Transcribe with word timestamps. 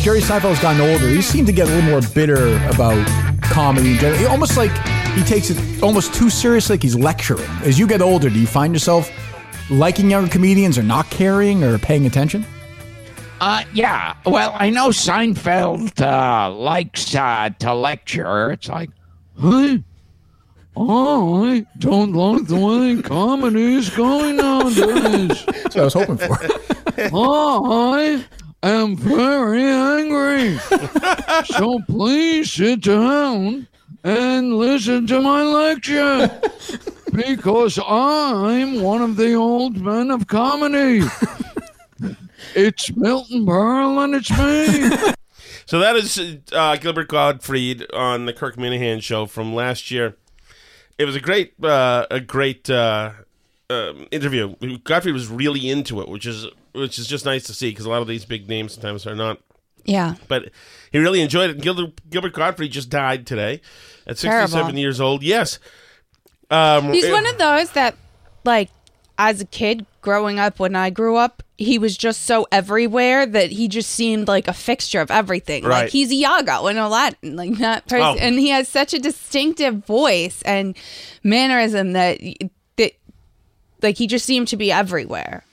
As 0.00 0.04
Jerry 0.04 0.20
Seinfeld's 0.22 0.62
gotten 0.62 0.80
older, 0.80 1.08
he 1.08 1.20
seemed 1.20 1.46
to 1.48 1.52
get 1.52 1.68
a 1.68 1.70
little 1.70 1.90
more 1.90 2.00
bitter 2.14 2.56
about 2.70 3.06
comedy. 3.42 3.90
in 3.92 3.98
general. 3.98 4.30
Almost 4.30 4.56
like 4.56 4.70
he 5.08 5.22
takes 5.24 5.50
it 5.50 5.82
almost 5.82 6.14
too 6.14 6.30
seriously, 6.30 6.72
like 6.76 6.82
he's 6.82 6.96
lecturing. 6.96 7.46
As 7.64 7.78
you 7.78 7.86
get 7.86 8.00
older, 8.00 8.30
do 8.30 8.40
you 8.40 8.46
find 8.46 8.72
yourself 8.72 9.10
liking 9.68 10.10
younger 10.10 10.30
comedians 10.30 10.78
or 10.78 10.82
not 10.82 11.10
caring 11.10 11.62
or 11.62 11.76
paying 11.76 12.06
attention? 12.06 12.46
Uh, 13.42 13.64
yeah. 13.74 14.14
Well, 14.24 14.56
I 14.58 14.70
know 14.70 14.88
Seinfeld 14.88 16.00
uh, 16.00 16.50
likes 16.50 17.14
uh, 17.14 17.50
to 17.58 17.74
lecture. 17.74 18.52
It's 18.52 18.68
like, 18.70 18.88
hey, 19.38 19.84
I 20.78 21.66
don't 21.78 22.14
like 22.14 22.46
the 22.46 22.56
way 22.56 23.02
comedy 23.02 23.74
is 23.74 23.90
going 23.90 24.36
nowadays. 24.36 25.44
That's 25.46 25.74
what 25.74 25.76
I 25.76 25.84
was 25.84 25.92
hoping 25.92 26.16
for. 26.16 26.38
I 26.96 28.24
am 28.62 28.96
very 28.96 29.64
angry. 29.64 30.58
so 31.44 31.80
please 31.88 32.52
sit 32.52 32.82
down 32.82 33.66
and 34.04 34.54
listen 34.56 35.06
to 35.06 35.20
my 35.20 35.42
lecture. 35.42 36.30
Because 37.12 37.78
I'm 37.84 38.82
one 38.82 39.02
of 39.02 39.16
the 39.16 39.34
old 39.34 39.80
men 39.80 40.10
of 40.10 40.26
comedy. 40.26 41.02
It's 42.54 42.94
Milton 42.96 43.46
Berle 43.46 44.02
and 44.04 44.14
it's 44.14 44.30
me. 44.30 45.12
So 45.66 45.78
that 45.78 45.94
is 45.94 46.20
uh, 46.50 46.74
Gilbert 46.78 47.06
Gottfried 47.06 47.92
on 47.92 48.26
the 48.26 48.32
Kirk 48.32 48.56
Minihane 48.56 49.00
show 49.00 49.26
from 49.26 49.54
last 49.54 49.92
year. 49.92 50.16
It 50.98 51.04
was 51.04 51.14
a 51.14 51.20
great, 51.20 51.52
uh, 51.62 52.08
a 52.10 52.18
great 52.18 52.68
uh, 52.68 53.12
um 53.68 54.08
interview. 54.10 54.56
Gottfried 54.82 55.14
was 55.14 55.28
really 55.28 55.70
into 55.70 56.00
it, 56.00 56.08
which 56.08 56.26
is 56.26 56.48
which 56.72 56.98
is 56.98 57.06
just 57.06 57.24
nice 57.24 57.44
to 57.44 57.54
see 57.54 57.70
because 57.70 57.86
a 57.86 57.90
lot 57.90 58.02
of 58.02 58.08
these 58.08 58.24
big 58.24 58.48
names 58.48 58.74
sometimes 58.74 59.06
are 59.06 59.14
not. 59.16 59.38
Yeah. 59.84 60.14
But 60.28 60.50
he 60.92 60.98
really 60.98 61.20
enjoyed 61.22 61.50
it. 61.50 61.60
Gilbert, 61.62 62.08
Gilbert 62.10 62.32
Gottfried 62.34 62.70
just 62.70 62.90
died 62.90 63.26
today 63.26 63.60
at 64.06 64.18
sixty-seven 64.18 64.50
Terrible. 64.50 64.78
years 64.78 65.00
old. 65.00 65.22
Yes. 65.22 65.58
Um, 66.50 66.92
He's 66.92 67.04
it- 67.04 67.12
one 67.12 67.26
of 67.26 67.38
those 67.38 67.70
that, 67.72 67.96
like, 68.44 68.70
as 69.18 69.40
a 69.40 69.44
kid 69.44 69.86
growing 70.00 70.38
up, 70.38 70.58
when 70.58 70.74
I 70.74 70.90
grew 70.90 71.16
up, 71.16 71.42
he 71.58 71.78
was 71.78 71.96
just 71.96 72.22
so 72.24 72.46
everywhere 72.50 73.26
that 73.26 73.50
he 73.50 73.68
just 73.68 73.90
seemed 73.90 74.28
like 74.28 74.48
a 74.48 74.52
fixture 74.54 75.00
of 75.00 75.10
everything. 75.10 75.62
Right. 75.64 75.82
Like 75.82 75.90
he's 75.90 76.10
Iago 76.12 76.66
in 76.68 76.78
Aladdin, 76.78 77.36
like 77.36 77.58
that 77.58 77.86
person, 77.86 78.02
Oh. 78.02 78.16
and 78.18 78.38
he 78.38 78.48
has 78.48 78.66
such 78.68 78.94
a 78.94 78.98
distinctive 78.98 79.84
voice 79.84 80.40
and 80.42 80.74
mannerism 81.22 81.92
that 81.92 82.18
that 82.76 82.92
like 83.82 83.98
he 83.98 84.06
just 84.06 84.24
seemed 84.24 84.48
to 84.48 84.56
be 84.56 84.72
everywhere. 84.72 85.44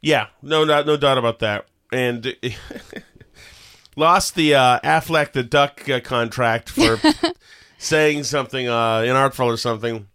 Yeah, 0.00 0.26
no, 0.42 0.64
no, 0.64 0.82
no 0.82 0.96
doubt 0.96 1.18
about 1.18 1.38
that. 1.40 1.66
And 1.92 2.36
lost 3.96 4.34
the 4.34 4.54
uh, 4.54 4.80
Aflac 4.80 5.32
the 5.32 5.42
Duck 5.42 5.88
uh, 5.88 6.00
contract 6.00 6.68
for 6.70 7.00
saying 7.78 8.24
something 8.24 8.68
uh, 8.68 8.98
inartful 9.00 9.46
or 9.46 9.56
something. 9.56 10.08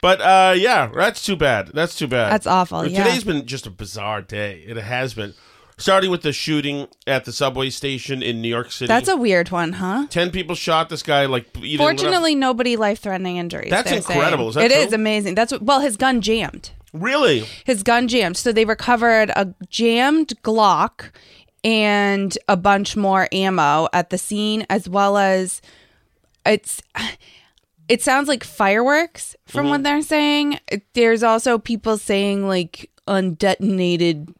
But 0.00 0.20
uh, 0.20 0.54
yeah, 0.56 0.90
that's 0.94 1.24
too 1.24 1.36
bad. 1.36 1.70
That's 1.72 1.96
too 1.96 2.06
bad. 2.06 2.32
That's 2.32 2.46
awful, 2.46 2.86
yeah. 2.86 3.04
Today's 3.04 3.24
been 3.24 3.46
just 3.46 3.66
a 3.66 3.70
bizarre 3.70 4.20
day. 4.22 4.62
It 4.66 4.76
has 4.76 5.14
been. 5.14 5.34
Starting 5.76 6.08
with 6.08 6.22
the 6.22 6.32
shooting 6.32 6.86
at 7.04 7.24
the 7.24 7.32
subway 7.32 7.68
station 7.68 8.22
in 8.22 8.40
New 8.40 8.48
York 8.48 8.70
City. 8.70 8.86
That's 8.86 9.08
a 9.08 9.16
weird 9.16 9.50
one, 9.50 9.72
huh? 9.72 10.06
ten 10.08 10.30
people 10.30 10.54
shot 10.54 10.88
this 10.88 11.02
guy. 11.02 11.26
Like, 11.26 11.48
either 11.60 11.82
Fortunately, 11.82 12.36
nobody 12.36 12.76
life-threatening 12.76 13.38
injuries. 13.38 13.70
That's 13.70 13.88
they're 13.88 13.98
incredible. 13.98 14.50
Is 14.50 14.54
that 14.54 14.66
It 14.66 14.70
is 14.70 14.86
true? 14.88 14.94
amazing. 14.94 15.34
That's 15.34 15.50
what, 15.50 15.62
well, 15.62 15.80
his 15.80 15.96
gun 15.96 16.20
jammed. 16.20 16.70
Really. 16.94 17.44
his 17.66 17.82
gun 17.82 18.08
jammed. 18.08 18.38
So 18.38 18.50
they 18.52 18.64
recovered 18.64 19.30
a 19.36 19.52
jammed 19.68 20.32
Glock 20.42 21.10
and 21.62 22.36
a 22.48 22.56
bunch 22.56 22.96
more 22.96 23.28
ammo 23.32 23.88
at 23.92 24.08
the 24.10 24.16
scene, 24.18 24.64
as 24.70 24.88
well 24.88 25.18
as 25.18 25.60
it's. 26.46 26.80
It 27.86 28.00
sounds 28.00 28.28
like 28.28 28.44
fireworks 28.44 29.36
from 29.44 29.64
Mm-hmm. 29.64 29.70
what 29.70 29.82
they're 29.82 30.00
saying. 30.00 30.58
There's 30.94 31.22
also 31.22 31.58
people 31.58 31.98
saying 31.98 32.48
like 32.48 32.90
undetonated 33.06 34.32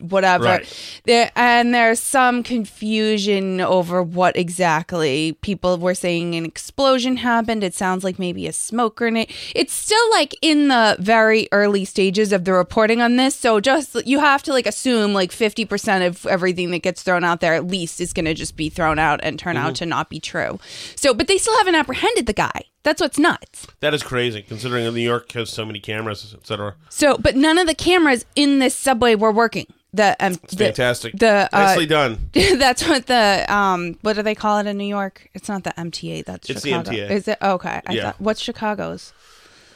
whatever. 0.00 0.44
Right. 0.44 1.00
there 1.04 1.30
and 1.36 1.74
there's 1.74 2.00
some 2.00 2.42
confusion 2.42 3.60
over 3.60 4.02
what 4.02 4.36
exactly 4.36 5.32
people 5.40 5.78
were 5.78 5.94
saying 5.94 6.34
an 6.34 6.44
explosion 6.44 7.16
happened. 7.18 7.64
It 7.64 7.74
sounds 7.74 8.04
like 8.04 8.18
maybe 8.18 8.46
a 8.46 8.52
smoke 8.52 8.96
grenade. 8.96 9.32
It's 9.54 9.72
still 9.72 10.10
like 10.10 10.34
in 10.42 10.68
the 10.68 10.96
very 10.98 11.48
early 11.52 11.84
stages 11.84 12.32
of 12.32 12.44
the 12.44 12.52
reporting 12.52 13.00
on 13.00 13.16
this 13.16 13.34
so 13.34 13.60
just 13.60 13.94
you 14.06 14.18
have 14.20 14.42
to 14.44 14.52
like 14.52 14.66
assume 14.66 15.12
like 15.12 15.30
50% 15.30 16.06
of 16.06 16.26
everything 16.26 16.70
that 16.70 16.80
gets 16.80 17.02
thrown 17.02 17.24
out 17.24 17.40
there 17.40 17.54
at 17.54 17.66
least 17.66 18.00
is 18.00 18.12
going 18.12 18.26
to 18.26 18.34
just 18.34 18.56
be 18.56 18.68
thrown 18.68 18.98
out 18.98 19.20
and 19.22 19.38
turn 19.38 19.56
out 19.56 19.68
mm-hmm. 19.68 19.84
to 19.84 19.86
not 19.86 20.10
be 20.10 20.20
true. 20.20 20.58
So 20.94 21.14
but 21.14 21.28
they 21.28 21.38
still 21.38 21.56
haven't 21.58 21.74
apprehended 21.74 22.26
the 22.26 22.32
guy 22.32 22.64
that's 22.86 23.00
what's 23.02 23.18
nuts 23.18 23.66
That 23.80 23.92
is 23.94 24.02
crazy, 24.02 24.40
considering 24.42 24.82
New 24.94 25.00
York 25.00 25.30
has 25.32 25.50
so 25.50 25.64
many 25.66 25.80
cameras, 25.80 26.34
etc. 26.38 26.74
so 26.88 27.16
but 27.18 27.36
none 27.36 27.58
of 27.58 27.66
the 27.66 27.74
cameras 27.74 28.24
in 28.34 28.58
this 28.60 28.74
subway 28.74 29.14
were 29.14 29.32
working 29.32 29.66
the 29.92 30.16
um 30.20 30.34
the- 30.50 30.56
Fantastic. 30.66 31.14
the 31.18 31.48
uh, 31.52 31.58
Nicely 31.58 31.86
done. 31.86 32.18
that's 32.32 32.86
what 32.86 33.06
the 33.06 33.44
um 33.48 33.98
what 34.02 34.14
do 34.16 34.22
they 34.22 34.34
call 34.34 34.58
it 34.58 34.66
in 34.66 34.76
New 34.76 34.84
York? 34.98 35.28
It's 35.34 35.48
not 35.48 35.64
the 35.64 35.70
MTA. 35.78 36.24
That's 36.24 36.50
It's 36.50 36.62
the 36.62 36.70
Chicago. 36.70 36.90
MTA. 36.90 37.10
Is 37.10 37.28
it 37.28 37.38
okay? 37.40 37.80
I 37.86 37.92
Yeah. 37.92 38.02
thought, 38.02 38.20
what's 38.20 38.40
Chicago's? 38.42 39.12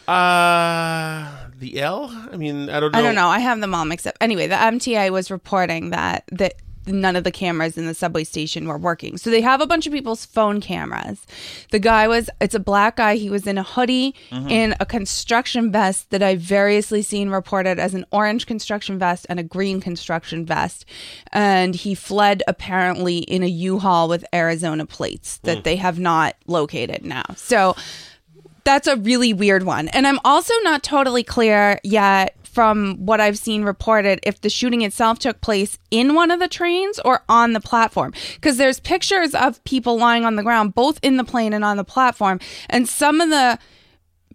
Uh, 0.08 1.48
the 1.58 1.80
L. 1.80 2.10
I 2.32 2.36
mean, 2.36 2.68
I 2.68 2.80
don't 2.80 2.92
know. 2.92 2.98
I 2.98 3.02
don't 3.02 3.14
know. 3.14 3.28
I 3.28 3.38
have 3.38 3.60
them 3.60 3.74
all 3.74 3.84
mixed 3.84 4.06
up. 4.06 4.16
Anyway, 4.20 4.46
the 4.46 4.56
MTA 4.56 5.10
was 5.10 5.30
reporting 5.30 5.90
that 5.90 6.24
that 6.32 6.54
none 6.86 7.16
of 7.16 7.24
the 7.24 7.30
cameras 7.30 7.76
in 7.76 7.86
the 7.86 7.94
subway 7.94 8.24
station 8.24 8.66
were 8.66 8.78
working. 8.78 9.16
So 9.16 9.30
they 9.30 9.40
have 9.40 9.60
a 9.60 9.66
bunch 9.66 9.86
of 9.86 9.92
people's 9.92 10.24
phone 10.24 10.60
cameras. 10.60 11.26
The 11.70 11.78
guy 11.78 12.08
was, 12.08 12.30
it's 12.40 12.54
a 12.54 12.60
black 12.60 12.96
guy. 12.96 13.16
He 13.16 13.30
was 13.30 13.46
in 13.46 13.58
a 13.58 13.62
hoodie 13.62 14.14
mm-hmm. 14.30 14.48
and 14.50 14.76
a 14.80 14.86
construction 14.86 15.70
vest 15.70 16.10
that 16.10 16.22
I've 16.22 16.40
variously 16.40 17.02
seen 17.02 17.30
reported 17.30 17.78
as 17.78 17.94
an 17.94 18.06
orange 18.10 18.46
construction 18.46 18.98
vest 18.98 19.26
and 19.28 19.38
a 19.38 19.42
green 19.42 19.80
construction 19.80 20.46
vest. 20.46 20.84
And 21.32 21.74
he 21.74 21.94
fled 21.94 22.42
apparently 22.48 23.18
in 23.18 23.42
a 23.42 23.48
U-Haul 23.48 24.08
with 24.08 24.24
Arizona 24.34 24.86
plates 24.86 25.38
that 25.38 25.58
mm. 25.58 25.64
they 25.64 25.76
have 25.76 25.98
not 25.98 26.34
located 26.46 27.04
now. 27.04 27.24
So 27.36 27.76
that's 28.64 28.86
a 28.86 28.96
really 28.96 29.32
weird 29.32 29.64
one. 29.64 29.88
And 29.88 30.06
I'm 30.06 30.20
also 30.24 30.54
not 30.62 30.82
totally 30.82 31.24
clear 31.24 31.80
yet 31.82 32.36
from 32.52 32.96
what 32.96 33.20
I've 33.20 33.38
seen 33.38 33.62
reported 33.62 34.20
if 34.22 34.40
the 34.40 34.50
shooting 34.50 34.82
itself 34.82 35.18
took 35.18 35.40
place 35.40 35.78
in 35.90 36.14
one 36.14 36.30
of 36.30 36.40
the 36.40 36.48
trains 36.48 36.98
or 37.04 37.22
on 37.28 37.52
the 37.52 37.60
platform. 37.60 38.12
Because 38.34 38.56
there's 38.56 38.80
pictures 38.80 39.34
of 39.34 39.62
people 39.64 39.98
lying 39.98 40.24
on 40.24 40.36
the 40.36 40.42
ground, 40.42 40.74
both 40.74 40.98
in 41.02 41.16
the 41.16 41.24
plane 41.24 41.52
and 41.52 41.64
on 41.64 41.76
the 41.76 41.84
platform. 41.84 42.40
And 42.68 42.88
some 42.88 43.20
of 43.20 43.30
the 43.30 43.58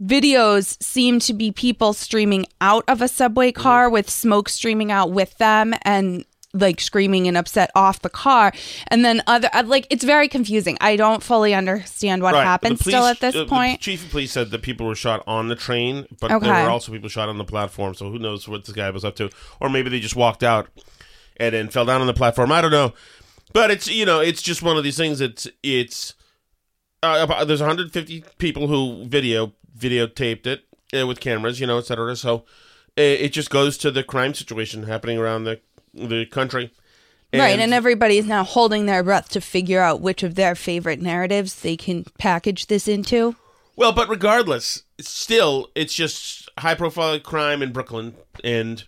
videos 0.01 0.81
seem 0.83 1.19
to 1.19 1.33
be 1.33 1.51
people 1.51 1.93
streaming 1.93 2.45
out 2.59 2.83
of 2.87 3.01
a 3.01 3.07
subway 3.07 3.51
car 3.51 3.85
mm-hmm. 3.85 3.93
with 3.93 4.09
smoke 4.09 4.49
streaming 4.49 4.91
out 4.91 5.11
with 5.11 5.37
them 5.37 5.73
and 5.83 6.25
like 6.55 6.79
screaming 6.81 7.27
and 7.27 7.37
upset 7.37 7.69
off 7.75 8.01
the 8.01 8.09
car 8.09 8.51
and 8.87 9.03
then 9.05 9.21
other 9.27 9.49
uh, 9.53 9.63
like 9.65 9.85
it's 9.89 10.03
very 10.03 10.27
confusing 10.27 10.77
i 10.81 10.95
don't 10.95 11.21
fully 11.21 11.53
understand 11.53 12.21
what 12.23 12.33
Right. 12.33 12.43
happened 12.45 12.79
police- 12.79 12.95
still 12.95 13.05
at 13.05 13.19
this 13.19 13.35
uh, 13.35 13.45
point 13.45 13.81
chief 13.81 14.03
of 14.05 14.11
police 14.11 14.31
said 14.31 14.51
that 14.51 14.61
people 14.61 14.87
were 14.87 14.95
shot 14.95 15.21
on 15.27 15.47
the 15.49 15.55
train, 15.55 16.05
but 16.19 16.31
Okay. 16.31 16.45
there 16.47 16.63
were 16.63 16.69
also 16.69 16.91
people 16.91 17.09
shot 17.09 17.29
on 17.29 17.37
the 17.37 17.43
platform. 17.43 17.93
So 17.93 18.09
who 18.09 18.17
knows 18.19 18.47
what 18.47 18.65
this 18.65 18.75
guy 18.75 18.89
was 18.89 19.03
up 19.05 19.15
to? 19.17 19.29
Or 19.59 19.69
maybe 19.69 19.89
they 19.89 19.99
just 19.99 20.15
walked 20.15 20.43
out 20.43 20.67
and 21.37 21.53
then 21.53 21.69
fell 21.69 21.85
down 21.85 22.01
on 22.01 22.07
the 22.07 22.13
platform. 22.13 22.51
I 22.51 22.61
don't 22.61 22.71
know. 22.71 22.93
But 23.53 23.71
it's 23.71 23.87
you 23.87 24.05
know 24.05 24.19
it's 24.21 24.41
just 24.41 24.61
one 24.63 24.77
of 24.77 24.83
these 24.83 24.97
things. 24.97 25.21
It's 25.21 25.47
it's 25.63 26.13
uh, 27.03 27.43
there's 27.45 27.59
150 27.61 28.23
people 28.37 28.67
who 28.67 29.05
video 29.05 29.53
videotaped 29.77 30.47
it 30.47 30.63
uh, 30.97 31.05
with 31.07 31.19
cameras, 31.19 31.59
you 31.59 31.67
know, 31.67 31.77
etc. 31.77 32.15
So 32.15 32.37
uh, 32.97 33.01
it 33.01 33.29
just 33.33 33.49
goes 33.49 33.77
to 33.79 33.91
the 33.91 34.03
crime 34.03 34.33
situation 34.33 34.83
happening 34.83 35.17
around 35.17 35.43
the 35.43 35.59
the 35.95 36.25
country. 36.25 36.71
right 37.33 37.59
and 37.59 37.73
everybody's 37.73 38.25
now 38.25 38.43
holding 38.43 38.85
their 38.85 39.03
breath 39.03 39.29
to 39.29 39.41
figure 39.41 39.81
out 39.81 40.01
which 40.01 40.23
of 40.23 40.35
their 40.35 40.55
favorite 40.55 41.01
narratives 41.01 41.61
they 41.61 41.75
can 41.75 42.05
package 42.17 42.67
this 42.67 42.87
into 42.87 43.35
Well, 43.75 43.91
but 43.91 44.07
regardless, 44.09 44.83
still 44.99 45.69
it's 45.75 45.93
just 45.93 46.49
high 46.57 46.75
profile 46.75 47.19
crime 47.19 47.61
in 47.61 47.73
Brooklyn 47.73 48.15
and 48.43 48.83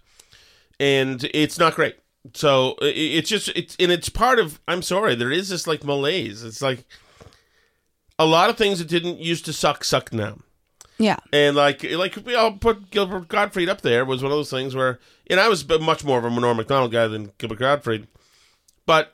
and 0.80 1.24
it's 1.34 1.58
not 1.60 1.76
great. 1.76 1.98
So 2.34 2.76
it's 2.82 3.30
just 3.30 3.50
it's 3.50 3.76
and 3.80 3.92
it's 3.92 4.10
part 4.10 4.40
of 4.40 4.60
I'm 4.68 4.82
sorry, 4.82 5.16
there 5.16 5.32
is 5.32 5.50
this 5.50 5.68
like 5.68 5.84
malaise. 5.84 6.44
It's 6.44 6.62
like 6.62 6.86
a 8.20 8.26
lot 8.26 8.50
of 8.50 8.58
things 8.58 8.80
that 8.80 8.88
didn't 8.88 9.20
used 9.20 9.46
to 9.46 9.54
suck 9.54 9.84
suck 9.84 10.14
now. 10.14 10.38
Yeah 11.00 11.18
And 11.32 11.56
like 11.56 11.84
like 11.84 12.18
we 12.26 12.36
all 12.36 12.54
put 12.54 12.90
Gilbert 12.92 13.28
Gottfried 13.28 13.70
up 13.70 13.82
there 13.82 14.06
was 14.06 14.24
one 14.24 14.32
of 14.32 14.38
those 14.38 14.50
things 14.50 14.76
where 14.76 15.00
and 15.30 15.40
I 15.40 15.50
was 15.50 15.68
much 15.68 16.04
more 16.04 16.20
of 16.20 16.26
a 16.26 16.30
Norm 16.30 16.58
Macdonald 16.58 16.92
guy 16.92 17.08
than 17.08 17.32
Gilbert 17.38 17.60
Gottfried, 17.60 18.08
but 18.86 19.14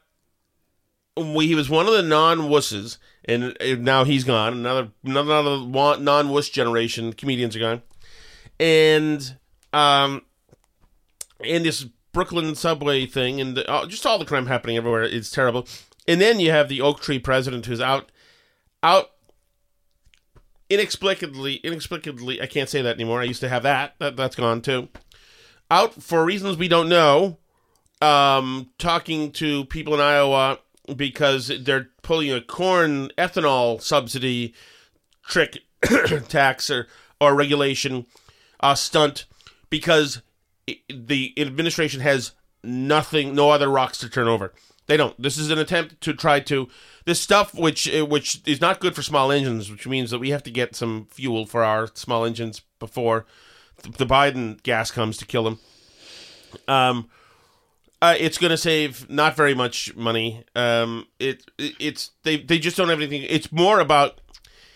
we, 1.17 1.47
he 1.47 1.55
was 1.55 1.69
one 1.69 1.87
of 1.87 1.93
the 1.93 2.01
non 2.03 2.39
wusses, 2.49 2.97
and 3.25 3.55
now 3.83 4.03
he's 4.03 4.23
gone. 4.23 4.53
Another 4.53 4.89
another, 5.03 5.33
another 5.33 5.99
non 5.99 6.29
wuss 6.29 6.49
generation 6.49 7.13
comedians 7.13 7.55
are 7.55 7.59
gone, 7.59 7.81
and 8.59 9.37
um, 9.71 10.23
and 11.43 11.65
this 11.65 11.85
Brooklyn 12.13 12.55
subway 12.55 13.05
thing, 13.05 13.41
and 13.41 13.57
the, 13.57 13.69
uh, 13.69 13.85
just 13.87 14.05
all 14.05 14.19
the 14.19 14.25
crime 14.25 14.47
happening 14.47 14.77
everywhere 14.77 15.03
is 15.03 15.31
terrible. 15.31 15.67
And 16.07 16.19
then 16.19 16.39
you 16.39 16.51
have 16.51 16.67
the 16.67 16.81
Oak 16.81 16.99
Tree 16.99 17.19
president 17.19 17.65
who's 17.65 17.81
out 17.81 18.11
out 18.81 19.11
inexplicably 20.73 21.55
inexplicably 21.55 22.41
I 22.41 22.47
can't 22.47 22.69
say 22.69 22.81
that 22.81 22.95
anymore. 22.95 23.21
I 23.21 23.25
used 23.25 23.41
to 23.41 23.49
have 23.49 23.63
that. 23.63 23.95
That 23.99 24.15
that's 24.15 24.35
gone 24.35 24.61
too. 24.61 24.89
Out 25.69 25.93
for 25.93 26.25
reasons 26.25 26.57
we 26.57 26.67
don't 26.67 26.89
know. 26.89 27.37
Um, 28.01 28.71
talking 28.77 29.31
to 29.33 29.65
people 29.65 29.93
in 29.93 30.01
Iowa 30.01 30.59
because 30.95 31.51
they're 31.61 31.89
pulling 32.01 32.31
a 32.31 32.41
corn 32.41 33.09
ethanol 33.17 33.81
subsidy 33.81 34.53
trick 35.25 35.59
tax 36.27 36.69
or 36.69 36.87
or 37.21 37.35
regulation 37.35 38.05
uh, 38.59 38.75
stunt 38.75 39.25
because 39.69 40.21
the 40.89 41.33
administration 41.37 42.01
has 42.01 42.33
nothing, 42.63 43.35
no 43.35 43.49
other 43.49 43.69
rocks 43.69 43.97
to 43.99 44.09
turn 44.09 44.27
over. 44.27 44.53
They 44.87 44.97
don't. 44.97 45.19
This 45.21 45.37
is 45.37 45.49
an 45.49 45.59
attempt 45.59 46.01
to 46.01 46.13
try 46.13 46.39
to 46.41 46.67
this 47.05 47.19
stuff, 47.19 47.53
which 47.53 47.93
uh, 47.93 48.05
which 48.05 48.41
is 48.45 48.61
not 48.61 48.79
good 48.79 48.95
for 48.95 49.01
small 49.01 49.31
engines, 49.31 49.69
which 49.69 49.87
means 49.87 50.11
that 50.11 50.19
we 50.19 50.29
have 50.29 50.43
to 50.43 50.51
get 50.51 50.75
some 50.75 51.07
fuel 51.09 51.45
for 51.45 51.63
our 51.63 51.87
small 51.93 52.25
engines 52.25 52.61
before 52.79 53.25
the 53.81 54.05
Biden 54.05 54.61
gas 54.63 54.91
comes 54.91 55.17
to 55.17 55.25
kill 55.25 55.43
them. 55.43 55.59
Um, 56.67 57.09
uh, 58.01 58.15
it's 58.19 58.37
going 58.37 58.51
to 58.51 58.57
save 58.57 59.09
not 59.09 59.35
very 59.35 59.53
much 59.53 59.95
money. 59.95 60.43
Um, 60.55 61.07
it, 61.19 61.49
it 61.57 61.73
it's 61.79 62.11
they 62.23 62.37
they 62.37 62.59
just 62.59 62.77
don't 62.77 62.89
have 62.89 62.99
anything. 62.99 63.25
It's 63.29 63.51
more 63.51 63.79
about 63.79 64.19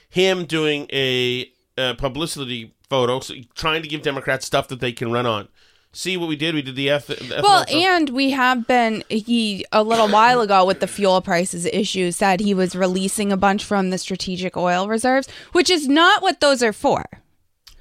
him 0.09 0.45
doing 0.45 0.88
a, 0.91 1.51
uh 1.77 1.94
publicity 1.95 2.74
photo, 2.89 3.19
so 3.19 3.35
trying 3.53 3.81
to 3.81 3.88
give 3.88 4.01
Democrats 4.01 4.45
stuff 4.45 4.68
that 4.69 4.79
they 4.79 4.91
can 4.91 5.12
run 5.12 5.25
on. 5.25 5.50
See 5.94 6.16
what 6.18 6.30
we 6.30 6.36
did? 6.36 6.54
We 6.54 6.62
did 6.62 6.75
the 6.75 6.89
F. 6.92 7.10
Well, 7.42 7.66
and 7.72 8.10
we 8.10 8.31
have 8.31 8.68
been 8.68 9.04
he 9.10 9.66
a 9.72 9.81
little 9.81 10.07
while 10.07 10.42
ago 10.42 10.63
with 10.66 10.80
the 10.80 10.88
fuel 10.88 11.22
prices 11.22 11.66
issue 11.66 12.12
said 12.12 12.39
he 12.39 12.54
was 12.54 12.75
releasing 12.75 13.31
a 13.31 13.38
bunch 13.38 13.63
from 13.63 13.89
the 13.89 13.98
strategic 13.98 14.56
oil 14.56 14.88
reserves, 14.88 15.28
which 15.54 15.69
is 15.69 15.88
not 15.88 16.22
what 16.22 16.39
those 16.39 16.62
are 16.62 16.74
for. 16.74 17.06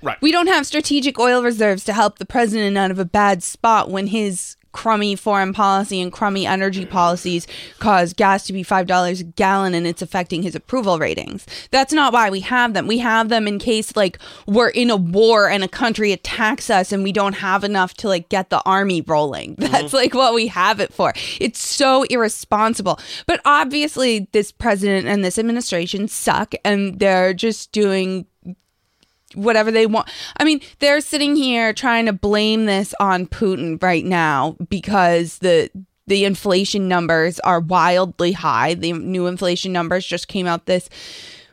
right. 0.03 0.17
We 0.23 0.33
don't 0.33 0.47
have 0.47 0.67
strategic 0.67 1.19
oil 1.19 1.43
reserves 1.43 1.85
to 1.85 1.93
help 1.93 2.19
the 2.19 2.27
president 2.27 2.79
out 2.79 2.91
of 2.91 2.99
a 2.99 3.05
bad 3.05 3.43
spot 3.43 3.91
when 3.91 4.07
his 4.07 4.56
crummy 4.77 5.17
foreign 5.17 5.55
policy 5.55 6.03
and 6.03 6.13
crummy 6.13 6.47
energy 6.47 6.85
policies 6.85 7.47
cause 7.79 8.13
gas 8.13 8.47
to 8.47 8.53
be 8.53 8.63
$5 8.63 9.21
a 9.21 9.25
gallon 9.25 9.75
and 9.75 9.87
it's 9.87 10.03
affecting 10.03 10.43
his 10.43 10.55
approval 10.55 10.99
ratings. 10.99 11.47
That's 11.71 11.95
not 11.95 12.13
why 12.13 12.29
we 12.29 12.41
have 12.41 12.75
them. 12.75 12.87
We 12.87 12.99
have 12.99 13.31
them 13.31 13.49
in 13.49 13.59
case 13.59 13.97
like 13.97 14.19
we're 14.47 14.69
in 14.69 14.91
a 14.91 14.97
war 14.97 15.49
and 15.49 15.65
a 15.65 15.69
country 15.69 16.13
attacks 16.13 16.69
us 16.69 16.93
and 16.93 17.03
we 17.03 17.11
don't 17.11 17.33
have 17.33 17.65
enough 17.65 17.95
to 17.95 18.09
like 18.09 18.29
get 18.29 18.51
the 18.51 18.61
army 18.67 19.01
rolling. 19.01 19.55
That's 19.59 19.85
mm-hmm. 19.85 19.97
like 19.97 20.15
what 20.15 20.35
we 20.35 20.49
have 20.49 20.79
it 20.79 20.93
for. 20.93 21.15
It's 21.41 21.67
so 21.67 22.03
irresponsible. 22.05 23.01
But 23.27 23.41
obviously 23.47 24.29
this 24.33 24.53
president 24.53 25.07
and 25.07 25.25
this 25.25 25.39
administration 25.39 26.07
suck 26.07 26.53
and 26.67 26.99
they're 26.99 27.33
just 27.33 27.73
doing 27.73 28.27
whatever 29.37 29.71
they 29.71 29.87
want. 29.87 30.09
I 30.39 30.45
mean, 30.45 30.61
they're 30.81 31.01
sitting 31.01 31.37
here 31.37 31.73
trying 31.73 32.07
to 32.07 32.13
blame 32.13 32.67
this 32.67 32.95
on 32.99 33.27
Putin 33.27 33.83
right 33.83 34.05
now 34.05 34.57
because 34.69 35.39
the 35.39 35.71
the 36.09 36.25
inflation 36.25 36.87
numbers 36.87 37.41
are 37.41 37.61
wildly 37.61 38.33
high. 38.33 38.75
The 38.75 38.93
new 38.93 39.27
inflation 39.27 39.73
numbers 39.73 40.07
just 40.07 40.29
came 40.29 40.47
out 40.47 40.67
this 40.67 40.89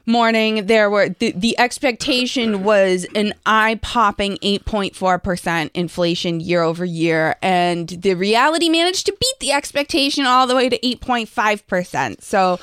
morning. 0.06 0.66
There 0.66 0.90
were 0.90 1.10
the, 1.10 1.32
the 1.32 1.58
expectation 1.60 2.64
was 2.64 3.06
an 3.16 3.34
eye-popping 3.46 4.38
8.4% 4.38 5.72
inflation 5.74 6.40
year 6.40 6.62
over 6.62 6.86
year 6.86 7.36
and 7.42 7.88
the 7.90 8.14
reality 8.16 8.70
managed 8.70 9.06
to 9.06 9.16
beat 9.20 9.40
the 9.40 9.52
expectation 9.52 10.26
all 10.26 10.48
the 10.48 10.56
way 10.56 10.70
to 10.70 10.80
8.5%. 10.80 12.22
So 12.22 12.60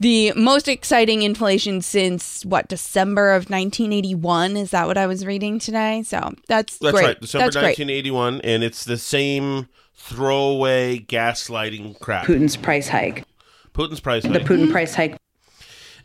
the 0.00 0.32
most 0.34 0.68
exciting 0.68 1.22
inflation 1.22 1.80
since 1.80 2.44
what 2.44 2.68
December 2.68 3.30
of 3.30 3.44
1981 3.44 4.56
is 4.56 4.70
that 4.72 4.86
what 4.86 4.98
I 4.98 5.06
was 5.06 5.24
reading 5.24 5.58
today? 5.58 6.02
So 6.02 6.34
that's 6.48 6.78
That's 6.78 6.92
great. 6.92 7.06
right. 7.06 7.20
December 7.20 7.44
that's 7.44 7.56
great. 7.56 7.78
1981, 7.78 8.40
and 8.42 8.62
it's 8.62 8.84
the 8.84 8.98
same 8.98 9.68
throwaway 9.94 10.98
gaslighting 10.98 11.98
crap. 12.00 12.26
Putin's 12.26 12.56
price 12.56 12.88
hike. 12.88 13.24
Putin's 13.72 14.00
price 14.00 14.24
The. 14.24 14.28
Putin 14.28 14.64
mm-hmm. 14.64 14.72
price 14.72 14.94
hike 14.94 15.16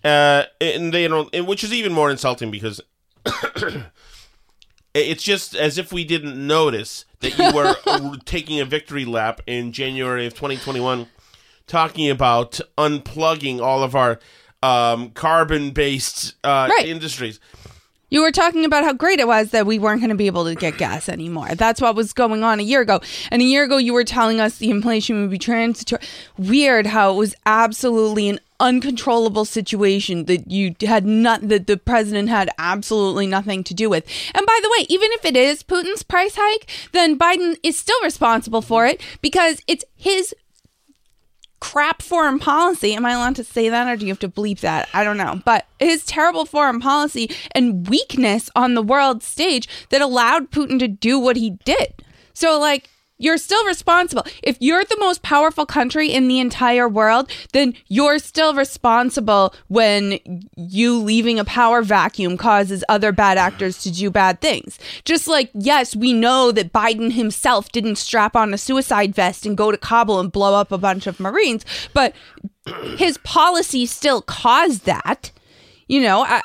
uh, 0.04 0.44
and 0.62 0.94
they 0.94 1.08
don't, 1.08 1.30
and 1.34 1.48
which 1.48 1.64
is 1.64 1.74
even 1.74 1.92
more 1.94 2.10
insulting 2.12 2.52
because 2.52 2.82
it's 4.94 5.24
just 5.24 5.56
as 5.56 5.78
if 5.78 5.92
we 5.92 6.04
didn't 6.04 6.36
notice 6.48 7.06
that 7.20 7.38
you 7.38 7.54
were 7.54 8.18
taking 8.26 8.60
a 8.60 8.66
victory 8.66 9.06
lap 9.06 9.42
in 9.46 9.72
January 9.72 10.26
of 10.26 10.34
2021, 10.34 11.08
talking 11.68 12.10
about 12.10 12.60
unplugging 12.78 13.60
all 13.62 13.84
of 13.84 13.96
our 13.96 14.20
um, 14.64 15.12
carbon-based 15.12 16.36
uh, 16.44 16.70
Right. 16.78 16.88
industries. 16.88 17.40
You 18.12 18.22
were 18.22 18.32
talking 18.32 18.66
about 18.66 18.84
how 18.84 18.94
great 18.94 19.20
it 19.20 19.28
was 19.28 19.52
that 19.52 19.68
we 19.68 19.78
weren't 19.78 20.02
going 20.02 20.10
to 20.10 20.16
be 20.16 20.26
able 20.26 20.46
to 20.46 20.56
get 20.56 20.80
gas 20.80 21.08
anymore. 21.08 21.50
That's 21.54 21.80
what 21.80 21.96
was 21.96 22.12
going 22.12 22.44
on 22.44 22.60
a 22.60 22.64
year 22.64 22.82
ago. 22.82 23.02
And 23.30 23.40
a 23.40 23.46
year 23.46 23.64
ago, 23.66 23.78
you 23.78 23.94
were 23.94 24.04
telling 24.04 24.40
us 24.42 24.58
the 24.58 24.72
inflation 24.72 25.22
would 25.22 25.30
be 25.30 25.38
transitory. 25.38 26.02
Weird 26.36 26.88
how 26.88 27.14
it 27.14 27.18
was 27.18 27.36
absolutely 27.46 28.28
an 28.30 28.40
uncontrollable 28.60 29.46
situation 29.46 30.26
that 30.26 30.50
you 30.50 30.76
had 30.82 31.06
not, 31.06 31.48
that 31.48 31.68
the 31.68 31.78
president 31.78 32.30
had 32.30 32.50
absolutely 32.58 33.28
nothing 33.28 33.64
to 33.64 33.74
do 33.74 33.90
with. 33.90 34.06
And 34.34 34.46
by 34.46 34.60
the 34.62 34.70
way, 34.70 34.86
even 34.90 35.12
if 35.14 35.26
it 35.26 35.38
is 35.38 35.64
Putin's 35.64 36.04
price 36.04 36.36
hike, 36.38 36.70
then 36.92 37.18
Biden 37.18 37.58
is 37.64 37.78
still 37.78 38.02
responsible 38.04 38.62
for 38.62 38.86
it 38.86 39.02
because 39.22 39.62
it's 39.68 39.86
his 39.96 40.36
crap 41.60 42.02
foreign 42.02 42.40
policy. 42.40 42.94
Am 42.94 43.06
I 43.06 43.12
allowed 43.12 43.36
to 43.38 43.44
say 43.44 43.70
that 43.70 43.88
or 43.88 43.96
do 43.96 44.06
you 44.06 44.12
have 44.12 44.20
to 44.20 44.30
bleep 44.30 44.60
that? 44.62 44.90
I 44.94 45.04
don't 45.04 45.18
know. 45.18 45.42
But 45.46 45.66
his 45.80 46.06
terrible 46.06 46.46
foreign 46.46 46.80
policy 46.80 47.30
and 47.52 47.88
weakness 47.90 48.50
on 48.56 48.74
the 48.74 48.82
world 48.82 49.24
stage 49.24 49.68
that 49.90 50.02
allowed 50.02 50.52
Putin 50.52 50.80
to 50.80 50.88
do 50.88 51.20
what 51.20 51.36
he 51.36 51.52
did. 51.66 52.04
So, 52.34 52.60
like, 52.60 52.90
you're 53.20 53.38
still 53.38 53.64
responsible. 53.66 54.26
If 54.42 54.58
you're 54.60 54.86
the 54.86 54.98
most 54.98 55.22
powerful 55.22 55.66
country 55.66 56.10
in 56.10 56.28
the 56.28 56.40
entire 56.40 56.88
world, 56.88 57.30
then 57.52 57.76
you're 57.88 58.18
still 58.18 58.54
responsible 58.56 59.54
when 59.68 60.20
you 60.56 60.98
leaving 60.98 61.38
a 61.38 61.46
power 61.46 61.82
vacuum 61.82 62.38
causes 62.38 62.84
other 62.88 63.12
bad 63.12 63.38
actors 63.38 63.84
to 63.84 63.92
do 63.92 64.10
bad 64.10 64.40
things. 64.40 64.80
Just 65.04 65.28
like, 65.28 65.52
yes, 65.54 65.96
we 65.96 66.14
know 66.14 66.52
that 66.54 66.74
Biden 66.74 67.12
himself 67.12 67.72
didn't 67.72 67.98
strap 67.98 68.36
on 68.36 68.54
a 68.54 68.58
suicide 68.58 69.14
vest 69.14 69.46
and 69.46 69.58
go 69.58 69.70
to 69.70 69.78
Kabul 69.78 70.20
and 70.20 70.32
blow 70.32 70.56
up 70.56 70.72
a 70.72 70.78
bunch 70.78 71.06
of 71.06 71.20
Marines, 71.20 71.66
but 71.94 72.16
his 72.98 73.18
policy 73.20 73.86
still 73.86 74.22
caused 74.22 74.86
that. 74.86 75.32
You 75.88 76.02
know, 76.02 76.22
I, 76.22 76.42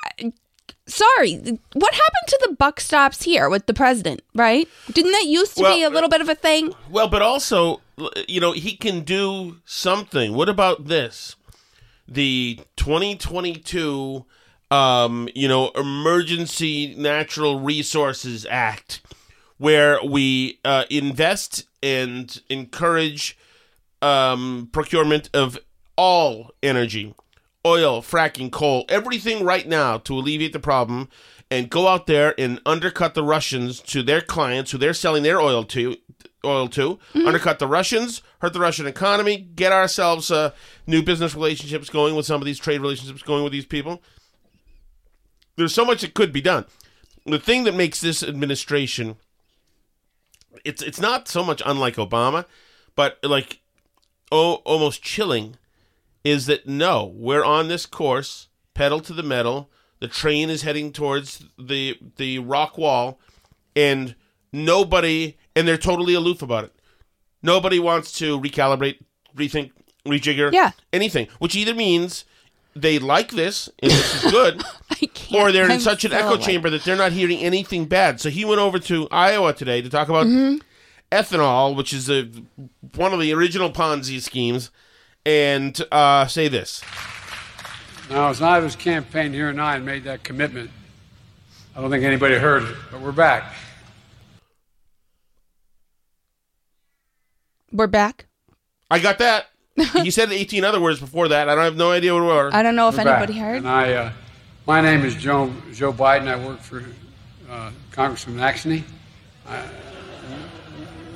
sorry, 0.87 1.37
what 1.73 1.95
happened 1.95 2.29
to 2.29 2.39
the 2.49 2.55
buck 2.57 2.81
stops 2.81 3.23
here 3.23 3.49
with 3.49 3.67
the 3.67 3.75
president, 3.75 4.23
right? 4.35 4.69
Didn't 4.93 5.13
that 5.13 5.27
used 5.27 5.57
to 5.57 5.63
Well, 5.63 5.77
be 5.77 5.83
a 5.83 5.91
little 5.91 6.09
bit 6.09 6.21
of 6.21 6.29
a 6.29 6.35
thing? 6.35 6.75
Well, 6.91 7.09
but 7.09 7.23
also, 7.23 7.81
you 8.29 8.41
know, 8.41 8.53
he 8.53 8.77
can 8.77 9.01
do 9.01 9.57
something. 9.65 10.35
What 10.35 10.49
about 10.49 10.87
this? 10.87 11.37
The 12.07 12.61
2022, 12.77 14.25
um, 14.71 15.29
you 15.35 15.49
know, 15.49 15.71
Emergency 15.71 16.95
Natural 16.97 17.61
Resources 17.61 18.47
Act, 18.51 19.01
where 19.59 19.99
we 20.05 20.59
uh, 20.65 20.85
invest 20.91 21.67
and 21.83 22.41
encourage 22.51 23.39
um, 24.03 24.69
procurement 24.73 25.31
of 25.33 25.59
all 25.97 26.51
energy 26.63 27.15
oil, 27.67 28.03
fracking, 28.03 28.51
coal, 28.51 28.85
everything 28.89 29.45
right 29.45 29.67
now 29.67 29.99
to 29.99 30.15
alleviate 30.15 30.53
the 30.53 30.61
problem 30.61 31.09
and 31.51 31.71
go 31.71 31.89
out 31.89 32.07
there 32.07 32.35
and 32.39 32.61
undercut 32.67 33.15
the 33.15 33.23
Russians 33.23 33.81
to 33.81 34.03
their 34.03 34.21
clients 34.21 34.71
who 34.71 34.79
they're 34.79 34.95
selling 34.95 35.23
their 35.23 35.41
oil 35.41 35.65
to 35.65 35.97
oil 36.45 36.69
to 36.69 36.99
undercut 37.15 37.59
the 37.59 37.67
Russians, 37.67 38.21
hurt 38.41 38.53
the 38.53 38.61
Russian 38.61 38.87
economy, 38.87 39.39
get 39.55 39.73
ourselves 39.73 40.31
uh, 40.31 40.51
new 40.87 41.03
business 41.03 41.35
relationships 41.35 41.89
going 41.89 42.15
with 42.15 42.27
some 42.27 42.41
of 42.41 42.45
these 42.45 42.59
trade 42.59 42.81
relationships 42.81 43.23
going 43.23 43.45
with 43.45 43.53
these 43.53 43.65
people. 43.65 44.03
There's 45.57 45.75
so 45.75 45.85
much 45.85 46.03
that 46.03 46.15
could 46.15 46.33
be 46.33 46.43
done. 46.43 46.67
The 47.25 47.39
thing 47.39 47.65
that 47.65 47.75
makes 47.75 48.01
this 48.01 48.23
administration 48.23 49.17
it's 50.65 50.83
it's 50.83 51.01
not 51.01 51.29
so 51.29 51.43
much 51.43 51.63
unlike 51.65 51.97
Obama, 51.97 52.45
but 52.95 53.19
like 53.23 53.61
oh 54.31 54.55
almost 54.65 55.03
chilling 55.03 55.57
is 56.25 56.47
that 56.47 56.67
no, 56.67 57.13
we're 57.15 57.45
on 57.45 57.69
this 57.69 57.87
course, 57.87 58.49
pedal 58.75 59.01
to 59.01 59.13
the 59.13 59.23
metal. 59.23 59.71
The 60.01 60.09
train 60.09 60.51
is 60.51 60.63
heading 60.63 60.93
towards 60.93 61.47
the 61.59 61.99
the 62.17 62.39
rock 62.41 62.77
wall, 62.79 63.21
and 63.77 64.15
nobody, 64.53 65.37
and 65.55 65.67
they're 65.69 65.77
totally 65.79 66.15
aloof 66.15 66.43
about 66.43 66.65
it. 66.65 66.73
Nobody 67.43 67.79
wants 67.79 68.13
to 68.19 68.41
recalibrate, 68.41 68.99
rethink, 69.37 69.73
rejigger, 70.07 70.53
Yeah. 70.53 70.73
anything. 70.93 71.29
Which 71.39 71.55
either 71.55 71.75
means 71.75 72.25
they 72.77 72.99
like 72.99 73.31
this 73.33 73.69
and 73.81 73.93
this 73.93 74.25
is 74.25 74.31
good, 74.33 74.63
or 75.35 75.53
they're 75.53 75.67
in 75.67 75.73
I'm 75.73 75.81
such 75.81 76.05
an 76.05 76.11
so 76.11 76.17
echo 76.17 76.31
like- 76.33 76.41
chamber 76.41 76.71
that 76.71 76.85
they're 76.85 76.97
not 76.97 77.13
hearing 77.13 77.39
anything 77.39 77.85
bad. 77.85 78.21
So 78.21 78.31
he 78.31 78.45
went 78.45 78.61
over 78.61 78.79
to 78.81 79.09
Iowa 79.11 79.53
today 79.53 79.81
to 79.83 79.89
talk 79.91 80.09
about 80.09 80.27
Mm-hmm. 80.27 80.57
ethanol, 81.13 81.77
which 81.77 81.93
is 81.93 82.11
a, 82.11 82.29
one 82.97 83.13
of 83.13 83.21
the 83.21 83.33
original 83.33 83.71
Ponzi 83.71 84.21
schemes, 84.21 84.71
and 85.27 85.81
uh, 85.91 86.27
say 86.27 86.49
this. 86.49 86.83
Now, 88.11 88.29
as 88.29 88.43
I 88.43 88.59
was 88.59 88.77
campaigning 88.77 89.33
here 89.33 89.49
and 89.49 89.61
I 89.61 89.79
made 89.79 90.05
that 90.05 90.23
commitment, 90.25 90.71
I 91.75 91.81
don't 91.81 91.91
think 91.91 92.05
anybody 92.05 92.37
heard 92.37 92.65
it, 92.65 92.77
but 92.91 93.01
we're 93.01 93.13
back. 93.13 93.55
We're 97.73 97.87
back. 97.87 98.27
I 98.91 98.99
got 98.99 99.19
that. 99.19 99.47
he 99.95 100.11
said 100.11 100.31
18 100.31 100.65
other 100.65 100.81
words 100.81 101.01
before 101.01 101.29
that. 101.29 101.49
I 101.49 101.55
don't 101.55 101.65
have 101.65 101.77
no 101.77 101.91
idea 101.91 102.15
what 102.15 102.21
they 102.21 102.27
were. 102.27 102.51
I 102.53 102.63
don't 102.63 102.77
know 102.77 102.89
if 102.89 102.97
We're 102.97 103.05
back. 103.05 103.19
anybody 103.19 103.39
heard. 103.41 103.57
And 103.57 103.69
I, 103.69 103.93
uh, 103.95 104.13
my 104.67 104.81
name 104.81 105.05
is 105.05 105.17
Joe 105.17 105.53
Joe 105.73 105.93
Biden. 105.93 106.29
I 106.29 106.37
work 106.47 106.61
for 106.61 106.85
uh, 107.51 107.73
Congressman 107.91 108.37
Axne. 108.37 108.85
Uh, 109.49 109.67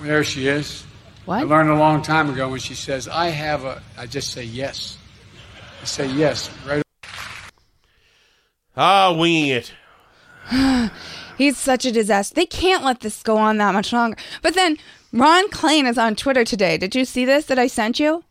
there 0.01 0.25
she 0.25 0.49
is. 0.49 0.85
I 1.29 1.43
learned 1.43 1.71
a 1.71 1.77
long 1.77 2.03
time 2.03 2.31
ago 2.31 2.49
when 2.49 2.61
she 2.61 2.75
says, 2.75 3.07
"I 3.09 3.29
have 3.29 3.65
a," 3.65 3.83
I 3.97 4.07
just 4.07 4.33
say 4.33 4.45
yes. 4.45 4.97
I 5.83 5.85
say 5.85 6.07
yes 6.07 6.51
right. 6.67 6.83
Ah, 8.77 9.13
winging 9.13 9.49
it. 9.49 9.73
He's 11.39 11.57
such 11.57 11.85
a 11.85 11.93
disaster. 11.93 12.35
They 12.35 12.47
can't 12.47 12.85
let 12.85 13.01
this 13.01 13.23
go 13.23 13.37
on 13.37 13.59
that 13.59 13.75
much 13.75 13.93
longer. 13.93 14.17
But 14.43 14.55
then 14.55 14.77
Ron 15.13 15.49
Klain 15.51 15.89
is 15.89 15.99
on 15.99 16.17
Twitter 16.17 16.45
today. 16.45 16.79
Did 16.79 16.95
you 16.95 17.05
see 17.05 17.25
this 17.25 17.47
that 17.47 17.59
I 17.59 17.67
sent 17.67 18.01
you? 18.01 18.25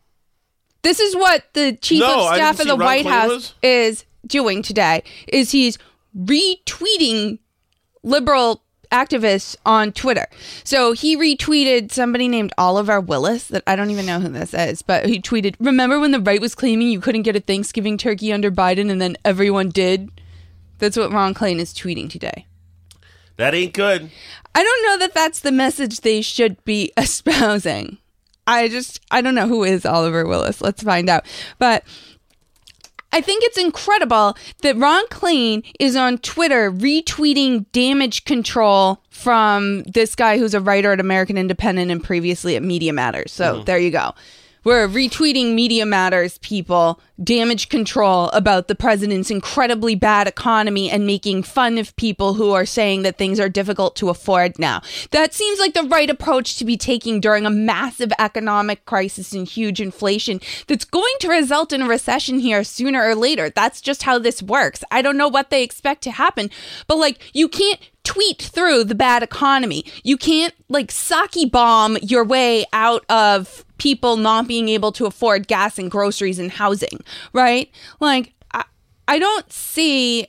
This 0.84 1.00
is 1.00 1.16
what 1.16 1.46
the 1.54 1.74
chief 1.74 2.02
No, 2.02 2.30
of 2.30 2.36
staff 2.36 2.60
of 2.60 2.68
the 2.68 2.78
Ron 2.78 2.86
White 2.86 3.06
Klain 3.06 3.10
House 3.10 3.30
was. 3.30 3.54
is 3.64 4.06
doing 4.26 4.62
today. 4.62 5.04
Is 5.28 5.52
he's 5.52 5.78
retweeting 6.18 7.40
liberal 8.04 8.64
activists 8.92 9.56
on 9.66 9.92
Twitter. 9.92 10.26
So 10.64 10.92
he 10.94 11.18
retweeted 11.18 11.92
somebody 11.92 12.28
named 12.28 12.54
Oliver 12.58 13.00
Willis 13.00 13.48
that 13.48 13.64
I 13.68 13.76
don't 13.76 13.92
even 13.92 14.06
know 14.06 14.20
who 14.20 14.30
this 14.30 14.54
is, 14.54 14.82
but 14.82 15.06
he 15.06 15.22
tweeted, 15.22 15.56
"Remember 15.60 16.00
when 16.00 16.12
the 16.12 16.20
right 16.20 16.42
was 16.42 16.56
claiming 16.56 16.90
you 16.90 17.00
couldn't 17.00 17.24
get 17.24 17.36
a 17.36 17.40
Thanksgiving 17.40 17.98
turkey 17.98 18.32
under 18.32 18.52
Biden 18.52 18.90
and 18.90 19.02
then 19.02 19.18
everyone 19.26 19.70
did?" 19.70 20.10
That's 20.80 20.98
what 20.98 21.12
Ron 21.12 21.34
Klain 21.34 21.60
is 21.60 21.74
tweeting 21.74 22.10
today. 22.10 22.46
That 23.38 23.54
ain't 23.54 23.74
good. 23.74 24.10
I 24.54 24.64
don't 24.64 24.86
know 24.86 24.98
that 25.00 25.14
that's 25.14 25.40
the 25.40 25.52
message 25.52 26.02
they 26.02 26.22
should 26.22 26.64
be 26.66 26.92
espousing. 26.98 27.98
I 28.48 28.70
just, 28.70 29.02
I 29.12 29.22
don't 29.22 29.36
know 29.36 29.48
who 29.48 29.64
is 29.64 29.86
Oliver 29.86 30.26
Willis. 30.26 30.62
Let's 30.62 30.82
find 30.82 31.10
out. 31.10 31.26
But 31.60 31.84
I 33.12 33.22
think 33.22 33.44
it's 33.44 33.58
incredible 33.58 34.38
that 34.62 34.76
Ron 34.76 35.06
Klain 35.08 35.64
is 35.80 35.96
on 35.96 36.18
Twitter 36.20 36.72
retweeting 36.72 37.66
damage 37.72 38.26
control 38.26 39.02
from 39.10 39.84
this 39.84 40.14
guy 40.14 40.38
who's 40.38 40.54
a 40.54 40.62
writer 40.62 40.92
at 40.92 41.00
American 41.00 41.38
Independent 41.38 41.90
and 41.90 42.04
previously 42.04 42.56
at 42.56 42.64
Media 42.64 42.94
Matters. 42.94 43.32
So 43.32 43.56
mm-hmm. 43.56 43.64
there 43.64 43.80
you 43.80 43.92
go. 43.92 44.14
We're 44.68 44.90
retweeting 44.90 45.54
Media 45.54 45.86
Matters 45.86 46.40
people 46.40 47.00
damage 47.24 47.70
control 47.70 48.28
about 48.32 48.68
the 48.68 48.76
president's 48.76 49.32
incredibly 49.32 49.96
bad 49.96 50.28
economy 50.28 50.92
and 50.92 51.08
making 51.08 51.44
fun 51.44 51.78
of 51.78 51.96
people 51.96 52.34
who 52.34 52.52
are 52.52 52.66
saying 52.66 53.04
that 53.04 53.18
things 53.18 53.40
are 53.40 53.48
difficult 53.48 53.96
to 53.96 54.10
afford 54.10 54.60
now. 54.60 54.82
That 55.12 55.34
seems 55.34 55.58
like 55.58 55.74
the 55.74 55.84
right 55.84 56.10
approach 56.10 56.58
to 56.58 56.66
be 56.66 56.76
taking 56.76 57.22
during 57.22 57.46
a 57.46 57.50
massive 57.50 58.12
economic 58.20 58.86
crisis 58.86 59.32
and 59.32 59.48
huge 59.48 59.80
inflation 59.80 60.42
that's 60.68 60.84
going 60.84 61.16
to 61.22 61.30
result 61.30 61.72
in 61.72 61.84
a 61.84 61.88
recession 61.88 62.40
here 62.40 62.66
sooner 62.66 63.08
or 63.08 63.16
later. 63.16 63.50
That's 63.50 63.80
just 63.80 64.04
how 64.04 64.20
this 64.20 64.44
works. 64.44 64.84
I 64.92 65.02
don't 65.02 65.18
know 65.18 65.30
what 65.30 65.50
they 65.50 65.64
expect 65.64 66.02
to 66.02 66.12
happen, 66.12 66.50
but 66.88 66.98
like 66.98 67.32
you 67.34 67.48
can't 67.48 67.80
tweet 68.08 68.42
through 68.42 68.86
the 68.86 68.96
bad 68.96 69.22
economy. 69.22 69.84
You 70.04 70.16
can't 70.16 70.54
like 70.70 70.92
sake 70.92 71.52
bomb 71.52 71.98
your 72.02 72.24
way 72.24 72.66
out 72.72 73.04
of 73.10 73.66
people 73.80 74.16
not 74.16 74.48
being 74.48 74.70
able 74.70 74.94
to 74.94 75.06
afford 75.06 75.48
gas 75.48 75.78
and 75.78 75.92
groceries 75.92 76.40
and 76.40 76.50
housing, 76.50 77.02
right? 77.34 77.70
Like 78.00 78.34
I, 78.54 78.64
I 79.10 79.20
don't 79.20 79.52
see 79.52 80.28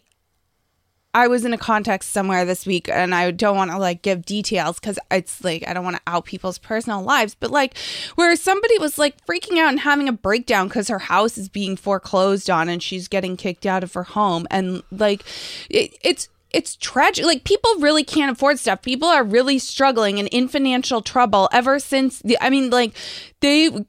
I 1.15 1.29
was 1.29 1.45
in 1.45 1.53
a 1.53 1.59
context 1.59 2.11
somewhere 2.11 2.45
this 2.45 2.67
week 2.67 2.89
and 2.89 3.15
I 3.15 3.31
don't 3.31 3.57
want 3.57 3.71
to 3.71 3.79
like 3.79 4.03
give 4.03 4.27
details 4.27 4.81
cuz 4.81 4.99
it's 5.13 5.45
like 5.45 5.67
I 5.67 5.73
don't 5.73 5.85
want 5.85 5.97
to 5.97 6.03
out 6.09 6.25
people's 6.25 6.59
personal 6.59 7.03
lives, 7.03 7.37
but 7.39 7.53
like 7.53 7.79
where 8.17 8.35
somebody 8.35 8.77
was 8.79 8.99
like 8.99 9.25
freaking 9.25 9.59
out 9.59 9.69
and 9.69 9.81
having 9.81 10.09
a 10.09 10.13
breakdown 10.13 10.69
cuz 10.69 10.89
her 10.89 10.99
house 10.99 11.39
is 11.39 11.49
being 11.49 11.77
foreclosed 11.77 12.51
on 12.51 12.69
and 12.69 12.83
she's 12.83 13.07
getting 13.07 13.37
kicked 13.37 13.67
out 13.67 13.85
of 13.85 13.95
her 13.95 14.03
home 14.03 14.49
and 14.51 14.83
like 14.91 15.23
it, 15.71 15.97
it's 16.03 16.29
it's 16.51 16.77
tragic. 16.77 17.25
Like 17.25 17.45
people 17.45 17.71
really 17.79 18.05
can't 18.05 18.33
afford 18.33 18.59
stuff. 18.59 18.83
People 18.83 19.09
are 19.09 19.25
really 19.25 19.59
struggling 19.59 20.19
and 20.19 20.29
in 20.29 20.49
financial 20.49 21.03
trouble 21.03 21.49
ever 21.53 21.79
since 21.79 22.21
the 22.21 22.39
I 22.41 22.51
mean 22.51 22.71
like 22.71 22.95
they 23.41 23.85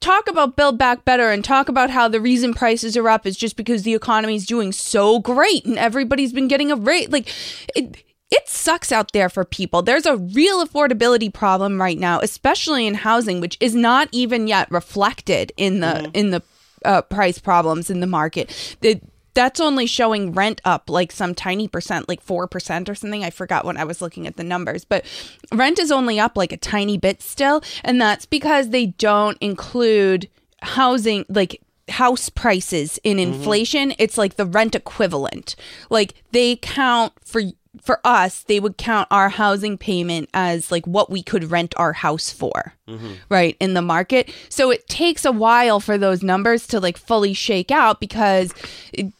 talk 0.00 0.28
about 0.28 0.56
build 0.56 0.78
back 0.78 1.04
better 1.04 1.30
and 1.30 1.44
talk 1.44 1.68
about 1.68 1.90
how 1.90 2.08
the 2.08 2.20
reason 2.20 2.54
prices 2.54 2.96
are 2.96 3.08
up 3.08 3.26
is 3.26 3.36
just 3.36 3.56
because 3.56 3.84
the 3.84 3.94
economy 3.94 4.34
is 4.34 4.46
doing 4.46 4.72
so 4.72 5.20
great 5.20 5.64
and 5.64 5.78
everybody's 5.78 6.32
been 6.32 6.48
getting 6.48 6.72
a 6.72 6.76
rate 6.76 7.10
like 7.12 7.32
it 7.76 8.02
it 8.32 8.48
sucks 8.48 8.90
out 8.90 9.12
there 9.12 9.28
for 9.28 9.44
people. 9.44 9.82
There's 9.82 10.06
a 10.06 10.16
real 10.16 10.66
affordability 10.66 11.32
problem 11.32 11.78
right 11.78 11.98
now, 11.98 12.18
especially 12.20 12.86
in 12.86 12.94
housing, 12.94 13.42
which 13.42 13.58
is 13.60 13.74
not 13.74 14.08
even 14.10 14.46
yet 14.46 14.70
reflected 14.70 15.52
in 15.58 15.80
the 15.80 16.10
in 16.14 16.30
the 16.30 16.42
uh, 16.84 17.02
price 17.02 17.38
problems 17.38 17.90
in 17.90 18.00
the 18.00 18.06
market. 18.06 18.76
The, 18.80 19.00
that's 19.34 19.60
only 19.60 19.86
showing 19.86 20.32
rent 20.32 20.60
up 20.64 20.90
like 20.90 21.12
some 21.12 21.34
tiny 21.34 21.68
percent, 21.68 22.08
like 22.08 22.24
4% 22.24 22.88
or 22.88 22.94
something. 22.94 23.24
I 23.24 23.30
forgot 23.30 23.64
when 23.64 23.76
I 23.76 23.84
was 23.84 24.02
looking 24.02 24.26
at 24.26 24.36
the 24.36 24.44
numbers, 24.44 24.84
but 24.84 25.04
rent 25.52 25.78
is 25.78 25.90
only 25.90 26.20
up 26.20 26.36
like 26.36 26.52
a 26.52 26.56
tiny 26.56 26.98
bit 26.98 27.22
still. 27.22 27.62
And 27.84 28.00
that's 28.00 28.26
because 28.26 28.70
they 28.70 28.86
don't 28.86 29.38
include 29.40 30.28
housing 30.62 31.24
like 31.28 31.60
house 31.88 32.28
prices 32.28 32.98
in 33.02 33.16
mm-hmm. 33.16 33.34
inflation 33.34 33.92
it's 33.98 34.16
like 34.16 34.36
the 34.36 34.46
rent 34.46 34.74
equivalent 34.74 35.56
like 35.90 36.14
they 36.30 36.54
count 36.56 37.12
for 37.24 37.42
for 37.80 38.00
us 38.04 38.44
they 38.44 38.60
would 38.60 38.76
count 38.76 39.08
our 39.10 39.28
housing 39.28 39.76
payment 39.76 40.28
as 40.32 40.70
like 40.70 40.86
what 40.86 41.10
we 41.10 41.22
could 41.22 41.50
rent 41.50 41.74
our 41.76 41.92
house 41.92 42.30
for 42.30 42.74
mm-hmm. 42.88 43.14
right 43.28 43.56
in 43.60 43.74
the 43.74 43.82
market 43.82 44.32
so 44.48 44.70
it 44.70 44.86
takes 44.88 45.24
a 45.24 45.32
while 45.32 45.80
for 45.80 45.98
those 45.98 46.22
numbers 46.22 46.66
to 46.66 46.78
like 46.78 46.96
fully 46.96 47.34
shake 47.34 47.70
out 47.70 47.98
because 47.98 48.54
it, 48.92 49.12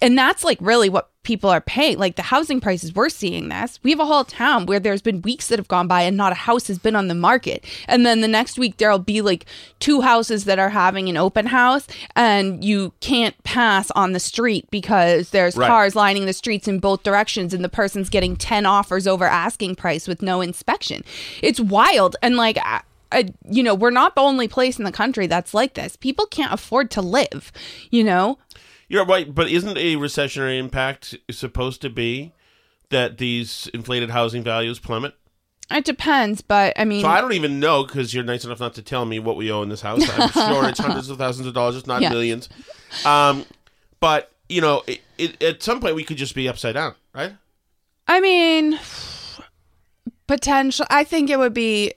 and 0.00 0.16
that's 0.16 0.44
like 0.44 0.58
really 0.60 0.88
what 0.88 1.08
people 1.22 1.48
are 1.48 1.60
paying. 1.60 1.98
Like 1.98 2.16
the 2.16 2.22
housing 2.22 2.60
prices 2.60 2.94
we're 2.94 3.08
seeing 3.08 3.48
this. 3.48 3.78
We 3.84 3.90
have 3.90 4.00
a 4.00 4.04
whole 4.06 4.24
town 4.24 4.66
where 4.66 4.80
there's 4.80 5.02
been 5.02 5.22
weeks 5.22 5.48
that 5.48 5.58
have 5.58 5.68
gone 5.68 5.86
by 5.86 6.02
and 6.02 6.16
not 6.16 6.32
a 6.32 6.34
house 6.34 6.66
has 6.66 6.78
been 6.78 6.96
on 6.96 7.06
the 7.06 7.14
market. 7.14 7.64
And 7.86 8.04
then 8.04 8.22
the 8.22 8.28
next 8.28 8.58
week 8.58 8.78
there'll 8.78 8.98
be 8.98 9.20
like 9.20 9.46
two 9.78 10.00
houses 10.00 10.46
that 10.46 10.58
are 10.58 10.70
having 10.70 11.08
an 11.08 11.16
open 11.16 11.46
house 11.46 11.86
and 12.16 12.64
you 12.64 12.92
can't 13.00 13.40
pass 13.44 13.90
on 13.92 14.12
the 14.12 14.20
street 14.20 14.68
because 14.70 15.30
there's 15.30 15.56
Right. 15.56 15.68
cars 15.68 15.94
lining 15.94 16.26
the 16.26 16.32
streets 16.32 16.66
in 16.66 16.80
both 16.80 17.04
directions 17.04 17.54
and 17.54 17.62
the 17.62 17.68
person's 17.68 18.08
getting 18.08 18.34
10 18.34 18.66
offers 18.66 19.06
over 19.06 19.24
asking 19.24 19.76
price 19.76 20.08
with 20.08 20.22
no 20.22 20.40
inspection. 20.40 21.04
It's 21.40 21.60
wild. 21.60 22.16
And 22.20 22.36
like 22.36 22.58
I, 22.58 22.80
I, 23.12 23.32
you 23.48 23.62
know 23.62 23.74
we're 23.76 23.90
not 23.90 24.16
the 24.16 24.22
only 24.22 24.48
place 24.48 24.78
in 24.78 24.84
the 24.84 24.92
country 24.92 25.26
that's 25.28 25.54
like 25.54 25.74
this. 25.74 25.94
People 25.96 26.26
can't 26.26 26.52
afford 26.52 26.90
to 26.92 27.00
live 27.02 27.52
you 27.90 28.02
know 28.02 28.38
You're 28.92 29.06
right, 29.06 29.34
but 29.34 29.48
isn't 29.48 29.78
a 29.78 29.96
recessionary 29.96 30.58
impact 30.58 31.14
supposed 31.30 31.80
to 31.80 31.88
be 31.88 32.34
that 32.90 33.16
these 33.16 33.66
inflated 33.72 34.10
housing 34.10 34.42
values 34.44 34.78
plummet? 34.78 35.14
It 35.70 35.86
depends, 35.86 36.42
but 36.42 36.74
I 36.78 36.84
mean, 36.84 37.00
So 37.00 37.08
I 37.08 37.22
don't 37.22 37.32
even 37.32 37.58
know 37.58 37.84
because 37.84 38.12
you're 38.12 38.22
nice 38.22 38.44
enough 38.44 38.60
not 38.60 38.74
to 38.74 38.82
tell 38.82 39.06
me 39.06 39.18
what 39.18 39.36
we 39.36 39.50
owe 39.50 39.62
in 39.62 39.70
this 39.70 39.80
house. 39.80 40.02
I'm 40.10 40.28
sure 40.32 40.68
it's 40.68 40.78
hundreds 40.78 41.08
of 41.08 41.16
thousands 41.16 41.46
of 41.48 41.54
dollars, 41.54 41.76
it's 41.76 41.86
not 41.86 42.02
Yeah. 42.02 42.10
millions. 42.10 42.50
Um, 43.06 43.46
but 43.98 44.30
you 44.50 44.60
know, 44.60 44.82
it, 44.86 45.00
it, 45.16 45.42
at 45.42 45.62
some 45.62 45.80
point 45.80 45.94
we 45.94 46.04
could 46.04 46.18
just 46.18 46.34
be 46.34 46.46
upside 46.46 46.74
down, 46.74 46.94
right? 47.14 47.32
I 48.06 48.20
mean, 48.20 48.78
potential. 50.26 50.84
I 50.90 51.04
think 51.04 51.30
it 51.30 51.38
would 51.38 51.54
be 51.54 51.94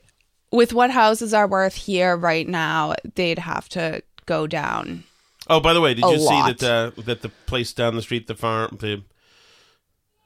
with 0.50 0.72
what 0.72 0.90
houses 0.92 1.34
are 1.34 1.46
worth 1.46 1.74
here 1.74 2.16
right 2.16 2.48
now. 2.48 2.94
They'd 3.16 3.40
have 3.40 3.68
to 3.70 4.02
go 4.24 4.46
down. 4.46 5.04
Oh, 5.48 5.60
by 5.60 5.72
the 5.72 5.80
way, 5.80 5.94
did 5.94 6.04
you 6.04 6.18
see 6.18 6.42
that 6.52 6.62
uh, 6.62 6.90
that 7.02 7.22
the 7.22 7.28
place 7.46 7.72
down 7.72 7.94
the 7.94 8.02
street, 8.02 8.26
the 8.26 8.34
farm, 8.34 8.78
the 8.80 9.02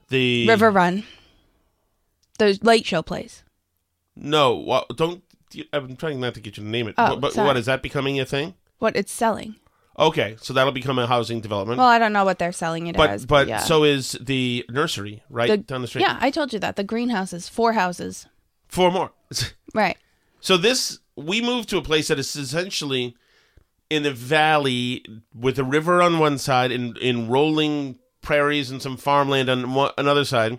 the 0.09 0.47
River 0.49 0.71
Run, 0.71 1.05
the 2.39 2.59
late 2.63 2.87
show 2.87 3.03
place. 3.03 3.43
No, 4.17 4.57
well, 4.57 4.87
don't. 4.95 5.23
I'm 5.73 5.97
trying 5.97 6.21
not 6.21 6.35
to 6.35 6.41
get 6.41 6.57
you 6.57 6.63
to 6.65 6.69
name 6.69 6.89
it. 6.89 6.95
Oh, 6.99 7.11
but 7.11 7.21
but 7.21 7.33
sorry. 7.35 7.47
what 7.47 7.57
is 7.57 7.67
that 7.67 7.83
becoming 7.83 8.21
a 8.21 8.25
thing? 8.25 8.55
What 8.79 8.97
it's 8.97 9.13
selling. 9.13 9.57
Okay, 9.99 10.37
so 10.41 10.55
that'll 10.55 10.73
become 10.73 10.99
a 10.99 11.07
housing 11.07 11.41
development. 11.41 11.79
Well, 11.79 11.89
I 11.89 11.99
don't 11.99 12.13
know 12.13 12.25
what 12.25 12.39
they're 12.39 12.53
selling 12.53 12.87
it 12.87 12.97
but 12.97 13.11
as. 13.11 13.27
but 13.27 13.49
yeah. 13.49 13.59
so 13.59 13.85
is 13.85 14.13
the 14.21 14.65
nursery 14.71 15.23
right 15.29 15.49
The- 15.51 15.57
down 15.59 15.83
the 15.83 15.89
street. 15.89 16.03
Yeah, 16.03 16.17
I 16.21 16.31
told 16.31 16.53
you 16.53 16.59
that 16.61 16.77
the 16.77 16.85
greenhouses, 16.85 17.49
four 17.49 17.73
houses. 17.75 18.27
four 18.69 18.91
more. 18.91 19.13
Right. 19.73 19.97
So 20.41 20.57
this 20.57 20.99
we 21.15 21.41
moved 21.41 21.69
to 21.69 21.77
a 21.79 21.83
place 21.83 22.09
that 22.09 22.19
is 22.19 22.35
essentially 22.35 23.15
in 23.91 24.05
the 24.05 24.13
valley 24.13 25.05
with 25.35 25.59
a 25.59 25.65
river 25.65 26.01
on 26.01 26.19
one 26.19 26.39
side 26.39 26.71
and 26.73 26.97
in 26.99 27.29
rolling 27.29 27.99
prairies 28.23 28.71
and 28.71 28.81
some 28.81 28.97
farmland 28.97 29.51
on 29.51 29.75
one, 29.75 29.91
another 29.99 30.25
side, 30.25 30.59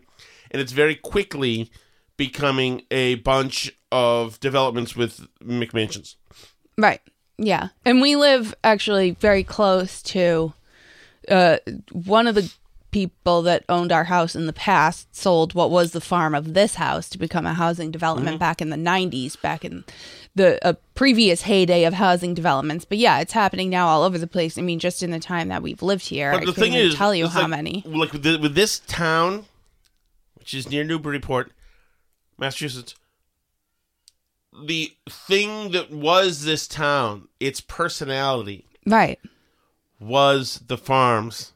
and 0.51 0.61
it's 0.61 0.73
very 0.73 0.95
quickly 0.95 1.71
becoming 2.17 2.83
a 2.91 3.15
bunch 3.15 3.71
of 3.91 4.39
developments 4.39 4.95
with 4.95 5.27
McMansions. 5.43 6.15
Right. 6.77 7.01
Yeah. 7.37 7.69
And 7.85 8.01
we 8.01 8.15
live 8.15 8.53
actually 8.63 9.11
very 9.11 9.43
close 9.43 10.01
to 10.03 10.53
uh, 11.27 11.57
one 11.91 12.27
of 12.27 12.35
the 12.35 12.51
people 12.91 13.41
that 13.41 13.63
owned 13.69 13.91
our 13.91 14.05
house 14.05 14.35
in 14.35 14.45
the 14.45 14.53
past 14.53 15.15
sold 15.15 15.53
what 15.53 15.71
was 15.71 15.91
the 15.91 16.01
farm 16.01 16.35
of 16.35 16.53
this 16.53 16.75
house 16.75 17.09
to 17.09 17.17
become 17.17 17.45
a 17.45 17.53
housing 17.53 17.89
development 17.89 18.35
mm-hmm. 18.35 18.39
back 18.39 18.61
in 18.61 18.69
the 18.69 18.75
90s, 18.77 19.41
back 19.41 19.65
in 19.65 19.83
the 20.35 20.59
a 20.67 20.73
previous 20.95 21.43
heyday 21.43 21.85
of 21.85 21.93
housing 21.93 22.33
developments. 22.33 22.85
But 22.85 22.97
yeah, 22.97 23.19
it's 23.19 23.33
happening 23.33 23.69
now 23.69 23.87
all 23.87 24.03
over 24.03 24.17
the 24.17 24.27
place. 24.27 24.57
I 24.57 24.61
mean, 24.61 24.79
just 24.79 25.03
in 25.03 25.11
the 25.11 25.19
time 25.19 25.47
that 25.49 25.63
we've 25.63 25.81
lived 25.81 26.07
here, 26.07 26.31
But 26.31 26.43
I 26.43 26.45
the 26.45 26.53
couldn't 26.53 26.71
thing 26.71 26.73
is, 26.73 26.95
tell 26.95 27.15
you 27.15 27.27
how 27.27 27.41
like- 27.41 27.49
many. 27.49 27.83
Like 27.85 28.13
with, 28.13 28.23
the, 28.23 28.37
with 28.37 28.55
this 28.55 28.79
town, 28.79 29.45
which 30.35 30.53
is 30.53 30.69
near 30.69 30.83
Newburyport, 30.83 31.51
Massachusetts, 32.37 32.95
the 34.65 34.93
thing 35.09 35.71
that 35.71 35.91
was 35.91 36.43
this 36.43 36.67
town, 36.67 37.29
its 37.39 37.61
personality, 37.61 38.65
Right. 38.85 39.19
was 39.99 40.61
the 40.67 40.77
farms 40.77 41.53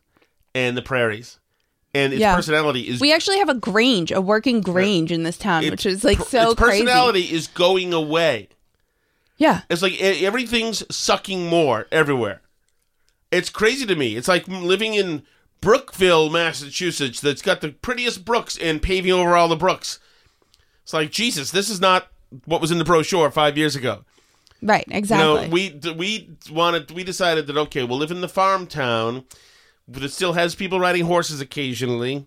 and 0.55 0.75
the 0.75 0.81
prairies, 0.81 1.37
and 1.93 2.13
its 2.13 2.19
Yeah. 2.21 2.35
personality 2.35 2.87
is 2.87 2.99
We 2.99 3.13
actually 3.13 3.37
have 3.37 3.49
a 3.49 3.53
grange, 3.53 4.11
a 4.11 4.19
working 4.21 4.61
grange 4.61 5.11
in 5.11 5.21
this 5.21 5.37
town, 5.37 5.69
which 5.69 5.85
is 5.85 6.03
like 6.03 6.17
per- 6.17 6.23
so 6.23 6.51
its 6.51 6.59
crazy. 6.59 6.83
personality 6.85 7.31
is 7.31 7.45
going 7.47 7.93
away. 7.93 8.49
Yeah. 9.37 9.61
It's 9.69 9.81
like 9.83 9.93
e- 9.93 10.25
everything's 10.25 10.83
sucking 10.95 11.47
more 11.47 11.85
everywhere. 11.91 12.41
It's 13.31 13.49
crazy 13.49 13.85
to 13.85 13.95
me. 13.95 14.15
It's 14.15 14.27
like 14.29 14.47
living 14.47 14.93
in 14.95 15.23
Brookville, 15.61 16.29
Massachusetts, 16.29 17.19
that's 17.19 17.41
got 17.41 17.59
the 17.61 17.69
prettiest 17.69 18.23
brooks 18.23 18.57
and 18.57 18.81
paving 18.81 19.11
over 19.11 19.35
all 19.35 19.47
the 19.49 19.55
brooks. 19.55 19.99
It's 20.83 20.93
like 20.93 21.11
Jesus, 21.11 21.51
this 21.51 21.69
is 21.69 21.81
not 21.81 22.07
what 22.45 22.61
was 22.61 22.71
in 22.71 22.77
the 22.77 22.83
brochure 22.85 23.29
five 23.31 23.57
years 23.57 23.75
ago. 23.75 24.05
Right. 24.61 24.85
Exactly. 24.89 25.25
You 25.63 25.71
know, 25.81 25.93
we 25.93 25.93
we 25.93 26.29
wanted 26.51 26.91
we 26.91 27.03
decided 27.03 27.47
that 27.47 27.57
okay, 27.57 27.83
we'll 27.83 27.97
live 27.97 28.11
in 28.11 28.21
the 28.21 28.29
farm 28.29 28.67
town, 28.67 29.25
but 29.87 30.03
it 30.03 30.11
still 30.11 30.33
has 30.33 30.55
people 30.55 30.79
riding 30.79 31.05
horses 31.05 31.41
occasionally. 31.41 32.25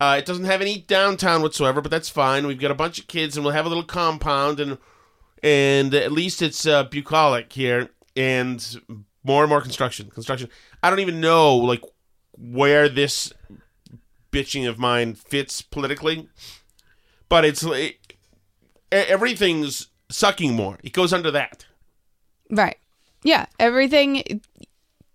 Uh, 0.00 0.16
it 0.18 0.26
doesn't 0.26 0.44
have 0.44 0.60
any 0.60 0.80
downtown 0.80 1.42
whatsoever, 1.42 1.80
but 1.80 1.90
that's 1.90 2.08
fine. 2.08 2.46
We've 2.46 2.60
got 2.60 2.70
a 2.70 2.74
bunch 2.74 2.98
of 2.98 3.06
kids, 3.06 3.36
and 3.36 3.44
we'll 3.44 3.54
have 3.54 3.66
a 3.66 3.68
little 3.68 3.84
compound, 3.84 4.60
and 4.60 4.78
and 5.42 5.94
at 5.94 6.12
least 6.12 6.42
it's 6.42 6.66
uh, 6.66 6.84
bucolic 6.84 7.52
here, 7.52 7.90
and 8.16 8.80
more 9.22 9.42
and 9.42 9.50
more 9.50 9.60
construction. 9.60 10.10
Construction. 10.10 10.48
I 10.82 10.90
don't 10.90 11.00
even 11.00 11.20
know 11.20 11.56
like 11.56 11.82
where 12.36 12.88
this 12.88 13.32
bitching 14.32 14.68
of 14.68 14.78
mine 14.78 15.14
fits 15.14 15.62
politically, 15.62 16.28
but 17.28 17.44
it's 17.44 17.64
e- 17.64 17.98
everything's 18.90 19.88
sucking 20.10 20.54
more. 20.54 20.78
It 20.82 20.92
goes 20.92 21.12
under 21.12 21.30
that. 21.30 21.66
Right. 22.50 22.76
Yeah. 23.22 23.46
Everything. 23.58 24.42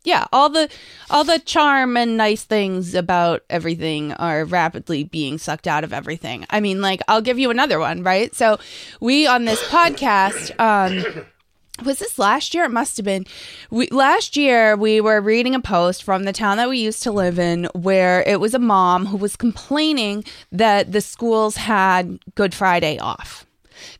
Yeah. 0.04 0.26
All 0.32 0.50
the 0.50 0.70
all 1.10 1.24
the 1.24 1.40
charm 1.40 1.98
and 1.98 2.18
nice 2.18 2.44
things 2.44 2.96
about 2.96 3.44
everything 3.50 4.14
are 4.14 4.46
rapidly 4.46 5.04
being 5.04 5.38
sucked 5.38 5.68
out 5.68 5.84
of 5.84 5.94
everything. 5.94 6.46
I 6.50 6.60
mean, 6.60 6.82
like 6.82 7.02
I'll 7.08 7.22
give 7.22 7.38
you 7.38 7.50
another 7.50 7.80
one. 7.80 8.04
Right. 8.04 8.34
So 8.34 8.60
we 9.00 9.28
on 9.28 9.46
this 9.46 9.62
podcast. 9.64 10.58
um 10.60 11.26
was 11.86 12.00
this 12.00 12.20
last 12.20 12.54
year? 12.54 12.66
It 12.66 12.72
must 12.72 12.98
have 12.98 13.06
been. 13.06 13.26
We, 13.70 13.88
last 13.88 14.36
year, 14.36 14.76
we 14.76 15.02
were 15.02 15.22
reading 15.22 15.56
a 15.56 15.62
post 15.62 16.04
from 16.04 16.24
the 16.24 16.34
town 16.34 16.58
that 16.58 16.70
we 16.70 16.78
used 16.78 17.04
to 17.04 17.12
live 17.12 17.40
in 17.40 17.70
where 17.74 18.22
it 18.24 18.40
was 18.40 18.54
a 18.54 18.60
mom 18.60 19.06
who 19.06 19.18
was 19.18 19.36
complaining 19.36 20.24
that 20.52 20.92
the 20.92 21.02
schools 21.02 21.56
had 21.56 22.20
Good 22.36 22.54
Friday 22.54 22.98
off 22.98 23.46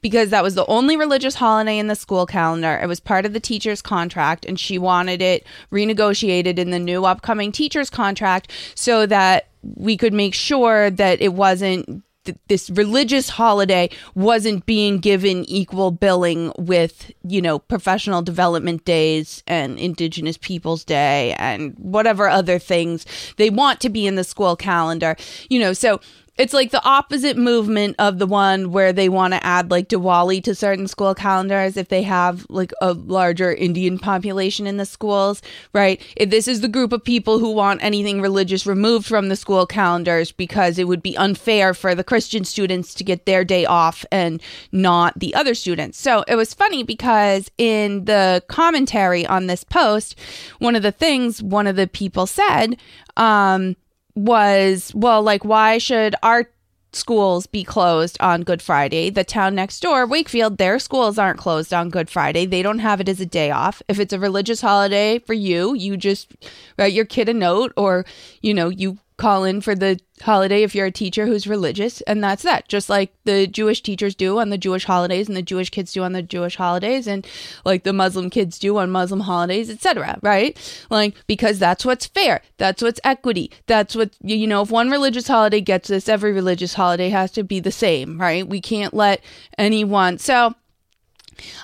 because 0.02 0.30
that 0.30 0.44
was 0.44 0.56
the 0.56 0.66
only 0.66 0.98
religious 0.98 1.36
holiday 1.36 1.78
in 1.78 1.88
the 1.88 1.96
school 1.96 2.26
calendar. 2.26 2.80
It 2.82 2.88
was 2.88 3.00
part 3.00 3.26
of 3.26 3.34
the 3.34 3.40
teacher's 3.40 3.82
contract, 3.82 4.46
and 4.46 4.60
she 4.60 4.78
wanted 4.78 5.22
it 5.22 5.46
renegotiated 5.72 6.58
in 6.58 6.72
the 6.72 6.80
new 6.80 7.06
upcoming 7.06 7.52
teacher's 7.52 7.90
contract 7.90 8.52
so 8.76 9.06
that 9.06 9.48
we 9.76 9.98
could 9.98 10.14
make 10.14 10.34
sure 10.34 10.90
that 10.90 11.22
it 11.22 11.34
wasn't 11.34 12.04
th- 12.26 12.38
this 12.48 12.70
religious 12.72 13.30
holiday 13.30 13.90
wasn't 14.16 14.66
being 14.66 15.00
given 15.00 15.46
equal 15.46 15.92
billing 15.92 16.52
with 16.58 17.12
you 17.24 17.42
know 17.42 17.60
professional 17.60 18.22
development 18.22 18.86
days 18.86 19.44
and 19.48 19.78
indigenous 19.80 20.38
peoples 20.38 20.84
day 20.84 21.34
and 21.38 21.76
whatever 21.78 22.30
other 22.30 22.60
things 22.60 23.06
they 23.38 23.50
want 23.50 23.80
to 23.80 23.90
be 23.90 24.08
in 24.08 24.16
the 24.16 24.24
school 24.24 24.56
calendar 24.56 25.16
you 25.50 25.60
know 25.60 25.74
so 25.74 26.00
it's 26.40 26.54
like 26.54 26.72
the 26.72 26.84
opposite 26.86 27.38
movement 27.38 27.98
of 28.00 28.18
the 28.18 28.26
one 28.26 28.72
where 28.72 28.94
they 28.94 29.10
want 29.10 29.34
to 29.34 29.46
add 29.46 29.70
like 29.70 29.90
Diwali 29.90 30.42
to 30.46 30.56
certain 30.56 30.88
school 30.88 31.14
calendars 31.14 31.76
if 31.76 31.90
they 31.90 32.02
have 32.04 32.46
like 32.50 32.72
a 32.82 32.94
larger 32.94 33.54
Indian 33.54 34.00
population 34.00 34.66
in 34.66 34.78
the 34.78 34.86
schools, 34.86 35.42
right? 35.74 36.02
If 36.16 36.30
this 36.30 36.48
is 36.48 36.62
the 36.62 36.70
group 36.70 36.94
of 36.94 37.04
people 37.04 37.40
who 37.40 37.52
want 37.52 37.84
anything 37.84 38.22
religious 38.22 38.66
removed 38.66 39.06
from 39.06 39.28
the 39.28 39.36
school 39.36 39.66
calendars 39.66 40.32
because 40.32 40.80
it 40.80 40.88
would 40.88 41.04
be 41.04 41.18
unfair 41.18 41.74
for 41.74 41.94
the 41.94 42.06
Christian 42.06 42.46
students 42.46 42.94
to 42.94 43.04
get 43.04 43.26
their 43.26 43.44
day 43.44 43.66
off 43.66 44.06
and 44.10 44.42
not 44.72 45.20
the 45.20 45.36
other 45.36 45.54
students. 45.54 46.00
So 46.00 46.24
it 46.26 46.36
was 46.36 46.54
funny 46.54 46.84
because 46.84 47.52
in 47.58 48.06
the 48.06 48.42
commentary 48.48 49.26
on 49.26 49.48
this 49.48 49.66
post, 49.66 50.16
one 50.60 50.78
of 50.78 50.84
the 50.84 50.94
things 50.94 51.44
one 51.44 51.68
of 51.68 51.76
the 51.76 51.88
people 51.88 52.26
said, 52.26 52.78
um, 53.18 53.76
was 54.20 54.92
well 54.94 55.22
like 55.22 55.46
why 55.46 55.78
should 55.78 56.14
our 56.24 56.46
schools 56.92 57.46
be 57.46 57.64
closed 57.64 58.18
on 58.20 58.42
Good 58.42 58.62
Friday. 58.62 59.10
The 59.10 59.24
town 59.24 59.56
next 59.56 59.80
door, 59.80 60.08
Wakefield, 60.08 60.58
their 60.58 60.80
schools 60.80 61.18
aren't 61.18 61.40
closed 61.40 61.74
on 61.74 61.90
Good 61.90 62.10
Friday. 62.10 62.46
They 62.46 62.62
don't 62.62 62.80
have 62.80 63.00
it 63.00 63.08
as 63.08 63.20
a 63.20 63.26
day 63.26 63.52
off. 63.52 63.82
If 63.88 64.00
it's 64.00 64.14
a 64.14 64.20
religious 64.20 64.62
holiday 64.62 65.20
for 65.20 65.34
you, 65.34 65.76
you 65.76 65.98
just 65.98 66.32
write 66.78 66.94
your 66.94 67.06
kid 67.06 67.30
a 67.30 67.34
note 67.34 67.74
or, 67.78 68.06
you 68.42 68.54
know, 68.54 68.70
you 68.70 68.98
call 69.20 69.44
in 69.44 69.62
for 69.62 69.76
the 69.76 70.00
holiday 70.22 70.64
if 70.64 70.74
you're 70.74 70.88
a 70.88 70.92
teacher 70.92 71.26
who's 71.28 71.46
religious 71.46 72.02
and 72.02 72.24
that's 72.24 72.44
that. 72.44 72.68
Just 72.68 72.90
like 72.90 73.14
the 73.26 73.46
jewish 73.46 73.82
teachers 73.82 74.16
do 74.16 74.40
on 74.40 74.50
the 74.50 74.58
jewish 74.58 74.86
holidays 74.86 75.28
and 75.28 75.38
the 75.38 75.42
jewish 75.42 75.70
kids 75.70 75.94
do 75.94 76.04
on 76.04 76.14
the 76.14 76.22
jewish 76.22 76.56
holidays 76.56 77.08
and 77.08 77.28
like 77.66 77.84
the 77.84 77.94
muslim 77.94 78.30
kids 78.30 78.58
do 78.58 78.78
on 78.78 78.90
muslim 78.90 79.20
holidays 79.22 79.70
etc 79.70 80.18
right? 80.22 80.58
Like 80.90 81.16
because 81.28 81.60
that's 81.60 81.86
what's 81.86 82.08
fair. 82.08 82.42
That's 82.58 82.82
what's 82.82 83.00
equity. 83.04 83.52
That's 83.68 83.96
what 83.96 84.12
you 84.24 84.48
know 84.48 84.62
if 84.62 84.72
one 84.72 84.90
religious 84.90 85.28
holiday 85.28 85.62
gets 85.62 85.90
this 85.90 86.10
every 86.10 86.32
religious 86.32 86.74
holiday 86.74 87.10
has 87.10 87.32
to 87.32 87.44
be 87.44 87.60
the 87.60 87.72
same 87.72 88.20
right? 88.20 88.48
We 88.48 88.62
can't 88.62 88.94
let 88.94 89.22
anyone. 89.58 90.18
So 90.18 90.56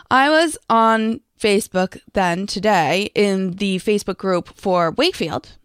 i 0.09 0.29
was 0.29 0.57
on 0.69 1.19
facebook 1.37 1.99
then 2.13 2.47
today 2.47 3.09
in 3.13 3.51
the 3.57 3.77
facebook 3.79 4.17
group 4.17 4.55
for 4.55 4.91
wakefield 4.91 5.57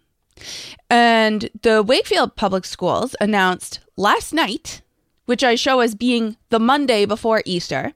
and 0.88 1.48
the 1.62 1.83
Wakefield 1.83 2.37
Public 2.37 2.64
Schools 2.64 3.14
announced 3.20 3.81
last 3.96 4.33
night, 4.33 4.83
which 5.26 5.44
I 5.44 5.55
show 5.55 5.81
as 5.81 5.94
being 5.94 6.37
the 6.48 6.59
Monday 6.59 7.05
before 7.05 7.42
Easter, 7.44 7.92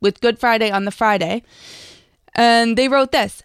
with 0.00 0.20
Good 0.20 0.38
Friday 0.38 0.70
on 0.70 0.84
the 0.84 0.90
Friday. 0.90 1.42
And 2.34 2.76
they 2.78 2.88
wrote 2.88 3.12
this 3.12 3.42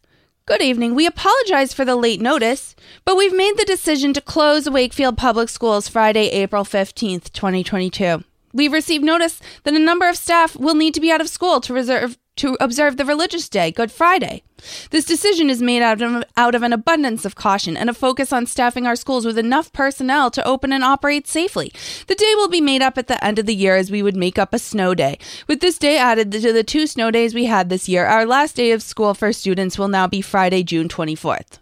Good 0.48 0.62
evening. 0.62 0.94
We 0.94 1.08
apologize 1.08 1.74
for 1.74 1.86
the 1.86 1.96
late 1.96 2.22
notice, 2.22 2.76
but 3.04 3.18
we've 3.18 3.36
made 3.36 3.58
the 3.58 3.66
decision 3.66 4.14
to 4.14 4.22
close 4.22 4.70
Wakefield 4.70 5.18
Public 5.18 5.50
Schools 5.50 5.88
Friday, 5.88 6.28
April 6.28 6.64
15th, 6.64 7.34
2022. 7.34 8.24
We've 8.54 8.72
received 8.72 9.04
notice 9.04 9.42
that 9.64 9.74
a 9.74 9.80
number 9.80 10.08
of 10.08 10.16
staff 10.16 10.56
will 10.56 10.76
need 10.76 10.94
to 10.94 11.02
be 11.02 11.12
out 11.12 11.20
of 11.20 11.30
school 11.30 11.60
to 11.62 11.74
reserve 11.74 12.20
to 12.38 12.58
observe 12.60 12.98
the 12.98 13.06
religious 13.06 13.48
day, 13.50 13.72
Good 13.72 13.92
Friday. 13.92 14.44
This 14.90 15.06
decision 15.06 15.50
is 15.50 15.62
made 15.62 15.82
out 15.82 16.02
of, 16.02 16.24
out 16.38 16.56
of 16.56 16.64
an 16.64 16.74
abundance 16.74 17.26
of 17.26 17.36
caution 17.36 17.78
and 17.78 17.90
a 17.90 17.94
focus 17.94 18.34
on 18.34 18.46
staffing 18.46 18.86
our 18.88 18.96
schools 18.96 19.26
with 19.26 19.38
enough 19.38 19.72
personnel 19.74 20.32
to 20.32 20.46
open 20.46 20.72
and 20.74 20.84
operate 20.84 21.28
safely. 21.28 21.72
The 22.08 22.16
day 22.16 22.34
will 22.36 22.50
be 22.50 22.62
made 22.62 22.82
up 22.82 22.98
at 22.98 23.08
the 23.08 23.24
end 23.24 23.40
of 23.40 23.46
the 23.46 23.56
year 23.56 23.76
as 23.76 23.92
we 23.92 24.02
would 24.02 24.16
make 24.16 24.38
up 24.38 24.54
a 24.54 24.60
snow 24.60 24.94
day. 24.94 25.18
With 25.48 25.60
this 25.60 25.78
day 25.78 25.98
added 25.98 26.32
to 26.32 26.54
the 26.54 26.64
two 26.64 26.88
snow 26.88 27.12
days 27.12 27.34
we 27.34 27.46
had 27.46 27.70
this 27.70 27.88
year, 27.88 28.06
our 28.06 28.26
last 28.26 28.56
day 28.56 28.72
of 28.72 28.82
school 28.82 29.14
for 29.14 29.32
students 29.32 29.78
will 29.78 29.88
now 29.88 30.08
be 30.08 30.22
Friday, 30.22 30.64
June 30.64 30.90
24th. 30.90 31.60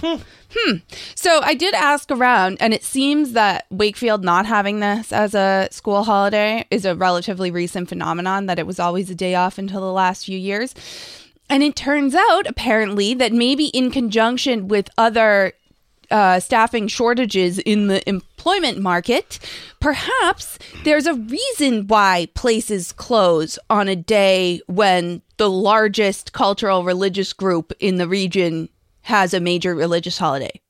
Hmm. 0.00 0.76
So 1.14 1.40
I 1.42 1.54
did 1.54 1.74
ask 1.74 2.10
around, 2.10 2.58
and 2.60 2.74
it 2.74 2.84
seems 2.84 3.32
that 3.32 3.66
Wakefield 3.70 4.24
not 4.24 4.46
having 4.46 4.80
this 4.80 5.12
as 5.12 5.34
a 5.34 5.68
school 5.70 6.04
holiday 6.04 6.66
is 6.70 6.84
a 6.84 6.94
relatively 6.94 7.50
recent 7.50 7.88
phenomenon, 7.88 8.46
that 8.46 8.58
it 8.58 8.66
was 8.66 8.80
always 8.80 9.10
a 9.10 9.14
day 9.14 9.34
off 9.34 9.58
until 9.58 9.80
the 9.80 9.92
last 9.92 10.26
few 10.26 10.38
years. 10.38 10.74
And 11.48 11.62
it 11.62 11.76
turns 11.76 12.14
out, 12.14 12.46
apparently, 12.46 13.14
that 13.14 13.32
maybe 13.32 13.66
in 13.66 13.90
conjunction 13.90 14.68
with 14.68 14.88
other 14.98 15.52
uh, 16.10 16.40
staffing 16.40 16.88
shortages 16.88 17.58
in 17.58 17.86
the 17.86 18.06
employment 18.08 18.78
market, 18.78 19.38
perhaps 19.80 20.58
there's 20.84 21.06
a 21.06 21.14
reason 21.14 21.86
why 21.86 22.28
places 22.34 22.92
close 22.92 23.58
on 23.70 23.88
a 23.88 23.96
day 23.96 24.60
when 24.66 25.22
the 25.38 25.48
largest 25.48 26.32
cultural 26.32 26.84
religious 26.84 27.32
group 27.32 27.72
in 27.80 27.96
the 27.96 28.06
region 28.06 28.68
has 29.02 29.34
a 29.34 29.40
major 29.40 29.74
religious 29.74 30.18
holiday. 30.18 30.60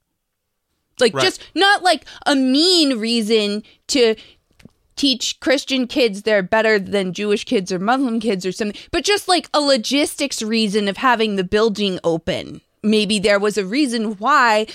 Like 1.00 1.14
Right. 1.14 1.22
just 1.24 1.40
not 1.54 1.82
like 1.82 2.04
a 2.26 2.34
mean 2.34 2.98
reason 2.98 3.62
to 3.88 4.14
teach 4.94 5.40
Christian 5.40 5.86
kids 5.86 6.22
they're 6.22 6.42
better 6.42 6.78
than 6.78 7.12
Jewish 7.14 7.44
kids 7.44 7.72
or 7.72 7.78
Muslim 7.78 8.20
kids 8.20 8.44
or 8.44 8.52
something, 8.52 8.80
but 8.90 9.04
just 9.04 9.26
like 9.26 9.48
a 9.54 9.60
logistics 9.60 10.42
reason 10.42 10.86
of 10.86 10.98
having 10.98 11.36
the 11.36 11.44
building 11.44 11.98
open. 12.04 12.60
Maybe 12.82 13.18
there 13.18 13.38
was 13.38 13.56
a 13.56 13.64
reason 13.64 14.12
why 14.18 14.66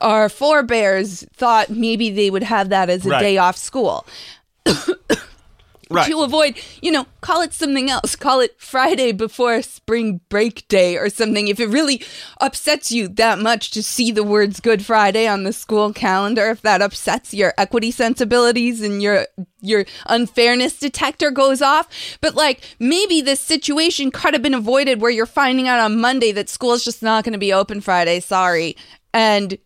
our 0.00 0.28
forebears 0.28 1.24
thought 1.34 1.70
maybe 1.70 2.10
they 2.10 2.28
would 2.30 2.42
have 2.42 2.70
that 2.70 2.90
as 2.90 3.06
a 3.06 3.10
Right. 3.10 3.20
day 3.20 3.36
off 3.38 3.56
school 3.56 4.04
Right. 5.94 6.10
to 6.10 6.22
avoid, 6.22 6.56
you 6.80 6.90
know, 6.90 7.06
call 7.20 7.42
it 7.42 7.52
something 7.52 7.90
else. 7.90 8.16
Call 8.16 8.40
it 8.40 8.54
Friday 8.58 9.12
before 9.12 9.62
spring 9.62 10.20
break 10.28 10.66
day 10.68 10.96
or 10.96 11.08
something. 11.08 11.48
If 11.48 11.60
it 11.60 11.68
really 11.68 12.02
upsets 12.40 12.90
you 12.90 13.08
that 13.08 13.38
much 13.38 13.70
to 13.72 13.82
see 13.82 14.10
the 14.10 14.24
words 14.24 14.60
Good 14.60 14.84
Friday 14.84 15.26
on 15.26 15.44
the 15.44 15.52
school 15.52 15.92
calendar, 15.92 16.50
if 16.50 16.62
that 16.62 16.82
upsets 16.82 17.34
your 17.34 17.54
equity 17.58 17.90
sensibilities 17.90 18.80
and 18.80 19.02
your 19.02 19.26
your 19.60 19.84
unfairness 20.06 20.78
detector 20.78 21.30
goes 21.30 21.62
off, 21.62 21.88
but 22.20 22.34
like 22.34 22.60
maybe 22.78 23.20
this 23.20 23.40
situation 23.40 24.10
could 24.10 24.34
have 24.34 24.42
been 24.42 24.54
avoided 24.54 25.00
where 25.00 25.10
you're 25.10 25.26
finding 25.26 25.68
out 25.68 25.78
on 25.78 26.00
Monday 26.00 26.32
that 26.32 26.48
school's 26.48 26.84
just 26.84 27.02
not 27.02 27.24
going 27.24 27.32
to 27.32 27.38
be 27.38 27.52
open 27.52 27.80
Friday, 27.80 28.20
sorry. 28.20 28.76
And 29.14 29.58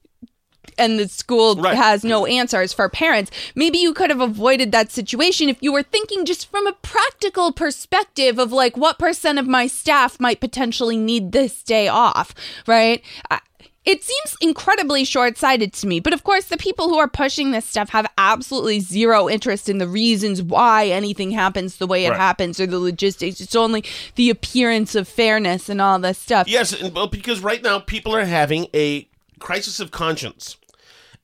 and 0.78 0.98
the 0.98 1.08
school 1.08 1.56
Right. 1.56 1.74
has 1.76 2.04
no 2.04 2.26
answers 2.26 2.72
for 2.72 2.88
parents. 2.88 3.30
Maybe 3.54 3.78
you 3.78 3.92
could 3.94 4.10
have 4.10 4.20
avoided 4.20 4.72
that 4.72 4.90
situation 4.92 5.48
if 5.48 5.56
you 5.60 5.72
were 5.72 5.82
thinking 5.82 6.24
just 6.24 6.50
from 6.50 6.66
a 6.66 6.72
practical 6.72 7.52
perspective 7.52 8.38
of 8.38 8.52
like 8.52 8.76
what 8.76 8.98
percent 8.98 9.38
of 9.38 9.46
my 9.46 9.66
staff 9.66 10.18
might 10.20 10.40
potentially 10.40 10.96
need 10.96 11.32
this 11.32 11.62
day 11.62 11.88
off, 11.88 12.34
right? 12.66 13.02
I- 13.30 13.40
It 13.84 14.02
seems 14.02 14.36
incredibly 14.40 15.04
short 15.04 15.38
sighted 15.38 15.72
to 15.74 15.86
me, 15.86 16.00
but 16.00 16.12
of 16.12 16.24
course, 16.24 16.46
the 16.46 16.56
people 16.56 16.88
who 16.88 16.98
are 16.98 17.06
pushing 17.06 17.52
this 17.52 17.64
stuff 17.64 17.90
have 17.90 18.10
absolutely 18.18 18.80
zero 18.80 19.28
interest 19.28 19.68
in 19.68 19.78
the 19.78 19.86
reasons 19.86 20.42
why 20.42 20.88
anything 20.88 21.30
happens 21.30 21.76
the 21.76 21.86
way 21.86 22.04
it 22.04 22.10
Right. 22.10 22.18
happens 22.18 22.58
or 22.58 22.66
the 22.66 22.80
logistics. 22.80 23.40
It's 23.40 23.54
only 23.54 23.84
the 24.16 24.28
appearance 24.28 24.96
of 24.96 25.06
fairness 25.06 25.68
and 25.68 25.80
all 25.80 26.00
this 26.00 26.18
stuff. 26.18 26.48
Yes, 26.48 26.72
and, 26.72 26.92
well, 26.96 27.06
because 27.06 27.38
right 27.38 27.62
now 27.62 27.78
people 27.78 28.12
are 28.16 28.24
having 28.24 28.66
a 28.74 29.06
crisis 29.38 29.78
of 29.78 29.92
conscience, 29.92 30.56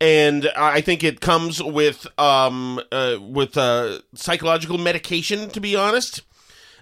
and 0.02 0.50
I 0.56 0.80
think 0.80 1.04
it 1.04 1.20
comes 1.20 1.62
with 1.62 2.06
um 2.18 2.80
uh, 2.90 3.18
with 3.20 3.56
uh, 3.56 4.00
psychological 4.14 4.76
medication. 4.76 5.48
To 5.50 5.60
be 5.60 5.76
honest, 5.76 6.22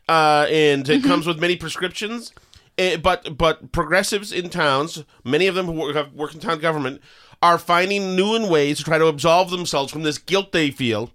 uh, 0.08 0.46
and 0.48 0.88
it 0.88 1.04
comes 1.04 1.26
with 1.26 1.38
many 1.38 1.56
prescriptions. 1.56 2.32
Eh, 2.78 2.96
but 2.96 3.36
but 3.36 3.72
progressives 3.72 4.32
in 4.32 4.48
towns, 4.48 5.04
many 5.22 5.46
of 5.46 5.54
them 5.54 5.66
who 5.66 5.72
work, 5.72 5.94
have- 5.94 6.14
work 6.14 6.34
in 6.34 6.40
town 6.40 6.58
government, 6.60 7.02
are 7.42 7.58
finding 7.58 8.16
new 8.16 8.34
and 8.34 8.48
ways 8.48 8.78
to 8.78 8.84
try 8.84 8.96
to 8.96 9.06
absolve 9.06 9.50
themselves 9.50 9.92
from 9.92 10.02
this 10.02 10.16
guilt 10.16 10.52
they 10.52 10.70
feel. 10.70 11.10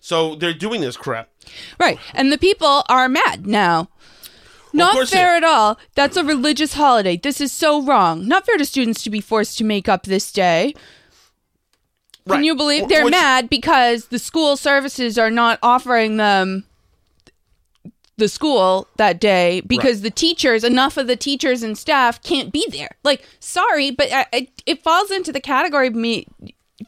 So 0.00 0.34
they're 0.34 0.54
doing 0.54 0.80
this 0.80 0.96
crap. 0.96 1.28
Right. 1.78 1.98
And 2.14 2.32
the 2.32 2.38
people 2.38 2.84
are 2.88 3.06
mad 3.06 3.46
now. 3.46 3.90
Not 4.72 4.94
course 4.94 5.10
fair 5.10 5.36
at 5.36 5.44
all. 5.44 5.78
That's 5.94 6.16
a 6.16 6.24
religious 6.24 6.72
holiday. 6.74 7.18
This 7.18 7.38
is 7.38 7.52
so 7.52 7.82
wrong. 7.82 8.26
Not 8.26 8.46
fair 8.46 8.56
to 8.56 8.64
students 8.64 9.02
to 9.02 9.10
be 9.10 9.20
forced 9.20 9.58
to 9.58 9.64
make 9.64 9.88
up 9.90 10.04
this 10.04 10.32
day. 10.32 10.74
Can 12.30 12.44
you 12.44 12.54
believe 12.54 12.88
they're 12.88 13.04
which- 13.04 13.12
mad 13.12 13.50
because 13.50 14.06
the 14.06 14.18
school 14.18 14.56
services 14.56 15.18
are 15.18 15.30
not 15.30 15.58
offering 15.62 16.16
them 16.16 16.64
the 18.20 18.28
school 18.28 18.86
that 18.96 19.18
day 19.18 19.62
because 19.62 20.02
the 20.02 20.10
teachers, 20.10 20.62
enough 20.62 20.96
of 20.96 21.08
the 21.08 21.16
teachers 21.16 21.62
and 21.62 21.76
staff 21.76 22.22
can't 22.22 22.52
be 22.52 22.64
there. 22.70 22.96
Like, 23.02 23.24
sorry, 23.40 23.90
but 23.90 24.12
I, 24.12 24.26
I, 24.32 24.48
it 24.66 24.84
falls 24.84 25.10
into 25.10 25.32
the 25.32 25.40
category 25.40 25.88
of 25.88 25.94
me 25.94 26.26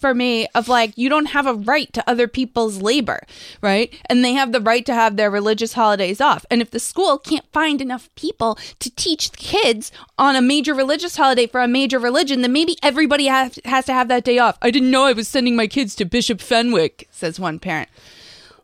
for 0.01 0.15
me 0.15 0.47
of 0.55 0.69
like 0.69 0.97
you 0.97 1.09
don't 1.09 1.27
have 1.27 1.47
a 1.47 1.55
right 1.55 1.93
to 1.93 2.09
other 2.09 2.29
people's 2.29 2.81
labor, 2.81 3.27
right? 3.61 3.93
And 4.07 4.25
they 4.25 4.33
have 4.33 4.53
the 4.53 4.61
right 4.61 4.85
to 4.87 4.95
have 4.95 5.17
their 5.17 5.31
religious 5.31 5.75
holidays 5.75 6.21
off. 6.21 6.45
And 6.51 6.61
if 6.63 6.71
the 6.71 6.81
school 6.81 7.19
can't 7.19 7.51
find 7.53 7.81
enough 7.81 8.09
people 8.15 8.59
to 8.81 8.91
teach 8.91 9.33
kids 9.33 9.93
on 10.19 10.37
a 10.37 10.43
major 10.43 10.75
religious 10.75 11.17
holiday 11.17 11.47
for 11.47 11.61
a 11.61 11.69
major 11.69 11.99
religion, 11.99 12.43
then 12.43 12.53
maybe 12.53 12.77
everybody 12.83 13.27
has, 13.27 13.59
has 13.65 13.87
to 13.87 13.93
have 13.93 14.09
that 14.09 14.25
day 14.25 14.39
off. 14.39 14.59
I 14.63 14.71
didn't 14.71 14.91
know 14.91 15.05
I 15.05 15.13
was 15.13 15.29
sending 15.29 15.57
my 15.57 15.67
kids 15.67 15.95
to 15.97 16.05
Bishop 16.05 16.41
Fenwick, 16.41 17.09
says 17.11 17.39
one 17.39 17.59
parent. 17.59 17.89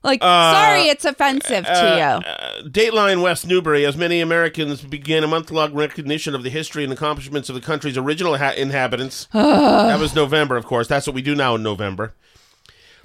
Like, 0.03 0.23
sorry, 0.23 0.89
it's 0.89 1.05
offensive 1.05 1.65
to 1.65 1.73
you. 1.73 2.31
Uh, 2.31 2.63
Dateline 2.63 3.21
West 3.21 3.47
Newbury, 3.47 3.85
as 3.85 3.97
many 3.97 4.21
Americans 4.21 4.83
began 4.83 5.25
a 5.25 5.27
month 5.27 5.51
long 5.51 5.75
recognition 5.75 6.35
of 6.35 6.45
the 6.45 6.51
history 6.51 6.85
and 6.85 6.93
accomplishments 6.93 7.49
of 7.49 7.55
the 7.55 7.61
country's 7.61 7.99
original 7.99 8.37
ha- 8.37 8.55
inhabitants. 8.57 9.27
that 9.33 9.99
was 9.99 10.15
November, 10.15 10.57
of 10.57 10.65
course. 10.65 10.87
That's 10.87 11.07
what 11.07 11.15
we 11.15 11.23
do 11.23 11.35
now 11.35 11.57
in 11.57 11.63
November. 11.63 12.15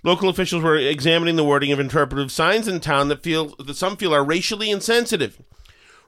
Local 0.04 0.30
officials 0.30 0.62
were 0.62 0.76
examining 0.76 1.36
the 1.36 1.46
wording 1.46 1.72
of 1.72 1.80
interpretive 1.80 2.32
signs 2.32 2.68
in 2.68 2.80
town 2.80 3.08
that 3.08 3.24
feel 3.24 3.56
that 3.56 3.76
some 3.76 3.98
feel 3.98 4.14
are 4.14 4.24
racially 4.24 4.70
insensitive. 4.70 5.42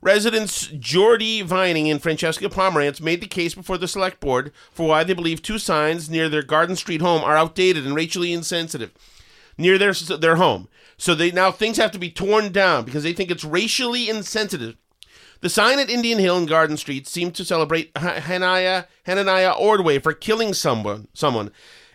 Residents 0.01 0.67
Jordy 0.67 1.41
Vining 1.41 1.89
and 1.89 2.03
Francesca 2.03 2.47
Pomerantz 2.49 3.01
made 3.01 3.21
the 3.21 3.27
case 3.27 3.55
before 3.55 3.77
the 3.77 3.87
select 3.87 4.19
board 4.19 4.51
for 4.71 4.87
why 4.87 5.03
they 5.03 5.13
believe 5.13 5.41
two 5.41 5.57
signs 5.57 6.09
near 6.09 6.29
their 6.29 6.43
Garden 6.43 6.75
Street 6.75 7.01
home 7.01 7.23
are 7.23 7.37
outdated 7.37 7.85
and 7.85 7.95
racially 7.95 8.31
insensitive 8.31 8.91
near 9.57 9.77
their 9.77 9.93
their 9.93 10.35
home. 10.35 10.67
So 10.97 11.13
they 11.13 11.31
now 11.31 11.51
things 11.51 11.77
have 11.77 11.91
to 11.91 11.99
be 11.99 12.09
torn 12.09 12.51
down 12.51 12.85
because 12.85 13.03
they 13.03 13.13
think 13.13 13.31
it's 13.31 13.43
racially 13.43 14.09
insensitive. 14.09 14.77
The 15.41 15.49
sign 15.49 15.79
at 15.79 15.89
Indian 15.89 16.19
Hill 16.19 16.37
and 16.37 16.47
Garden 16.47 16.77
Street 16.77 17.07
seemed 17.07 17.35
to 17.35 17.45
celebrate 17.45 17.91
Ha- 17.97 18.19
Hanaya 18.19 18.87
Hananiah 19.03 19.51
Ordway 19.51 19.99
for 19.99 20.13
killing 20.13 20.53
someone 20.53 21.07
someone, 21.13 21.51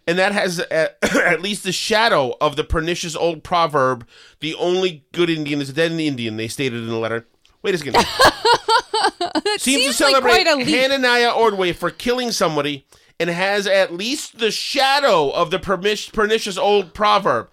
and 0.06 0.18
that 0.18 0.32
has 0.32 0.60
at, 0.60 0.98
uh, 1.02 1.18
at 1.24 1.40
least 1.40 1.64
the 1.64 1.72
shadow 1.72 2.36
of 2.40 2.56
the 2.56 2.64
pernicious 2.64 3.16
old 3.16 3.42
proverb: 3.42 4.06
"The 4.40 4.54
only 4.54 5.04
good 5.12 5.30
Indian 5.30 5.60
is 5.60 5.70
a 5.70 5.72
dead 5.72 5.92
Indian." 5.92 6.36
They 6.36 6.48
stated 6.48 6.82
in 6.82 6.88
the 6.88 6.98
letter. 6.98 7.26
Wait 7.62 7.74
a 7.74 7.78
second. 7.78 7.96
seems, 9.58 9.82
seems 9.82 9.96
to 9.98 10.04
like 10.04 10.12
celebrate 10.12 10.46
a. 10.46 10.64
Hananiah 10.64 11.30
Ordway 11.30 11.72
for 11.72 11.90
killing 11.90 12.30
somebody 12.32 12.86
and 13.20 13.30
has 13.30 13.66
at 13.66 13.92
least 13.92 14.38
the 14.38 14.50
shadow 14.50 15.30
of 15.30 15.50
the 15.50 15.58
pernicious 15.58 16.56
old 16.56 16.94
proverb 16.94 17.48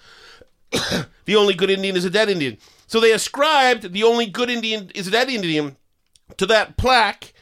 the 1.25 1.35
only 1.35 1.53
good 1.53 1.69
Indian 1.69 1.95
is 1.95 2.05
a 2.05 2.09
dead 2.09 2.29
Indian. 2.29 2.57
So 2.87 2.99
they 2.99 3.11
ascribed 3.11 3.93
the 3.93 4.03
only 4.03 4.25
good 4.25 4.49
Indian 4.49 4.91
is 4.95 5.07
a 5.07 5.11
dead 5.11 5.29
Indian 5.29 5.77
to 6.37 6.45
that 6.47 6.77
plaque, 6.77 7.33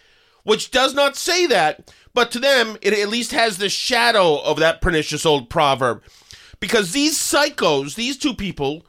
which 0.43 0.71
does 0.71 0.93
not 0.93 1.15
say 1.15 1.45
that, 1.47 1.91
but 2.13 2.31
to 2.31 2.39
them, 2.39 2.77
it 2.81 2.93
at 2.93 3.09
least 3.09 3.31
has 3.31 3.57
the 3.57 3.69
shadow 3.69 4.37
of 4.37 4.59
that 4.59 4.81
pernicious 4.81 5.25
old 5.25 5.49
proverb. 5.49 6.03
Because 6.59 6.91
these 6.91 7.17
psychos, 7.17 7.95
these 7.95 8.17
two 8.17 8.33
people, 8.33 8.85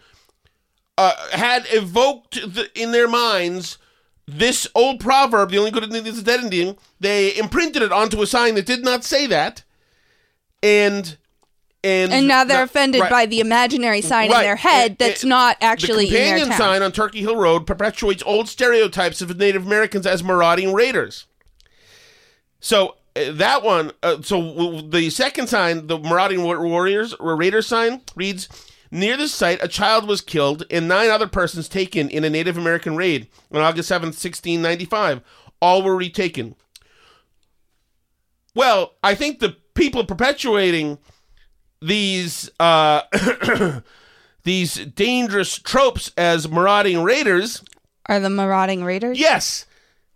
uh, 0.97 1.15
had 1.33 1.67
evoked 1.71 2.35
the, 2.35 2.71
in 2.81 2.93
their 2.93 3.09
minds 3.09 3.79
this 4.27 4.67
old 4.75 5.01
proverb, 5.01 5.51
the 5.51 5.59
only 5.59 5.71
good 5.71 5.85
Indian 5.85 6.07
is 6.07 6.19
a 6.19 6.23
dead 6.23 6.41
Indian. 6.41 6.77
They 7.01 7.37
imprinted 7.37 7.83
it 7.83 7.93
onto 7.93 8.23
a 8.23 8.27
sign 8.27 8.55
that 8.57 8.67
did 8.67 8.83
not 8.83 9.05
say 9.05 9.27
that. 9.27 9.63
And. 10.63 11.17
And, 11.85 12.13
And 12.13 12.27
now 12.27 12.43
they're 12.43 12.57
now- 12.59 12.65
offended 12.65 13.03
right. 13.03 13.11
by 13.11 13.27
the 13.27 13.39
imaginary 13.39 14.01
sign 14.01 14.29
Right. 14.31 14.39
in 14.39 14.43
their 14.43 14.57
head 14.57 14.93
It- 14.93 14.99
that's 14.99 15.23
it- 15.23 15.29
not 15.29 15.57
actually 15.61 16.11
the 16.11 16.17
in 16.19 16.31
companion 16.39 16.59
sign 16.59 16.83
on 16.83 16.91
Turkey 16.91 17.21
Hill 17.21 17.37
Road 17.37 17.65
perpetuates 17.65 18.25
old 18.27 18.49
stereotypes 18.49 19.21
of 19.21 19.37
Native 19.39 19.65
Americans 19.67 20.05
as 20.05 20.25
marauding 20.25 20.73
raiders. 20.73 21.27
So 22.59 22.97
uh, 23.15 23.31
that 23.33 23.63
one, 23.63 23.93
uh, 24.03 24.17
so 24.23 24.41
w- 24.41 24.91
the 24.91 25.11
second 25.11 25.49
sign, 25.49 25.87
the 25.87 25.99
marauding 25.99 26.43
wa- 26.43 26.59
warriors 26.59 27.15
or 27.15 27.37
raiders 27.37 27.69
sign 27.69 28.01
reads. 28.17 28.49
Near 28.91 29.17
this 29.17 29.35
site, 29.35 29.63
a 29.63 29.69
child 29.69 30.07
was 30.07 30.21
killed 30.21 30.65
and 30.71 30.87
nine 30.89 31.11
other 31.11 31.27
persons 31.27 31.69
taken 31.69 32.09
in 32.09 32.25
a 32.25 32.31
Native 32.31 32.57
American 32.57 32.97
raid 32.97 33.29
on 33.53 33.61
August 33.61 33.91
7th, 33.91 34.15
1695. 34.15 35.21
All 35.61 35.83
were 35.83 35.97
retaken. 35.97 36.55
Well, 38.55 38.95
I 39.03 39.15
think 39.15 39.41
the 39.41 39.57
people 39.75 40.05
perpetuating 40.05 40.99
these 41.81 42.51
uh, 42.59 43.03
these 44.45 44.75
dangerous 44.75 45.59
tropes 45.59 46.13
as 46.17 46.49
marauding 46.49 47.03
raiders. 47.03 47.63
Are 48.07 48.21
the 48.21 48.31
marauding 48.31 48.85
raiders? 48.85 49.19
Yes, 49.19 49.67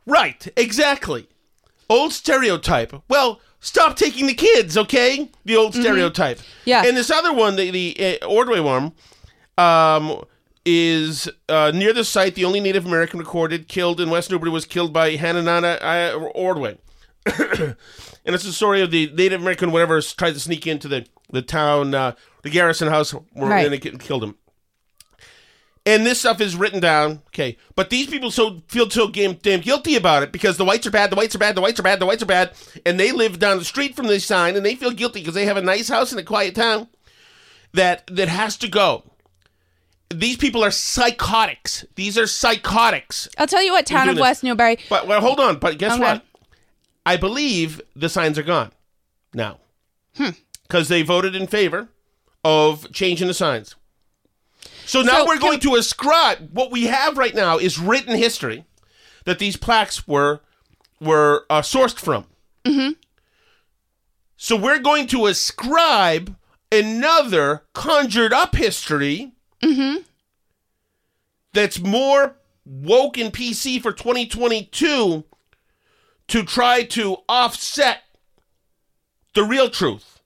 right, 0.07 0.47
exactly. 0.57 1.29
Old 1.89 2.13
stereotype. 2.13 3.03
Well, 3.09 3.41
stop 3.61 3.97
taking 3.97 4.27
the 4.27 4.35
kids, 4.35 4.77
okay? 4.77 5.31
The 5.45 5.57
old 5.57 5.75
stereotype. 5.75 6.41
Yeah. 6.65 6.85
And 6.85 6.97
this 6.97 7.11
other 7.11 7.33
one, 7.33 7.57
the 7.57 7.71
the 7.71 8.19
uh, 8.23 8.27
Ordway 8.27 8.61
one, 8.61 8.93
um, 9.59 10.25
is 10.65 11.29
uh, 11.49 11.71
near 11.75 11.93
the 11.93 12.05
site. 12.05 12.35
The 12.35 12.45
only 12.45 12.61
Native 12.61 12.87
American 12.87 13.19
recorded 13.19 13.69
killed 13.69 14.01
in 14.01 14.11
West 14.11 14.31
Newbury 14.31 14.51
was 14.51 14.65
killed 14.65 14.93
by 14.93 15.17
Hananana 15.17 15.79
uh, 15.83 16.19
Ordway. 16.35 16.79
and 17.27 17.77
it's 18.25 18.45
the 18.45 18.53
story 18.53 18.81
of 18.81 18.91
the 18.91 19.11
Native 19.15 19.41
American 19.41 19.73
whatever 19.73 20.01
tried 20.01 20.33
to 20.35 20.41
sneak 20.41 20.67
into 20.67 20.89
the 20.89 21.07
the 21.33 21.43
town, 21.43 21.95
uh, 21.95 22.13
the 22.43 22.51
garrison 22.51 22.89
house, 22.89 23.13
where 23.13 23.25
Right. 23.51 23.65
and 23.65 23.73
they 23.73 23.79
ki- 23.79 23.97
killed 23.99 24.25
him. 24.25 24.35
And 25.87 26.05
this 26.05 26.21
stuff 26.21 26.43
is 26.43 26.57
written 26.57 26.79
down, 26.79 27.23
okay. 27.29 27.57
But 27.75 27.89
these 27.89 28.07
people 28.07 28.31
so 28.31 28.61
feel 28.69 28.91
so 28.91 29.09
damn, 29.09 29.33
damn 29.35 29.61
guilty 29.61 29.97
about 29.97 30.23
it 30.23 30.31
because 30.31 30.59
the 30.59 30.65
whites 30.65 30.87
are 30.87 30.91
bad, 30.91 31.11
the 31.11 31.17
whites 31.17 31.35
are 31.35 31.39
bad, 31.39 31.55
the 31.57 31.63
whites 31.63 31.81
are 31.81 31.83
bad, 31.83 31.99
the 32.01 32.07
whites 32.07 32.23
are 32.23 32.27
bad, 32.27 32.53
and 32.85 33.01
they 33.01 33.13
live 33.13 33.39
down 33.39 33.59
the 33.59 33.65
street 33.65 33.97
from 33.97 34.07
this 34.07 34.27
sign, 34.27 34.57
and 34.57 34.65
they 34.67 34.75
feel 34.75 34.91
guilty 34.91 35.21
because 35.21 35.35
they 35.35 35.47
have 35.47 35.57
a 35.57 35.63
nice 35.63 35.89
house 35.89 36.13
in 36.13 36.19
a 36.19 36.23
quiet 36.23 36.55
town 36.55 36.89
that 37.73 38.07
that 38.09 38.29
has 38.29 38.59
to 38.59 38.69
go. 38.69 39.05
These 40.13 40.37
people 40.37 40.63
are 40.63 40.71
psychotics. 40.71 41.85
These 41.95 42.19
are 42.19 42.27
psychotics. 42.27 43.29
I'll 43.39 43.47
tell 43.47 43.63
you 43.63 43.73
what, 43.73 43.87
town 43.87 44.09
of. 44.11 44.19
West 44.19 44.43
Newbury. 44.43 44.77
But 44.91 45.07
well, 45.07 45.21
hold 45.21 45.41
on. 45.41 45.59
But 45.59 45.79
guess 45.79 45.93
Okay. 45.93 46.03
what? 46.03 46.25
I 47.07 47.17
believe 47.17 47.81
the 47.97 48.09
signs 48.11 48.39
are 48.39 48.43
gone 48.43 48.73
now 49.33 49.59
Hmm. 50.17 50.31
because 50.65 50.89
they 50.89 51.01
voted 51.03 51.35
in 51.35 51.47
favor 51.47 51.89
of 52.45 52.93
changing 52.93 53.29
the 53.29 53.35
signs. 53.35 53.77
So 54.91 55.03
now 55.03 55.19
So 55.19 55.27
we're 55.27 55.39
going 55.39 55.61
to 55.61 55.77
ascribe 55.77 56.49
what 56.53 56.73
we 56.73 56.87
have 56.87 57.17
right 57.17 57.33
now 57.33 57.59
is 57.59 57.79
written 57.79 58.17
history 58.17 58.65
that 59.25 59.39
these 59.39 59.57
plaques 59.57 60.09
were 60.09 60.41
were 61.01 61.47
uh, 61.49 61.63
sourced 61.63 61.97
from. 61.97 62.25
Mm-hmm. 62.65 62.95
So 64.37 64.57
we're 64.57 64.81
going 64.81 65.07
to 65.09 65.27
ascribe 65.27 66.35
another 66.73 67.63
conjured 67.73 68.33
up 68.33 68.57
history 68.57 69.33
Mm-hmm. 69.63 70.03
that's 71.53 71.79
more 71.79 72.35
woke 72.65 73.17
and 73.19 73.31
PC 73.33 73.81
for 73.81 73.93
2022 73.93 75.23
to 76.29 76.43
try 76.45 76.83
to 76.83 77.19
offset 77.29 78.03
the 79.35 79.45
real 79.45 79.69
truth 79.71 80.21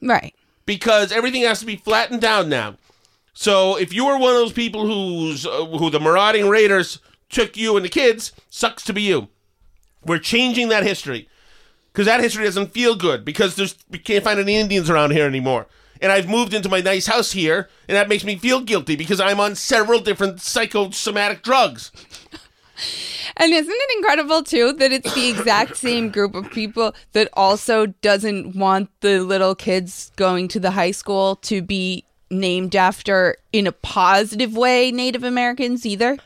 Right. 0.00 0.34
because 0.64 1.10
everything 1.12 1.42
has 1.42 1.60
to 1.60 1.66
be 1.66 1.76
flattened 1.76 2.20
down 2.22 2.48
now. 2.48 2.76
So 3.40 3.76
if 3.76 3.92
you 3.92 4.04
were 4.04 4.18
one 4.18 4.32
of 4.32 4.38
those 4.38 4.52
people 4.52 4.84
who's 4.84 5.46
uh, 5.46 5.64
who 5.66 5.90
the 5.90 6.00
marauding 6.00 6.48
raiders 6.48 6.98
took 7.28 7.56
you 7.56 7.76
and 7.76 7.84
the 7.84 7.88
kids, 7.88 8.32
sucks 8.50 8.82
to 8.82 8.92
be 8.92 9.02
you. 9.02 9.28
We're 10.04 10.18
changing 10.18 10.70
that 10.70 10.82
history 10.82 11.28
because 11.92 12.06
that 12.06 12.20
history 12.20 12.46
doesn't 12.46 12.72
feel 12.72 12.96
good 12.96 13.24
because 13.24 13.54
there's 13.54 13.76
we 13.88 14.00
can't 14.00 14.24
find 14.24 14.40
any 14.40 14.56
Indians 14.56 14.90
around 14.90 15.12
here 15.12 15.24
anymore. 15.24 15.68
And 16.02 16.10
I've 16.10 16.28
moved 16.28 16.52
into 16.52 16.68
my 16.68 16.80
nice 16.80 17.06
house 17.06 17.30
here, 17.30 17.68
and 17.86 17.94
that 17.94 18.08
makes 18.08 18.24
me 18.24 18.34
feel 18.34 18.60
guilty 18.60 18.96
because 18.96 19.20
I'm 19.20 19.38
on 19.38 19.54
several 19.54 20.00
different 20.00 20.40
psychosomatic 20.40 21.44
drugs. 21.44 21.92
And 23.36 23.52
isn't 23.52 23.72
it 23.72 23.96
incredible 23.98 24.42
too 24.42 24.72
that 24.72 24.90
it's 24.90 25.14
the 25.14 25.28
exact 25.28 25.76
same 25.86 26.10
group 26.10 26.34
of 26.34 26.50
people 26.50 26.92
that 27.12 27.28
also 27.34 27.86
doesn't 27.86 28.56
want 28.56 28.90
the 29.00 29.20
little 29.20 29.54
kids 29.54 30.10
going 30.16 30.48
to 30.48 30.58
the 30.58 30.72
high 30.72 30.90
school 30.90 31.36
to 31.36 31.62
be 31.62 32.04
named 32.30 32.76
after 32.76 33.36
in 33.52 33.66
a 33.66 33.72
positive 33.72 34.56
way 34.56 34.90
Native 34.90 35.24
Americans 35.24 35.84
either? 35.86 36.18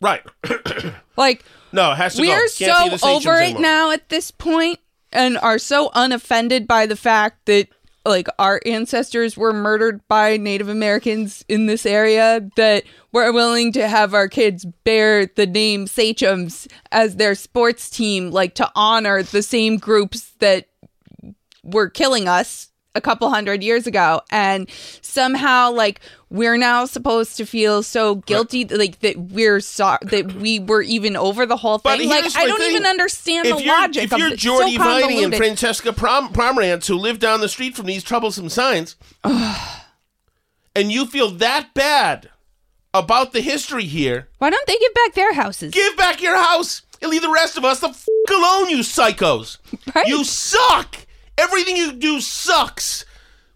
Right. 0.00 0.22
Like 1.16 1.44
no, 1.72 1.92
it 1.92 1.96
has 1.96 2.14
to 2.14 2.22
we 2.22 2.28
go. 2.28 2.32
are 2.32 2.48
Can't 2.48 2.98
so 2.98 3.08
over 3.08 3.34
it 3.34 3.42
anymore. 3.42 3.60
now 3.60 3.90
at 3.90 4.08
this 4.08 4.30
point 4.30 4.78
and 5.12 5.36
are 5.36 5.58
so 5.58 5.90
unoffended 5.94 6.66
by 6.66 6.86
the 6.86 6.96
fact 6.96 7.44
that 7.44 7.68
like 8.06 8.26
our 8.38 8.60
ancestors 8.64 9.36
were 9.36 9.52
murdered 9.52 10.00
by 10.08 10.38
Native 10.38 10.68
Americans 10.68 11.44
in 11.48 11.66
this 11.66 11.84
area 11.84 12.48
that 12.56 12.84
we're 13.12 13.30
willing 13.32 13.72
to 13.72 13.86
have 13.86 14.14
our 14.14 14.28
kids 14.28 14.64
bear 14.84 15.26
the 15.26 15.46
name 15.46 15.84
Sachems 15.86 16.66
as 16.90 17.16
their 17.16 17.34
sports 17.34 17.90
team, 17.90 18.30
like 18.30 18.54
to 18.54 18.70
honor 18.74 19.22
the 19.22 19.42
same 19.42 19.76
groups 19.76 20.32
that 20.38 20.68
were 21.62 21.90
killing 21.90 22.26
us 22.28 22.68
a 22.96 23.00
couple 23.00 23.30
hundred 23.30 23.62
years 23.62 23.86
ago 23.86 24.20
and 24.30 24.68
somehow 25.00 25.70
like 25.70 26.00
we're 26.28 26.56
now 26.56 26.84
supposed 26.84 27.36
to 27.36 27.46
feel 27.46 27.84
so 27.84 28.16
guilty 28.16 28.64
like 28.64 28.98
that 28.98 29.16
we're 29.16 29.60
sorry 29.60 29.98
that 30.02 30.32
we 30.34 30.58
were 30.58 30.82
even 30.82 31.16
over 31.16 31.46
the 31.46 31.56
whole 31.56 31.78
thing 31.78 32.08
like 32.08 32.24
i 32.36 32.46
don't 32.46 32.58
thing. 32.58 32.70
even 32.72 32.86
understand 32.86 33.46
if 33.46 33.58
the 33.58 33.64
logic 33.64 34.04
If 34.04 34.12
of 34.12 34.18
you're. 34.18 34.30
Jordy 34.34 34.76
so 34.76 34.82
Viney 34.82 35.22
and. 35.22 35.36
Francesca 35.36 35.92
Prom- 35.92 36.32
Pomerantz 36.32 36.86
who 36.88 36.96
live 36.96 37.20
down 37.20 37.40
the 37.40 37.48
street 37.48 37.76
from 37.76 37.86
these 37.86 38.02
troublesome 38.02 38.48
signs, 38.48 38.96
and 39.24 40.90
you 40.92 41.06
feel 41.06 41.30
that 41.30 41.72
bad 41.74 42.30
about 42.92 43.32
the 43.32 43.40
history 43.40 43.84
here, 43.84 44.28
why 44.38 44.50
don't 44.50 44.66
they 44.66 44.76
give 44.78 44.94
back 44.94 45.14
their 45.14 45.34
houses 45.34 45.72
give 45.72 45.96
back 45.96 46.20
your 46.20 46.36
house 46.36 46.82
and 47.00 47.10
leave 47.10 47.22
the 47.22 47.30
rest 47.30 47.56
of 47.56 47.64
us 47.64 47.78
the 47.80 47.88
f- 47.88 48.06
alone, 48.28 48.68
you 48.68 48.78
psychos. 48.78 49.58
Right. 49.94 50.06
You 50.06 50.24
suck. 50.24 50.96
Everything 51.40 51.76
you 51.76 51.92
do 51.92 52.20
sucks. 52.20 53.04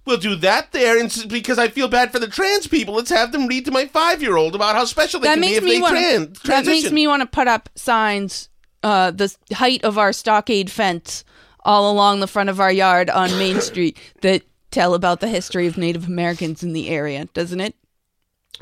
We'll 0.07 0.17
do 0.19 0.35
that 0.37 0.73
there, 0.73 0.99
and 0.99 1.07
s- 1.07 1.25
because 1.25 1.59
I 1.59 1.69
feel 1.69 1.89
bad 1.89 2.13
for 2.13 2.19
the 2.19 2.27
trans 2.29 2.67
people, 2.67 2.95
let's 2.95 3.09
have 3.11 3.33
them 3.33 3.47
read 3.47 3.65
to 3.65 3.71
my 3.71 3.87
five-year-old 3.87 4.55
about 4.55 4.75
how 4.77 4.85
special 4.85 5.19
they 5.21 5.29
that 5.29 5.35
can 5.35 5.41
be 5.41 5.47
makes 5.47 5.59
if 5.59 5.65
me 5.65 5.71
they 5.77 5.81
want 5.81 5.93
trans- 5.95 6.17
that 6.17 6.27
makes 6.29 6.41
transition. 6.67 6.95
me 6.95 7.07
want 7.07 7.21
to 7.23 7.27
put 7.27 7.49
up 7.49 7.71
signs 7.75 8.49
uh 8.83 9.11
the 9.11 9.25
s- 9.25 9.39
height 9.55 9.83
of 9.83 9.97
our 9.97 10.13
stockade 10.13 10.71
fence 10.71 11.25
all 11.65 11.91
along 11.91 12.21
the 12.21 12.27
front 12.27 12.51
of 12.51 12.61
our 12.61 12.71
yard 12.73 13.09
on 13.09 13.31
main 13.39 13.61
street 13.63 13.97
that 14.21 14.43
tell 14.71 14.93
about 14.93 15.21
the 15.21 15.29
history 15.29 15.67
of 15.67 15.79
native 15.79 16.07
americans 16.07 16.63
in 16.63 16.75
the 16.75 16.91
area 16.91 17.25
doesn't 17.33 17.61
it 17.63 17.75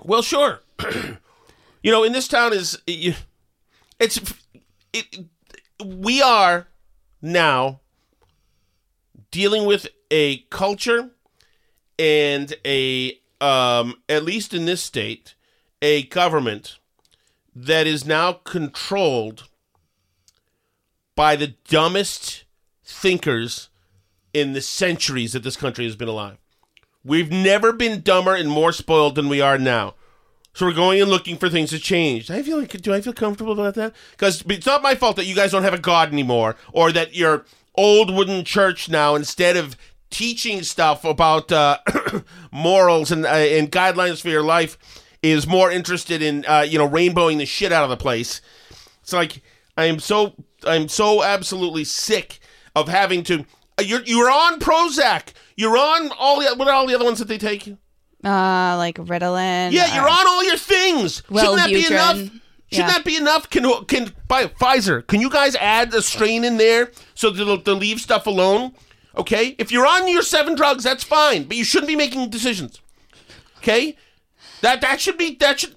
Well, 0.05 0.23
sure. 0.23 0.61
you 1.83 1.91
know, 1.91 2.05
in 2.05 2.13
this 2.13 2.29
town 2.29 2.53
is 2.53 2.79
you- 2.87 3.15
it's 3.99 4.21
it, 4.93 5.27
we 5.85 6.23
are 6.23 6.69
now 7.21 7.81
dealing 9.33 9.67
with 9.67 9.89
a 10.13 10.39
culture 10.51 11.11
and 11.99 12.55
a 12.65 13.19
um 13.41 13.97
at 14.09 14.23
least 14.23 14.55
in 14.55 14.67
this 14.67 14.81
state 14.81 15.35
a 15.83 16.05
government 16.05 16.79
that 17.55 17.89
is 17.89 18.07
now 18.07 18.33
controlled 18.33 19.49
by 21.17 21.35
the 21.35 21.55
dumbest 21.69 22.45
thinkers 22.85 23.69
in 24.33 24.53
the 24.53 24.61
centuries 24.61 25.33
that 25.33 25.43
this 25.43 25.57
country 25.57 25.85
has 25.85 25.97
been 25.97 26.09
alive. 26.09 26.39
We've 27.05 27.31
never 27.31 27.73
been 27.73 28.01
dumber 28.01 28.35
and 28.35 28.51
more 28.51 28.73
spoiled 28.73 29.17
than 29.17 29.29
we 29.29 29.41
are 29.41 29.59
now. 29.59 29.95
So 30.55 30.67
we're 30.67 30.73
going 30.73 31.01
and 31.01 31.11
looking 31.11 31.37
for 31.37 31.49
things 31.49 31.71
to 31.71 31.79
change. 31.79 32.31
I 32.31 32.43
feel 32.43 32.59
like, 32.59 32.71
do 32.81 32.93
I 32.93 33.01
feel 33.01 33.13
comfortable 33.13 33.53
about 33.53 33.75
that? 33.75 33.95
Because 34.13 34.45
it's 34.49 34.67
not 34.67 34.83
my 34.83 34.95
fault 34.95 35.17
that 35.17 35.25
you 35.27 35.35
guys 35.35 35.51
don't 35.51 35.63
have 35.63 35.75
a 35.75 35.79
God 35.79 36.13
anymore, 36.13 36.57
or 36.73 36.93
that 36.93 37.15
your 37.15 37.45
old 37.75 38.15
wooden 38.15 38.45
church 38.45 38.89
now, 38.89 39.15
instead 39.15 39.57
of 39.57 39.77
teaching 40.11 40.63
stuff 40.63 41.05
about 41.05 41.51
uh, 41.53 41.79
morals 42.53 43.11
and 43.11 43.25
uh, 43.25 43.29
and 43.31 43.71
guidelines 43.71 44.21
for 44.21 44.29
your 44.29 44.43
life, 44.43 44.79
is 45.23 45.47
more 45.47 45.71
interested 45.71 46.23
in 46.23 46.45
uh, 46.47 46.61
you 46.69 46.79
know 46.79 46.89
rainbowing 46.89 47.39
the 47.39 47.47
shit 47.47 47.73
out 47.73 47.85
of 47.85 47.91
the 47.91 47.97
place. 47.97 48.41
It's 49.03 49.13
like 49.13 49.43
I 49.77 49.87
am 49.87 49.99
so 49.99 50.35
I'm 50.67 50.89
so 50.89 51.23
absolutely 51.23 51.85
sick 51.85 52.39
of 52.77 52.89
having 52.89 53.23
to. 53.25 53.45
uh, 53.79 53.83
You're 53.83 54.03
you're 54.03 54.31
on 54.31 54.59
Prozac. 54.61 55.33
You're 55.57 55.77
on 55.77 56.11
all 56.19 56.41
the 56.41 56.55
what 56.57 56.69
are 56.69 56.75
all 56.75 56.87
the 56.87 56.95
other 56.95 57.05
ones 57.05 57.19
that 57.19 57.29
they 57.29 57.39
take? 57.39 57.69
Uh, 58.25 58.77
like 58.77 58.97
Ritalin. 58.99 59.73
Yeah, 59.73 59.95
you're 59.95 60.05
or- 60.05 60.09
on 60.09 60.27
all 60.29 60.45
your 60.45 60.57
things. 60.57 61.23
Shouldn't 61.29 61.57
that 61.57 61.67
be 61.69 61.87
enough? 61.87 62.31
Shouldn't 62.73 62.89
Yeah. 62.91 62.97
that 62.99 63.05
be 63.05 63.17
enough? 63.17 63.51
Can 63.51 63.85
can 63.85 64.13
by 64.29 64.47
Pfizer? 64.47 65.07
Can 65.07 65.21
you 65.21 65.29
guys 65.29 65.55
add 65.57 65.93
a 65.95 66.01
strain 66.03 66.43
in 66.45 66.57
there 66.57 66.91
so 67.15 67.31
they'll, 67.31 67.59
they'll 67.61 67.75
leave 67.77 68.01
stuff 68.01 68.27
alone? 68.27 68.73
Okay, 69.17 69.55
if 69.59 69.71
you're 69.71 69.87
on 69.87 70.09
your 70.09 70.23
seven 70.23 70.55
drugs, 70.55 70.85
that's 70.85 71.05
fine, 71.05 71.45
but 71.45 71.57
you 71.57 71.65
shouldn't 71.65 71.89
be 71.89 71.97
making 71.97 72.31
decisions. 72.31 72.81
Okay, 73.59 73.97
that 74.63 74.81
that 74.81 75.01
should 75.03 75.19
be 75.19 75.35
that 75.37 75.61
should 75.61 75.77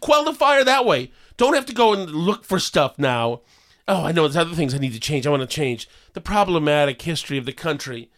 quell 0.00 0.24
the 0.24 0.32
fire 0.32 0.64
that 0.64 0.86
way. 0.86 1.12
Don't 1.36 1.54
have 1.54 1.66
to 1.66 1.74
go 1.74 1.92
and 1.92 2.10
look 2.10 2.44
for 2.44 2.58
stuff 2.58 2.98
now. 2.98 3.42
Oh, 3.86 4.04
I 4.04 4.12
know 4.12 4.22
there's 4.22 4.36
other 4.36 4.54
things 4.54 4.72
I 4.74 4.78
need 4.78 4.92
to 4.94 5.00
change. 5.00 5.26
I 5.26 5.30
want 5.30 5.42
to 5.42 5.46
change 5.46 5.88
the 6.14 6.20
problematic 6.20 7.02
history 7.02 7.36
of 7.36 7.44
the 7.44 7.52
country. 7.52 8.10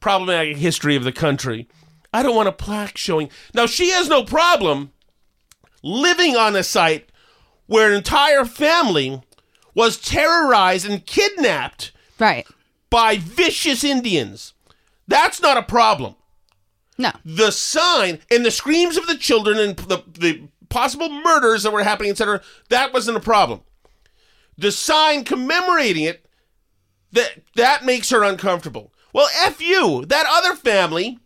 Problematic 0.00 0.56
history 0.56 0.96
of 0.96 1.04
the 1.04 1.12
country. 1.12 1.68
I 2.12 2.22
don't 2.22 2.34
want 2.34 2.48
a 2.48 2.52
plaque 2.52 2.96
showing. 2.96 3.30
Now 3.54 3.66
she 3.66 3.90
has 3.90 4.08
no 4.08 4.24
problem 4.24 4.92
living 5.82 6.36
on 6.36 6.56
a 6.56 6.62
site 6.64 7.09
where 7.70 7.88
an 7.88 7.94
entire 7.94 8.44
family 8.44 9.22
was 9.76 9.96
terrorized 9.96 10.84
and 10.90 11.06
kidnapped 11.06 11.92
Right. 12.18 12.44
by 12.90 13.16
vicious 13.16 13.84
Indians. 13.84 14.54
That's 15.06 15.40
not 15.40 15.56
a 15.56 15.62
problem. 15.62 16.16
No. 16.98 17.12
The 17.24 17.52
sign 17.52 18.18
and 18.28 18.44
the 18.44 18.50
screams 18.50 18.96
of 18.96 19.06
the 19.06 19.16
children 19.16 19.56
and 19.58 19.76
the, 19.76 20.02
the 20.18 20.48
possible 20.68 21.08
murders 21.08 21.62
that 21.62 21.72
were 21.72 21.84
happening, 21.84 22.10
etc., 22.10 22.42
that 22.70 22.92
wasn't 22.92 23.16
a 23.16 23.20
problem. 23.20 23.60
The 24.58 24.72
sign 24.72 25.22
commemorating 25.22 26.02
it, 26.02 26.26
that 27.12 27.40
that 27.54 27.84
makes 27.84 28.10
her 28.10 28.24
uncomfortable. 28.24 28.92
Well, 29.12 29.28
F 29.44 29.60
you, 29.62 30.04
that 30.06 30.26
other 30.28 30.56
family, 30.56 31.20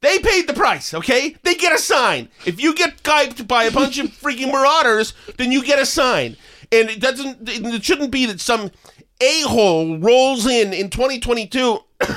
they 0.00 0.18
paid 0.18 0.46
the 0.46 0.54
price, 0.54 0.94
okay? 0.94 1.36
They 1.42 1.54
get 1.54 1.74
a 1.74 1.78
sign. 1.78 2.28
If 2.46 2.60
you 2.60 2.74
get 2.74 3.02
guyped 3.02 3.46
by 3.46 3.64
a 3.64 3.70
bunch 3.70 3.98
of 3.98 4.06
freaking 4.22 4.50
marauders, 4.52 5.12
then 5.36 5.52
you 5.52 5.62
get 5.62 5.78
a 5.78 5.86
sign. 5.86 6.36
And 6.72 6.88
it 6.88 7.00
doesn't 7.00 7.48
it 7.48 7.84
shouldn't 7.84 8.10
be 8.10 8.26
that 8.26 8.40
some 8.40 8.70
a-hole 9.20 9.98
rolls 9.98 10.46
in 10.46 10.72
in 10.72 10.88
2022 10.88 11.78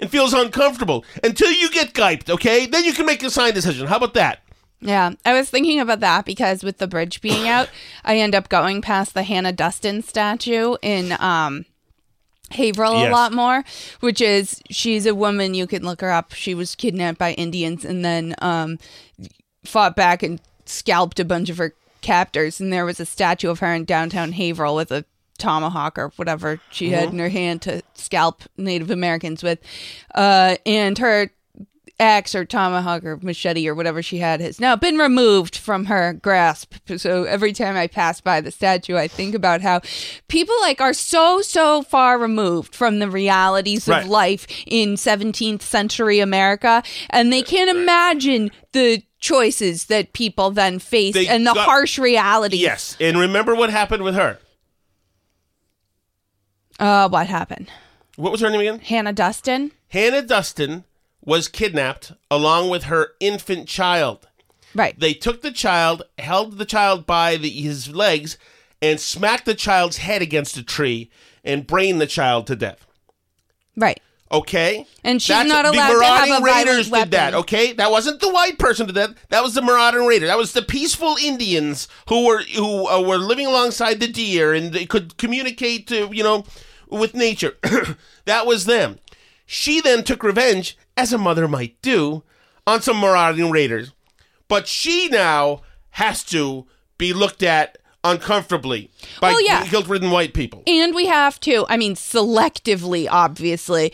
and 0.00 0.10
feels 0.10 0.32
uncomfortable 0.32 1.04
until 1.22 1.50
you 1.50 1.70
get 1.70 1.92
guyped, 1.92 2.30
okay? 2.30 2.66
Then 2.66 2.84
you 2.84 2.92
can 2.92 3.04
make 3.04 3.22
a 3.22 3.30
sign 3.30 3.52
decision. 3.52 3.86
How 3.88 3.96
about 3.96 4.14
that? 4.14 4.40
Yeah, 4.80 5.10
I 5.26 5.34
was 5.34 5.50
thinking 5.50 5.78
about 5.78 6.00
that 6.00 6.24
because 6.24 6.64
with 6.64 6.78
the 6.78 6.88
bridge 6.88 7.20
being 7.20 7.46
out, 7.46 7.68
I 8.02 8.16
end 8.16 8.34
up 8.34 8.48
going 8.48 8.80
past 8.80 9.12
the 9.12 9.24
Hannah 9.24 9.52
Dustin 9.52 10.02
statue 10.02 10.76
in 10.80 11.14
um 11.20 11.66
Haverhill 12.50 13.00
Yes. 13.00 13.08
a 13.08 13.12
lot 13.12 13.32
more, 13.32 13.64
which 14.00 14.20
is 14.20 14.60
she's 14.70 15.06
a 15.06 15.14
woman 15.14 15.54
you 15.54 15.66
can 15.66 15.82
look 15.84 16.00
her 16.00 16.10
up. 16.10 16.32
She 16.32 16.54
was 16.54 16.74
kidnapped 16.74 17.18
by 17.18 17.32
Indians 17.32 17.84
and 17.84 18.04
then 18.04 18.34
um 18.40 18.78
fought 19.64 19.94
back 19.96 20.22
and 20.22 20.40
scalped 20.64 21.20
a 21.20 21.24
bunch 21.24 21.48
of 21.50 21.58
her 21.58 21.74
captors 22.00 22.60
and 22.60 22.72
there 22.72 22.84
was 22.86 22.98
a 22.98 23.04
statue 23.06 23.50
of 23.50 23.58
her 23.58 23.74
in 23.74 23.84
downtown 23.84 24.32
Haverhill 24.32 24.74
with 24.74 24.90
a 24.90 25.04
tomahawk 25.38 25.98
or 25.98 26.08
whatever 26.16 26.60
she 26.70 26.90
had 26.90 27.12
in 27.12 27.18
her 27.18 27.28
hand 27.28 27.60
to 27.62 27.82
scalp 27.94 28.42
Native 28.56 28.90
Americans 28.90 29.42
with. 29.42 29.58
Uh 30.14 30.56
and 30.66 30.96
her 30.98 31.30
axe 32.00 32.34
or 32.34 32.44
tomahawk 32.44 33.04
or 33.04 33.18
machete 33.18 33.68
or 33.68 33.74
whatever 33.74 34.02
she 34.02 34.18
had 34.18 34.40
has 34.40 34.58
now 34.58 34.74
been 34.74 34.96
removed 34.98 35.54
from 35.56 35.84
her 35.84 36.14
grasp. 36.14 36.74
So 36.96 37.24
every 37.24 37.52
time 37.52 37.76
I 37.76 37.86
pass 37.86 38.20
by 38.20 38.40
the 38.40 38.50
statue, 38.50 38.96
I 38.96 39.06
think 39.06 39.34
about 39.34 39.60
how 39.60 39.80
people 40.28 40.54
like 40.62 40.80
are 40.80 40.92
so 40.94 41.42
so 41.42 41.82
far 41.82 42.18
removed 42.18 42.74
from 42.74 42.98
the 42.98 43.10
realities 43.10 43.86
Right. 43.86 44.02
of 44.02 44.08
life 44.08 44.46
in 44.66 44.94
17th 44.96 45.62
century 45.62 46.18
America, 46.20 46.82
and 47.10 47.32
they 47.32 47.42
can't 47.42 47.70
imagine 47.70 48.50
the 48.72 49.02
choices 49.20 49.84
that 49.86 50.14
people 50.14 50.50
then 50.50 50.78
face 50.78 51.12
They 51.14 51.28
and 51.28 51.46
the 51.46 51.52
got- 51.52 51.66
harsh 51.66 51.98
realities. 51.98 52.60
Yes. 52.60 52.96
And 52.98 53.18
remember 53.18 53.54
what 53.54 53.68
happened 53.70 54.02
with 54.02 54.14
her. 54.14 54.38
Uh, 56.78 57.08
what 57.08 57.26
happened? 57.26 57.70
What 58.16 58.32
was 58.32 58.40
her 58.40 58.50
name 58.50 58.60
again? 58.60 58.78
Hannah 58.80 59.12
Dustin. 59.12 59.72
Hannah 59.88 60.22
Dustin 60.22 60.84
was 61.24 61.48
kidnapped 61.48 62.12
along 62.30 62.70
with 62.70 62.84
her 62.84 63.12
infant 63.20 63.68
child. 63.68 64.26
Right. 64.74 64.98
They 64.98 65.14
took 65.14 65.42
the 65.42 65.52
child, 65.52 66.02
held 66.18 66.58
the 66.58 66.64
child 66.64 67.06
by 67.06 67.36
the, 67.36 67.50
his 67.50 67.88
legs, 67.88 68.38
and 68.80 69.00
smacked 69.00 69.44
the 69.44 69.54
child's 69.54 69.98
head 69.98 70.22
against 70.22 70.56
a 70.56 70.62
tree 70.62 71.10
and 71.44 71.66
brained 71.66 72.00
the 72.00 72.06
child 72.06 72.46
to 72.46 72.56
death. 72.56 72.86
right. 73.76 74.00
Okay, 74.32 74.86
And 75.02 75.20
she's 75.20 75.44
not 75.44 75.66
allowed 75.66 75.88
to 75.88 75.98
the 75.98 76.04
have 76.04 76.40
a 76.40 76.44
raiders 76.44 76.88
did 76.88 77.10
that. 77.10 77.34
Okay, 77.34 77.72
that 77.72 77.90
wasn't 77.90 78.20
the 78.20 78.32
white 78.32 78.60
person 78.60 78.86
did 78.86 78.94
that. 78.94 79.16
That 79.30 79.42
was 79.42 79.54
the 79.54 79.62
marauding 79.62 80.06
raider. 80.06 80.28
That 80.28 80.38
was 80.38 80.52
the 80.52 80.62
peaceful 80.62 81.16
Indians 81.20 81.88
who 82.08 82.26
were 82.26 82.42
who 82.54 82.86
uh, 82.86 83.00
were 83.02 83.18
living 83.18 83.46
alongside 83.46 83.98
the 83.98 84.06
deer 84.06 84.54
and 84.54 84.72
they 84.72 84.86
could 84.86 85.16
communicate 85.16 85.88
to 85.88 86.10
you 86.12 86.22
know 86.22 86.44
with 86.86 87.12
nature. 87.12 87.56
that 88.24 88.46
was 88.46 88.66
them. 88.66 89.00
She 89.46 89.80
then 89.80 90.04
took 90.04 90.22
revenge, 90.22 90.78
as 91.00 91.14
a 91.14 91.18
mother 91.18 91.48
might 91.48 91.80
do, 91.80 92.22
on 92.66 92.82
some 92.82 93.00
marauding 93.00 93.50
raiders. 93.50 93.94
But 94.48 94.68
she 94.68 95.08
now 95.08 95.62
has 95.92 96.22
to 96.24 96.66
be 96.98 97.14
looked 97.14 97.42
at 97.42 97.78
uncomfortably 98.02 98.90
by 99.20 99.28
Well, 99.30 99.42
yeah. 99.44 99.66
guilt-ridden 99.66 100.10
white 100.10 100.32
people. 100.32 100.62
And 100.66 100.94
we 100.94 101.06
have 101.06 101.38
to, 101.40 101.66
I 101.68 101.76
mean, 101.76 101.94
selectively, 101.94 103.06
obviously, 103.10 103.92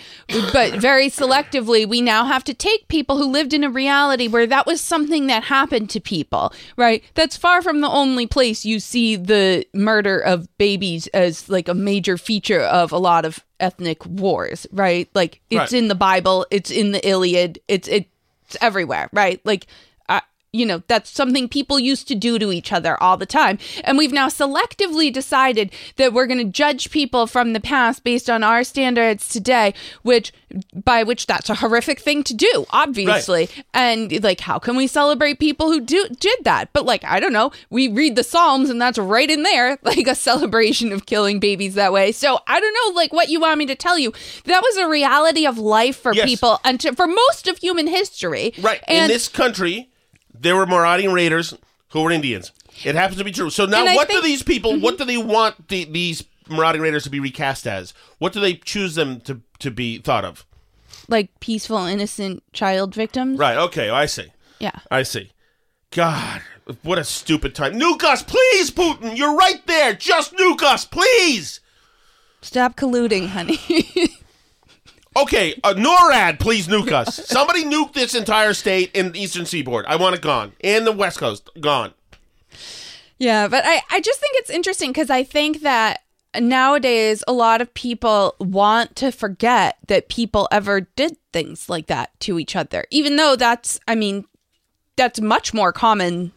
but 0.53 0.75
very 0.75 1.09
selectively, 1.09 1.89
we 1.89 2.01
now 2.01 2.25
have 2.25 2.45
to 2.45 2.55
take 2.55 2.89
people 2.89 3.19
who 3.19 3.27
lived 3.27 3.53
in 3.53 3.65
a 3.65 3.71
reality 3.71 4.29
where 4.29 4.47
that 4.47 4.67
was 4.67 4.81
something 4.81 5.27
that 5.27 5.45
happened 5.45 5.91
to 5.91 6.01
people, 6.01 6.53
right? 6.77 7.03
That's 7.15 7.37
far 7.37 7.63
from 7.63 7.81
the 7.81 7.89
only 7.91 8.27
place 8.27 8.65
you 8.65 8.79
see 8.81 9.17
the 9.17 9.67
murder 9.75 10.19
of 10.19 10.47
babies 10.59 11.07
as 11.09 11.49
like 11.49 11.69
a 11.69 11.75
major 11.75 12.17
feature 12.17 12.61
of 12.61 12.93
a 12.93 12.99
lot 12.99 13.25
of 13.25 13.45
ethnic 13.59 14.05
wars, 14.07 14.67
right? 14.71 15.09
Like 15.15 15.41
it's 15.51 15.59
Right. 15.59 15.73
in 15.73 15.89
the 15.89 15.95
Bible, 15.95 16.47
it's 16.51 16.71
in 16.71 16.93
the 16.93 17.07
Iliad, 17.07 17.59
it's 17.69 17.89
it's 17.89 18.07
everywhere, 18.61 19.09
right? 19.13 19.41
Like 19.45 19.67
you 20.57 20.67
know, 20.67 20.83
that's 20.89 21.11
something 21.11 21.49
people 21.49 21.79
used 21.79 22.09
to 22.09 22.15
do 22.15 22.39
to 22.39 22.51
each 22.53 22.73
other 22.73 23.01
all 23.03 23.17
the 23.17 23.27
time. 23.27 23.59
And 23.85 23.99
we've 23.99 24.13
now 24.13 24.29
selectively 24.29 25.13
decided 25.13 25.71
that 25.97 26.13
we're 26.13 26.27
going 26.27 26.39
to 26.39 26.45
judge 26.45 26.91
people 26.91 27.27
from 27.27 27.53
the 27.53 27.61
past 27.61 28.03
based 28.05 28.29
on 28.31 28.43
our 28.43 28.65
standards 28.65 29.29
today, 29.29 29.75
which 30.03 30.33
by 30.75 31.03
which 31.03 31.27
that's 31.27 31.51
a 31.51 31.57
horrific 31.57 31.99
thing 32.01 32.23
to 32.25 32.35
do, 32.35 32.65
obviously. 32.71 33.49
And 33.75 34.23
like 34.25 34.41
how 34.41 34.59
can 34.59 34.77
we 34.77 34.87
celebrate 34.87 35.39
people 35.39 35.71
who 35.71 35.81
do 35.81 36.07
did 36.19 36.39
that? 36.45 36.73
But 36.73 36.87
like 36.87 37.05
I 37.05 37.21
don't 37.21 37.33
know, 37.33 37.51
we 37.71 37.89
read 37.89 38.17
the 38.17 38.25
Psalms 38.25 38.71
and 38.71 38.81
that's 38.81 38.99
right 38.99 39.29
in 39.31 39.43
there, 39.43 39.79
like 39.83 40.07
a 40.07 40.15
celebration 40.15 40.93
of 40.93 41.07
killing 41.07 41.39
babies 41.41 41.75
that 41.75 41.93
way. 41.93 42.13
So 42.13 42.39
I 42.47 42.59
don't 42.61 42.75
know 42.75 42.97
like 42.97 43.13
what 43.13 43.29
you 43.29 43.41
want 43.41 43.59
me 43.59 43.67
to 43.67 43.75
tell 43.75 43.99
you. 43.99 44.13
That 44.45 44.63
was 44.63 44.77
a 44.79 44.89
reality 44.89 45.47
of 45.47 45.59
life 45.59 45.97
for 45.97 46.15
Yes. 46.15 46.25
people 46.27 46.59
and 46.65 46.81
to, 46.81 46.95
for 46.95 47.07
most 47.07 47.47
of 47.49 47.59
human 47.59 47.87
history. 47.87 48.55
Right. 48.59 48.83
And 48.89 49.05
in 49.05 49.09
this 49.09 49.29
country, 49.29 49.91
there 50.41 50.57
were 50.57 50.67
marauding 50.67 51.13
raiders 51.13 51.55
who 51.91 52.03
were 52.03 52.11
Indians. 52.11 52.53
It 52.85 52.95
happens 52.95 53.19
to 53.19 53.25
be 53.25 53.33
true. 53.33 53.51
So 53.51 53.67
now, 53.67 53.81
And 53.81 53.89
I 53.91 53.95
what 53.95 54.09
think- 54.09 54.23
do 54.23 54.27
these 54.27 54.43
people? 54.43 54.79
What 54.79 54.95
mm-hmm. 54.95 55.07
do 55.07 55.13
they 55.13 55.17
want 55.17 55.69
the, 55.69 55.85
these 55.85 56.25
marauding 56.49 56.83
raiders 56.83 57.05
to 57.05 57.11
be 57.11 57.21
recast 57.21 57.67
as? 57.67 57.95
What 58.19 58.33
do 58.33 58.41
they 58.41 58.55
choose 58.55 58.95
them 58.95 59.21
to 59.23 59.41
to 59.61 59.71
be 59.71 59.99
thought 59.99 60.25
of? 60.25 60.45
like 61.09 61.39
peaceful 61.41 61.79
innocent 61.85 62.43
child 62.53 62.95
victims. 62.95 63.39
Right. 63.39 63.57
Okay. 63.57 63.91
I 63.91 64.07
see. 64.07 64.33
Yeah. 64.59 64.79
I 64.91 65.03
see. 65.03 65.31
God, 65.91 66.43
what 66.83 66.99
a 66.99 67.05
stupid 67.05 67.55
time. 67.55 67.79
Nuke 67.79 68.05
us, 68.05 68.23
please, 68.23 68.71
Putin. 68.71 69.17
You're 69.17 69.37
right 69.37 69.65
there. 69.67 69.95
Just 69.95 70.35
nuke 70.35 70.63
us, 70.63 70.85
please. 70.85 71.61
Stop 72.43 72.77
colluding, 72.77 73.29
honey. 73.29 73.61
Okay, 75.17 75.59
uh, 75.65 75.73
NORAD, 75.73 76.39
please 76.39 76.69
nuke 76.69 76.93
us. 76.93 77.17
Somebody 77.27 77.65
nuke 77.65 77.95
this 77.95 78.15
entire 78.15 78.53
state 78.53 78.91
in 78.95 79.13
the 79.13 79.21
eastern 79.21 79.47
seaboard. 79.47 79.87
I 79.87 79.97
want 79.97 80.15
it 80.15 80.21
gone. 80.21 80.53
And 80.63 80.87
the 80.87 80.93
west 80.93 81.19
coast, 81.19 81.49
gone. 81.59 81.95
yeah, 83.19 83.49
but 83.49 83.65
I 83.65 83.81
I 83.91 84.01
just 84.01 84.21
think 84.21 84.37
it's 84.37 84.51
interesting 84.51 84.93
cuz 84.93 85.09
I 85.09 85.25
think 85.25 85.63
that 85.63 86.03
nowadays 86.39 87.25
a 87.27 87.33
lot 87.33 87.63
of 87.63 87.73
people 87.73 88.35
want 88.39 88.95
to 88.97 89.11
forget 89.11 89.79
that 89.89 90.09
people 90.09 90.49
ever 90.53 90.83
did 90.83 91.17
things 91.33 91.69
like 91.69 91.87
that 91.87 92.19
to 92.21 92.39
each 92.39 92.55
other, 92.55 92.85
even 92.91 93.17
though 93.17 93.37
that's, 93.37 93.81
I 93.89 93.95
mean, 93.95 94.27
that's 94.97 95.21
much 95.21 95.55
more 95.55 95.73
common 95.73 96.33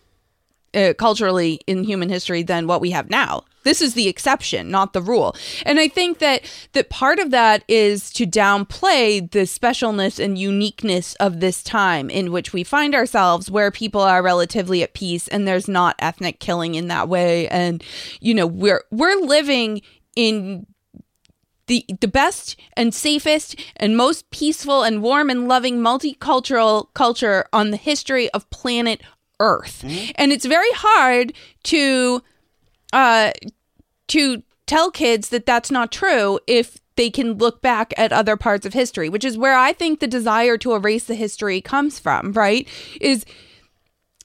uh, 0.73 0.93
culturally 0.97 1.59
in 1.67 1.83
human 1.83 2.09
history 2.09 2.43
than 2.43 2.67
what 2.67 2.81
we 2.81 2.91
have 2.91 3.09
now. 3.09 3.43
This 3.63 3.81
is 3.81 3.93
the 3.93 4.07
exception, 4.07 4.71
not 4.71 4.93
the 4.93 5.01
rule. 5.01 5.35
And 5.65 5.79
I 5.79 5.89
think 5.89 6.19
that 6.19 6.43
that 6.73 6.89
part 6.89 7.19
of 7.19 7.31
that 7.31 7.63
is 7.67 8.09
to 8.13 8.25
downplay 8.25 9.29
the 9.31 9.39
specialness 9.39 10.23
and 10.23 10.37
uniqueness 10.37 11.15
of 11.15 11.39
this 11.39 11.61
time 11.61 12.09
in 12.09 12.31
which 12.31 12.53
we 12.53 12.63
find 12.63 12.95
ourselves 12.95 13.51
where 13.51 13.69
people 13.69 14.01
are 14.01 14.23
relatively 14.23 14.81
at 14.81 14.93
peace 14.93 15.27
and 15.27 15.47
there's 15.47 15.67
not 15.67 15.95
ethnic 15.99 16.39
killing 16.39 16.75
in 16.75 16.87
that 16.87 17.09
way 17.09 17.47
and 17.49 17.83
you 18.21 18.33
know 18.33 18.47
we're 18.47 18.83
we're 18.91 19.19
living 19.21 19.81
in 20.15 20.65
the 21.67 21.85
the 22.01 22.07
best 22.07 22.59
and 22.75 22.93
safest 22.93 23.55
and 23.77 23.95
most 23.95 24.29
peaceful 24.31 24.83
and 24.83 25.01
warm 25.01 25.29
and 25.29 25.47
loving 25.47 25.79
multicultural 25.79 26.87
culture 26.93 27.45
on 27.53 27.71
the 27.71 27.77
history 27.77 28.29
of 28.31 28.49
planet 28.49 29.01
Earth. 29.39 29.83
And 30.15 30.31
it's 30.31 30.45
very 30.45 30.71
hard 30.71 31.33
to 31.63 32.21
uh 32.93 33.31
to 34.07 34.43
tell 34.65 34.91
kids 34.91 35.29
that 35.29 35.45
that's 35.45 35.71
not 35.71 35.91
true 35.91 36.39
if 36.47 36.77
they 36.95 37.09
can 37.09 37.33
look 37.33 37.61
back 37.61 37.93
at 37.97 38.11
other 38.11 38.35
parts 38.35 38.65
of 38.65 38.73
history, 38.73 39.07
which 39.07 39.23
is 39.23 39.37
where 39.37 39.55
I 39.57 39.71
think 39.71 39.99
the 39.99 40.07
desire 40.07 40.57
to 40.57 40.73
erase 40.73 41.05
the 41.05 41.15
history 41.15 41.61
comes 41.61 41.97
from, 41.97 42.33
right? 42.33 42.67
Is 42.99 43.25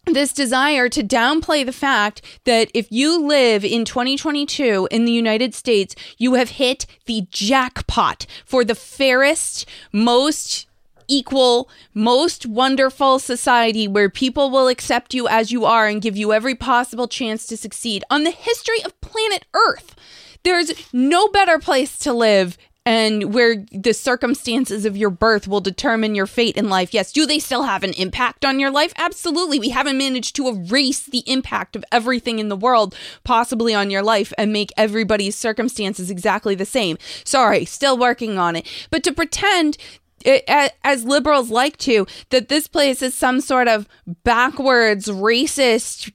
this 0.06 0.32
desire 0.32 0.88
to 0.88 1.02
downplay 1.02 1.64
the 1.64 1.72
fact 1.72 2.20
that 2.44 2.70
if 2.74 2.90
you 2.90 3.24
live 3.24 3.64
in 3.64 3.84
2022 3.84 4.88
in 4.90 5.04
the 5.04 5.12
United 5.12 5.54
States, 5.54 5.94
you 6.18 6.34
have 6.34 6.50
hit 6.50 6.84
the 7.06 7.26
jackpot 7.30 8.26
for 8.44 8.64
the 8.64 8.74
fairest, 8.74 9.66
most 9.92 10.66
equal, 11.08 11.68
most 11.92 12.46
wonderful 12.46 13.18
society 13.18 13.86
where 13.88 14.10
people 14.10 14.50
will 14.50 14.68
accept 14.68 15.14
you 15.14 15.28
as 15.28 15.52
you 15.52 15.64
are 15.64 15.86
and 15.86 16.02
give 16.02 16.16
you 16.16 16.32
every 16.32 16.54
possible 16.54 17.08
chance 17.08 17.46
to 17.46 17.56
succeed 17.56 18.04
on 18.10 18.24
the 18.24 18.30
history 18.30 18.82
of 18.84 19.00
planet 19.00 19.44
Earth. 19.54 19.94
There's 20.42 20.72
no 20.92 21.28
better 21.28 21.58
place 21.58 21.98
to 22.00 22.12
live 22.12 22.58
and 22.86 23.32
where 23.32 23.64
the 23.72 23.94
circumstances 23.94 24.84
of 24.84 24.96
your 24.96 25.08
birth 25.08 25.48
will 25.48 25.60
determine 25.60 26.14
your 26.14 26.26
fate 26.26 26.56
in 26.56 26.68
life. 26.68 26.92
Yes, 26.92 27.12
do 27.12 27.24
they 27.24 27.38
still 27.38 27.62
have 27.62 27.82
an 27.82 27.94
impact 27.94 28.44
on 28.44 28.60
your 28.60 28.70
life? 28.70 28.92
Absolutely. 28.96 29.58
We 29.58 29.70
haven't 29.70 29.96
managed 29.96 30.36
to 30.36 30.48
erase 30.48 31.06
the 31.06 31.22
impact 31.26 31.76
of 31.76 31.84
everything 31.90 32.38
in 32.38 32.48
the 32.48 32.56
world 32.56 32.94
possibly 33.24 33.74
on 33.74 33.90
your 33.90 34.02
life 34.02 34.34
and 34.36 34.52
make 34.52 34.70
everybody's 34.76 35.34
circumstances 35.34 36.10
exactly 36.10 36.54
the 36.54 36.66
same. 36.66 36.98
Sorry, 37.24 37.64
still 37.64 37.96
working 37.96 38.38
on 38.38 38.56
it. 38.56 38.66
But 38.90 39.02
to 39.04 39.12
pretend 39.12 39.78
it, 40.24 40.44
as 40.82 41.04
liberals 41.04 41.50
like 41.50 41.76
to, 41.78 42.06
that 42.30 42.48
this 42.48 42.66
place 42.66 43.02
is 43.02 43.14
some 43.14 43.40
sort 43.40 43.68
of 43.68 43.86
backwards, 44.24 45.06
racist, 45.06 46.12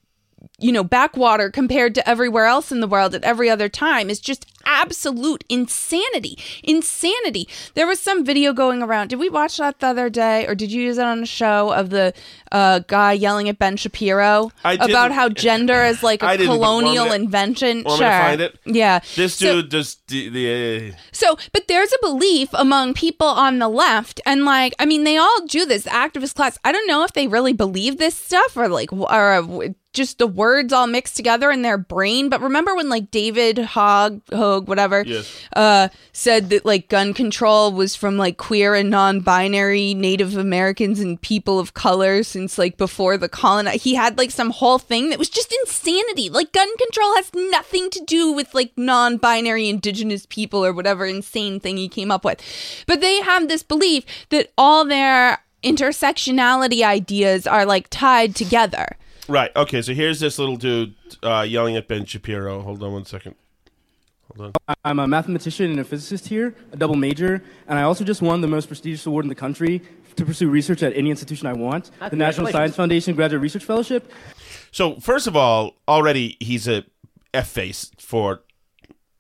you 0.60 0.72
know, 0.72 0.84
backwater 0.84 1.50
compared 1.50 1.96
to 1.96 2.10
everywhere 2.10 2.46
else 2.46 2.72
in 2.72 2.82
the 2.82 2.88
world 2.88 3.16
at 3.16 3.24
every 3.24 3.50
other 3.50 3.70
time. 3.70 4.10
Is 4.10 4.20
just 4.20 4.46
absolute 4.70 5.44
insanity. 5.50 6.38
Insanity. 6.64 7.48
There 7.74 7.88
was 7.88 8.00
some 8.00 8.24
video 8.24 8.54
going 8.54 8.82
around. 8.82 9.10
Did 9.10 9.20
we 9.20 9.30
watch 9.30 9.58
that 9.58 9.80
the 9.80 9.88
other 9.88 10.10
day, 10.10 10.46
or 10.48 10.56
did 10.56 10.72
you 10.72 10.82
use 10.82 10.98
it 10.98 11.06
on 11.06 11.24
a 11.24 11.26
show 11.26 11.72
of 11.74 11.90
the 11.90 12.14
uh, 12.52 12.80
guy 12.88 13.14
yelling 13.14 13.50
at 13.50 13.58
Ben 13.60 13.76
Shapiro 13.78 14.52
I 14.64 14.74
about 14.74 15.12
how 15.12 15.30
gender 15.30 15.84
is 15.84 16.04
like 16.04 16.22
a 16.24 16.38
didn't, 16.38 16.60
want 16.60 16.86
me 16.86 16.92
colonial 16.94 17.12
invention? 17.14 17.84
Want 17.84 18.00
sure. 18.00 18.10
find 18.10 18.42
it? 18.42 18.60
Yeah. 18.66 19.00
This 19.16 19.36
So- 19.36 19.62
dude 19.62 19.72
just 19.72 20.08
the, 20.08 20.92
uh, 20.94 20.98
So, 21.12 21.38
but 21.52 21.68
there's 21.68 21.92
a 21.92 21.98
belief 22.02 22.50
among 22.54 22.94
people 22.94 23.28
on 23.28 23.60
the 23.60 23.68
left, 23.68 24.22
and 24.26 24.46
like, 24.46 24.74
I 24.80 24.86
mean, 24.86 25.04
they 25.04 25.18
all 25.18 25.46
do 25.48 25.66
this 25.66 25.86
activist 25.86 26.36
class. 26.36 26.58
I 26.64 26.72
don't 26.72 26.88
know 26.88 27.04
if 27.04 27.14
they 27.14 27.28
really 27.28 27.54
believe 27.54 27.98
this 27.98 28.16
stuff 28.16 28.56
or 28.56 28.68
like, 28.68 28.92
or 28.94 29.34
uh, 29.34 29.70
just 29.94 30.20
the 30.20 30.28
words 30.28 30.72
all 30.72 30.86
mixed 30.86 31.16
together 31.18 31.50
in 31.50 31.64
their 31.64 31.78
brain. 31.78 32.30
But 32.30 32.42
remember 32.42 32.76
when 32.76 32.90
like 32.90 33.10
David 33.10 33.58
Hogg, 33.58 34.22
Hogue, 34.32 34.68
whatever, 34.68 35.04
Yes. 35.06 35.32
uh, 35.56 35.90
said 36.14 36.52
that 36.52 36.64
like 36.66 36.90
gun 36.90 37.14
control 37.14 37.72
was 37.72 37.96
from 37.96 38.16
like 38.18 38.38
queer 38.38 38.76
and 38.76 38.90
non-binary 38.92 39.96
Native 39.96 40.38
Americans 40.38 41.00
and 41.00 41.20
people 41.20 41.58
of 41.60 41.74
color 41.74 42.22
since 42.24 42.58
like 42.58 42.78
before 42.78 43.18
the 43.18 43.28
colon. 43.30 43.66
He 43.68 43.96
had 43.96 44.18
like 44.18 44.30
some 44.32 44.52
whole 44.52 44.78
thing 44.78 45.10
that 45.10 45.18
was 45.20 45.30
just 45.30 45.52
insanity. 45.62 46.30
Like 46.30 46.52
gun 46.52 46.70
control 46.78 47.16
has 47.16 47.32
nothing 47.34 47.90
to 47.90 48.04
do 48.06 48.32
with 48.32 48.54
like 48.54 48.72
non-binary 48.78 49.70
indigenous 49.70 50.28
people 50.28 50.64
or 50.64 50.72
whatever 50.72 51.06
insane 51.06 51.60
thing 51.60 51.78
he 51.78 51.90
came 51.90 52.12
up 52.12 52.24
with. 52.24 52.42
But 52.86 53.02
they 53.02 53.22
have 53.22 53.48
this 53.48 53.64
belief 53.64 54.06
that 54.30 54.52
all 54.58 54.86
their 54.86 55.44
intersectionality 55.64 56.84
ideas 56.84 57.48
are 57.48 57.66
like 57.66 57.88
tied 57.90 58.36
together. 58.36 58.96
Right. 59.30 59.56
Okay, 59.56 59.82
so 59.82 59.94
here's 59.94 60.20
this 60.20 60.38
little 60.38 60.58
dude 60.58 60.96
uh, 61.24 61.46
yelling 61.48 61.78
at 61.78 61.88
Ben 61.88 62.06
Shapiro. 62.06 62.62
Hold 62.62 62.84
on 62.84 62.92
one 62.94 63.06
second. 63.06 63.36
Hold 64.36 64.56
on. 64.68 64.76
I'm 64.84 65.00
a 65.00 65.08
mathematician 65.08 65.72
and 65.72 65.80
a 65.80 65.84
physicist 65.84 66.28
here, 66.28 66.56
a 66.72 66.78
double 66.78 66.96
major, 66.96 67.42
and 67.68 67.80
I 67.80 67.84
also 67.84 68.04
just 68.04 68.22
won 68.22 68.42
the 68.42 68.48
most 68.48 68.68
prestigious 68.68 69.06
award 69.06 69.26
in 69.26 69.30
the 69.30 69.36
country 69.36 69.82
to 70.16 70.26
pursue 70.26 70.50
research 70.50 70.84
at 70.84 70.96
any 70.96 71.10
institution 71.10 71.48
I 71.48 71.54
want, 71.54 71.92
the 72.10 72.16
National. 72.16 72.48
Science 72.48 72.76
Foundation 72.76 73.16
Graduate 73.16 73.42
Research 73.42 73.64
Fellowship. 73.64 74.12
So 74.72 75.00
first 75.00 75.28
of 75.28 75.36
all, 75.36 75.76
already 75.88 76.38
he's 76.40 76.68
a 76.68 76.84
f 77.34 77.48
face 77.50 77.92
for 77.98 78.42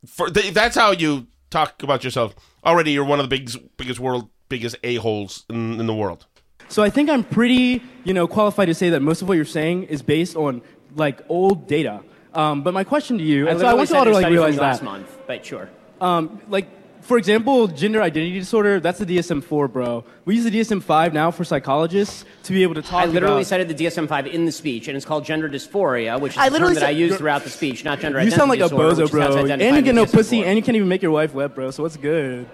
for 0.05 0.29
th- 0.29 0.53
that's 0.53 0.75
how 0.75 0.91
you 0.91 1.27
talk 1.49 1.81
about 1.83 2.03
yourself. 2.03 2.35
Already, 2.65 2.91
you're 2.91 3.05
one 3.05 3.19
of 3.19 3.29
the 3.29 3.35
biggest 3.35 3.57
biggest 3.77 3.99
world 3.99 4.29
biggest 4.49 4.75
a 4.83 4.95
holes 4.95 5.45
in, 5.49 5.79
in 5.79 5.85
the 5.87 5.93
world. 5.93 6.25
So 6.69 6.83
I 6.83 6.89
think 6.89 7.09
I'm 7.09 7.23
pretty, 7.23 7.83
you 8.03 8.13
know, 8.13 8.27
qualified 8.27 8.67
to 8.67 8.73
say 8.73 8.91
that 8.91 9.01
most 9.01 9.21
of 9.21 9.27
what 9.27 9.35
you're 9.35 9.45
saying 9.45 9.83
is 9.83 10.01
based 10.01 10.35
on 10.35 10.61
like 10.95 11.21
old 11.27 11.67
data. 11.67 12.01
Um, 12.33 12.61
but 12.61 12.73
my 12.73 12.83
question 12.83 13.17
to 13.17 13.23
you, 13.23 13.47
I 13.47 13.51
and 13.51 13.59
so 13.59 13.65
I 13.65 13.73
literally 13.73 13.77
want 13.77 13.89
you 13.89 13.95
all 13.97 14.03
to 14.05 14.09
your 14.09 14.13
like 14.13 14.21
study 14.21 14.35
from 14.35 14.43
realize 14.43 14.59
last 14.59 14.79
that, 14.79 14.85
month, 14.85 15.17
but 15.25 15.45
sure. 15.45 15.69
um, 15.99 16.39
like 16.47 16.67
for 17.01 17.17
example, 17.17 17.67
gender 17.67 18.01
identity 18.01 18.37
disorder, 18.37 18.79
that's 18.79 18.99
the 18.99 19.05
DSM-4, 19.05 19.71
bro. 19.71 20.03
We 20.25 20.35
use 20.35 20.43
the 20.43 20.51
DSM-5 20.51 21.13
now 21.13 21.31
for 21.31 21.43
psychologists 21.43 22.25
to 22.43 22.51
be 22.53 22.61
able 22.61 22.75
to 22.75 22.81
talk 22.81 23.01
I 23.01 23.05
literally 23.05 23.37
about. 23.37 23.47
cited 23.47 23.67
the 23.69 23.85
DSM-5 23.85 24.31
in 24.31 24.45
the 24.45 24.51
speech, 24.51 24.87
and 24.87 24.97
it's 24.97 25.05
called 25.05 25.25
gender 25.25 25.49
dysphoria, 25.49 26.19
which 26.19 26.33
is 26.33 26.37
I 26.37 26.49
the 26.49 26.49
term 26.49 26.53
literally 26.53 26.73
that 26.75 26.83
I 26.83 26.91
use 26.91 27.15
throughout 27.15 27.43
the 27.43 27.49
speech, 27.49 27.83
not 27.83 27.99
gender 27.99 28.19
you 28.19 28.27
identity 28.27 28.35
You 28.35 28.37
sound 28.37 28.49
like 28.49 28.59
a 28.59 28.75
bozo, 28.75 29.03
which 29.03 29.13
is 29.13 29.19
how 29.19 29.39
it's 29.39 29.47
bro. 29.47 29.67
And 29.67 29.75
you 29.75 29.81
get 29.81 29.95
no 29.95 30.05
pussy, 30.05 30.41
DSM-4. 30.41 30.45
and 30.45 30.57
you 30.57 30.63
can't 30.63 30.75
even 30.75 30.87
make 30.87 31.01
your 31.01 31.11
wife 31.11 31.33
wet, 31.33 31.55
bro. 31.55 31.71
So 31.71 31.83
what's 31.83 31.97
good? 31.97 32.49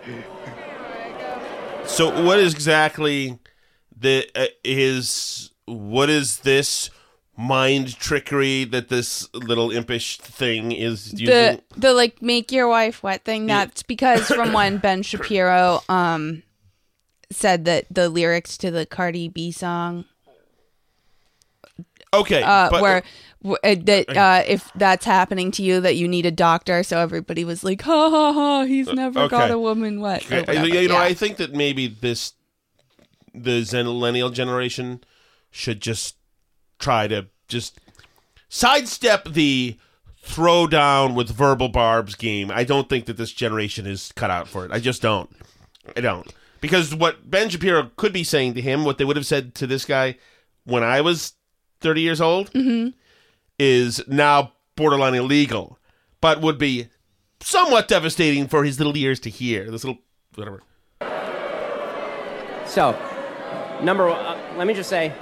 So 1.86 2.24
what 2.24 2.40
is 2.40 2.54
exactly 2.54 3.38
the 4.00 4.30
uh, 4.36 4.48
is 4.64 5.52
what 5.66 6.10
is 6.10 6.40
this 6.40 6.90
mind 7.38 7.98
trickery 7.98 8.64
that 8.64 8.90
this 8.90 9.28
little 9.34 9.72
impish 9.72 10.18
thing 10.20 10.72
is 10.72 11.12
using? 11.14 11.26
the 11.26 11.62
the 11.78 11.94
like 11.94 12.22
make 12.22 12.52
your 12.52 12.68
wife 12.68 13.04
wet 13.04 13.26
thing 13.26 13.46
that's 13.46 13.84
because 13.84 14.28
from 14.28 14.54
when 14.54 14.78
ben 14.86 15.02
shapiro 15.02 15.82
um 15.90 16.44
said 17.32 17.66
that 17.66 17.86
the 17.92 18.08
lyrics 18.08 18.58
to 18.58 18.72
the 18.72 18.86
cardi 18.86 19.28
b 19.28 19.52
song 19.52 20.06
okay, 22.14 22.42
uh 22.42 22.70
but, 22.70 22.82
where 22.82 23.04
uh, 23.46 23.76
that 23.84 24.16
uh 24.16 24.44
if 24.48 24.72
that's 24.76 25.06
happening 25.06 25.52
to 25.52 25.62
you 25.62 25.82
that 25.82 25.96
you 25.96 26.08
need 26.08 26.26
a 26.26 26.32
doctor 26.32 26.84
so 26.84 27.00
everybody 27.00 27.44
was 27.44 27.64
like 27.64 27.82
ha 27.82 28.10
ha 28.10 28.32
ha 28.32 28.64
he's 28.64 28.88
never 28.88 29.28
got 29.28 29.52
Uh, 29.52 29.56
a 29.56 29.60
woman 29.60 30.00
wet 30.00 30.24
Okay, 30.32 30.82
you 30.82 30.88
know, 30.88 30.96
Yeah. 30.96 31.02
I 31.02 31.14
think 31.14 31.38
that 31.38 31.54
maybe 31.54 31.88
this 31.88 32.34
the 33.44 33.62
Zennial 33.62 34.34
generation 34.34 35.04
should 35.52 35.82
just 35.82 36.16
try 36.80 37.08
to 37.08 37.28
just 37.48 37.80
sidestep 38.50 39.26
the 39.30 39.78
throw 40.22 40.68
down 40.68 41.14
with 41.16 41.30
verbal 41.30 41.70
barbs 41.70 42.16
game. 42.16 42.52
I 42.52 42.64
don't 42.64 42.90
think 42.90 43.06
that 43.06 43.18
this 43.18 43.32
generation 43.32 43.86
is 43.86 44.12
cut 44.16 44.32
out 44.32 44.48
for 44.48 44.66
it. 44.66 44.72
I 44.72 44.80
just 44.80 45.02
don't. 45.02 45.30
I 45.96 46.02
don't. 46.02 46.34
Because 46.62 46.96
what 46.96 47.30
Ben 47.30 47.50
Shapiro 47.50 47.92
could 47.96 48.12
be 48.12 48.24
saying 48.24 48.56
to 48.56 48.62
him, 48.62 48.84
what 48.84 48.98
they 48.98 49.06
would 49.06 49.18
have 49.18 49.26
said 49.28 49.54
to 49.56 49.68
this 49.68 49.86
guy 49.86 50.18
when 50.64 50.84
I 50.84 51.02
was 51.02 51.34
30 51.82 52.02
years 52.02 52.20
old, 52.20 52.50
is 53.60 54.02
now 54.08 54.54
borderline 54.76 55.14
illegal, 55.14 55.78
but 56.22 56.42
would 56.42 56.58
be 56.58 56.88
somewhat 57.40 57.88
devastating 57.88 58.48
for 58.48 58.64
his 58.64 58.80
little 58.80 58.98
ears 58.98 59.20
to 59.22 59.30
hear. 59.30 59.70
This 59.70 59.84
little, 59.84 60.02
whatever. 60.34 60.64
So, 62.66 62.98
number 63.84 64.08
one, 64.08 64.18
uh, 64.20 64.38
let 64.58 64.68
me 64.68 64.74
just 64.74 64.90
say, 64.90 65.14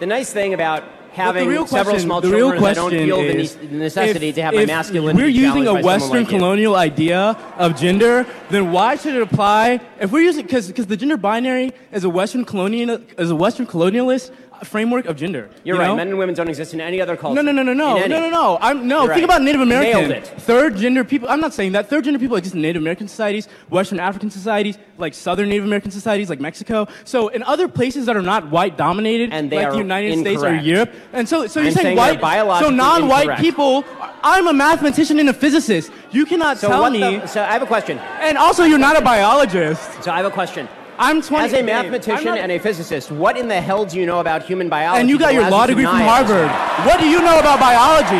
the 0.00 0.06
nice 0.06 0.32
thing 0.32 0.54
about 0.54 0.84
having 1.12 1.48
real 1.48 1.66
several 1.66 1.94
question- 1.94 2.06
small 2.06 2.20
the 2.20 2.28
real 2.30 2.50
children 2.52 2.62
is 2.62 2.68
I 2.70 2.74
don't 2.80 2.90
feel 2.90 3.16
the, 3.16 3.38
is, 3.40 3.56
the 3.56 3.66
necessity 3.66 4.28
if- 4.28 4.34
to 4.36 4.42
have 4.42 4.54
my 4.54 4.66
masculine. 4.66 5.16
masculinity 5.16 5.22
We're 5.22 5.46
using 5.46 5.66
a 5.66 5.82
Western 5.82 6.22
like 6.22 6.30
you. 6.32 6.38
colonial 6.38 6.76
idea 6.76 7.36
of 7.56 7.76
gender, 7.76 8.24
then 8.50 8.70
why 8.70 8.94
should 8.96 9.14
it 9.16 9.22
apply? 9.22 9.80
If 10.00 10.12
we're 10.12 10.20
using 10.22 10.44
because 10.46 10.68
because 10.68 10.86
the 10.86 10.96
gender 10.96 11.16
binary 11.16 11.72
is 11.92 12.04
a 12.04 12.08
Western 12.10 12.44
colonial 12.44 13.00
as 13.16 13.30
a 13.30 13.36
Western 13.36 13.66
colonialist, 13.66 14.30
framework 14.64 15.06
of 15.06 15.16
gender. 15.16 15.48
You're 15.64 15.76
you 15.76 15.80
right. 15.80 15.88
know? 15.88 15.96
Men 15.96 16.08
and 16.08 16.18
women 16.18 16.34
don't 16.34 16.48
exist 16.48 16.74
in 16.74 16.80
any 16.80 17.00
other 17.00 17.16
culture. 17.16 17.34
No, 17.34 17.42
no, 17.42 17.52
no, 17.52 17.62
no, 17.62 17.72
no, 17.72 18.06
no, 18.06 18.20
no, 18.20 18.30
no. 18.30 18.58
I'm 18.60 18.86
no. 18.88 19.04
You're 19.04 19.14
think 19.14 19.28
right. 19.28 19.36
about 19.36 19.42
Native 19.42 19.60
American. 19.60 20.08
Nailed 20.08 20.10
it. 20.12 20.26
Third 20.40 20.76
gender 20.76 21.04
people. 21.04 21.28
I'm 21.28 21.40
not 21.40 21.54
saying 21.54 21.72
that. 21.72 21.88
Third 21.88 22.04
gender 22.04 22.18
people 22.18 22.36
exist 22.36 22.54
in 22.54 22.62
Native 22.62 22.82
American 22.82 23.08
societies, 23.08 23.48
Western 23.68 24.00
African 24.00 24.30
societies, 24.30 24.78
like 24.96 25.14
Southern 25.14 25.48
Native 25.48 25.64
American 25.64 25.90
societies, 25.90 26.28
like 26.30 26.40
Mexico. 26.40 26.86
So 27.04 27.28
in 27.28 27.42
other 27.42 27.68
places 27.68 28.06
that 28.06 28.16
are 28.16 28.22
not 28.22 28.50
white 28.50 28.76
dominated, 28.76 29.32
And 29.32 29.50
they 29.50 29.56
like 29.56 29.72
the 29.72 29.78
United 29.78 30.18
States 30.18 30.42
or. 30.42 30.54
Europe, 30.54 30.92
and 31.12 31.28
so 31.28 31.46
so 31.46 31.60
you're 31.60 31.70
saying 31.70 31.96
saying 31.96 32.20
white, 32.20 32.60
so 32.60 32.70
non-white 32.70 33.22
incorrect. 33.22 33.40
people. 33.40 33.84
I'm 34.22 34.46
a 34.48 34.52
mathematician 34.52 35.18
and 35.20 35.28
a 35.28 35.32
physicist. 35.32 35.92
You 36.10 36.26
cannot 36.26 36.58
So 36.58 36.68
tell 36.68 36.90
me. 36.90 37.00
the, 37.00 37.26
so 37.26 37.42
I 37.42 37.52
have 37.52 37.62
a 37.62 37.66
question. 37.66 37.98
and 38.20 38.36
also, 38.36 38.64
you're 38.64 38.78
not 38.78 38.98
a 38.98 39.02
biologist. 39.02 40.02
So 40.02 40.10
I 40.10 40.16
have 40.16 40.26
a 40.26 40.30
question. 40.30 40.68
I'm 40.98 41.22
20. 41.22 41.44
As 41.44 41.52
a 41.52 41.58
I'm 41.60 41.66
mathematician 41.66 42.24
not- 42.24 42.38
and 42.38 42.50
a 42.52 42.58
physicist, 42.58 43.10
what 43.10 43.36
in 43.36 43.48
the 43.48 43.60
hell 43.60 43.84
do 43.84 43.98
you 43.98 44.06
know 44.06 44.20
about 44.20 44.42
human 44.42 44.68
biology? 44.68 45.00
and 45.00 45.08
you 45.08 45.18
got 45.18 45.32
your 45.32 45.48
law 45.48 45.66
degree 45.66 45.84
from 45.84 45.98
deny 45.98 46.04
it? 46.04 46.26
Harvard. 46.26 46.86
What 46.86 46.98
do 47.00 47.08
you 47.08 47.20
know 47.22 47.38
about 47.38 47.60
biology? 47.60 48.16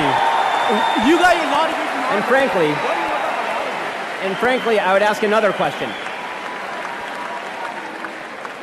You 1.09 1.19
got 1.19 1.37
your 1.37 1.51
law 1.51 1.67
degree 1.67 1.87
from 1.87 2.03
Harvard. 2.03 2.15
And 2.15 2.25
frankly, 2.27 2.69
and 4.27 4.37
frankly, 4.39 4.79
I 4.79 4.93
would 4.93 5.03
ask 5.03 5.23
another 5.23 5.53
question. 5.53 5.91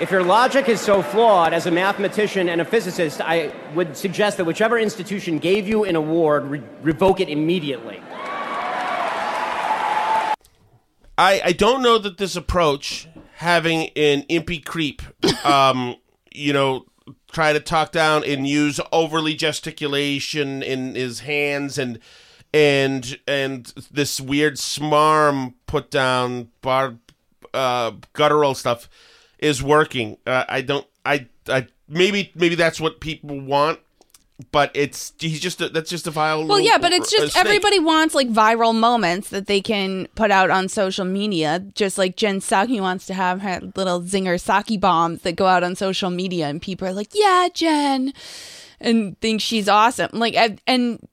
If 0.01 0.11
your 0.11 0.23
logic 0.23 0.67
is 0.67 0.81
so 0.81 1.01
flawed 1.01 1.53
as 1.53 1.67
a 1.67 1.71
mathematician 1.71 2.49
and 2.49 2.59
a 2.59 2.65
physicist, 2.65 3.21
I 3.21 3.53
would 3.75 3.95
suggest 3.95 4.35
that 4.37 4.43
whichever 4.45 4.77
institution 4.77 5.39
gave 5.39 5.69
you 5.69 5.85
an 5.85 5.95
award, 5.95 6.43
re- 6.45 6.61
revoke 6.81 7.21
it 7.21 7.29
immediately. 7.29 8.01
I, 11.17 11.41
I 11.45 11.51
don't 11.53 11.81
know 11.81 11.97
that 11.97 12.17
this 12.17 12.35
approach, 12.35 13.07
having 13.35 13.89
an 13.95 14.23
impy 14.23 14.63
creep, 14.63 15.01
um, 15.45 15.95
you 16.33 16.53
know, 16.53 16.85
try 17.31 17.53
to 17.53 17.59
talk 17.59 17.91
down 17.91 18.23
and 18.23 18.47
use 18.47 18.79
overly 18.91 19.35
gesticulation 19.35 20.63
in 20.63 20.95
his 20.95 21.21
hands 21.21 21.77
and 21.77 21.99
and 22.53 23.19
and 23.27 23.65
this 23.91 24.21
weird 24.21 24.55
smarm 24.55 25.53
put 25.67 25.91
down 25.91 26.49
bar 26.61 26.95
uh, 27.53 27.91
guttural 28.13 28.55
stuff 28.55 28.89
is 29.39 29.61
working. 29.61 30.17
Uh, 30.25 30.45
I 30.47 30.61
don't. 30.61 30.87
I 31.05 31.27
I 31.47 31.67
maybe 31.89 32.31
maybe 32.35 32.55
that's 32.55 32.79
what 32.79 33.01
people 33.01 33.39
want, 33.39 33.79
but 34.51 34.69
it's 34.73 35.13
he's 35.19 35.39
just 35.39 35.61
a, 35.61 35.69
that's 35.69 35.89
just 35.89 36.07
a 36.07 36.11
vile. 36.11 36.45
Well, 36.45 36.59
yeah, 36.59 36.77
but 36.77 36.91
it's 36.91 37.09
just 37.09 37.37
everybody 37.37 37.79
wants 37.79 38.13
like 38.13 38.29
viral 38.29 38.75
moments 38.75 39.29
that 39.29 39.47
they 39.47 39.61
can 39.61 40.07
put 40.15 40.29
out 40.29 40.49
on 40.49 40.67
social 40.67 41.05
media. 41.05 41.59
Just 41.73 41.97
like 41.97 42.17
Jen 42.17 42.39
Psaki 42.41 42.81
wants 42.81 43.05
to 43.05 43.13
have 43.13 43.41
her 43.41 43.61
little 43.75 44.01
zinger 44.01 44.35
Psaki 44.35 44.77
bombs 44.79 45.21
that 45.21 45.37
go 45.37 45.45
out 45.45 45.63
on 45.63 45.75
social 45.75 46.09
media, 46.09 46.47
and 46.47 46.61
people 46.61 46.85
are 46.87 46.93
like, 46.93 47.11
"Yeah, 47.13 47.47
Jen," 47.53 48.11
and 48.81 49.19
think 49.21 49.39
she's 49.39 49.69
awesome. 49.69 50.09
Like, 50.11 50.35
and- 50.35 50.59
and 50.67 51.07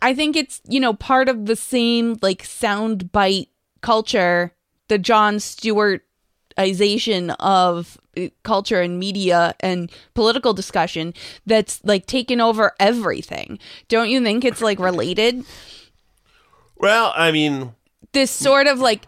I 0.00 0.14
think 0.14 0.34
it's 0.36 0.62
you 0.66 0.80
know 0.80 0.94
part 0.94 1.28
of 1.28 1.44
the 1.46 1.56
same 1.56 2.16
like 2.22 2.44
soundbite 2.44 3.48
culture, 3.82 4.52
the 4.88 4.96
Jon 4.98 5.38
Stewartization 6.58 7.34
of 7.38 7.98
uh, 8.16 8.26
culture 8.42 8.80
and 8.80 8.98
media 8.98 9.54
and 9.60 9.90
political 10.14 10.52
discussion 10.54 11.14
that's 11.46 11.80
like 11.84 12.06
taken 12.06 12.40
over 12.40 12.72
everything. 12.80 13.58
Don't 13.88 14.10
you 14.10 14.22
think 14.22 14.44
it's 14.44 14.60
like 14.60 14.78
related? 14.78 15.44
Well, 16.76 17.12
I 17.16 17.32
mean, 17.32 17.72
This 18.12 18.30
sort 18.30 18.66
of 18.66 18.80
like 18.80 19.06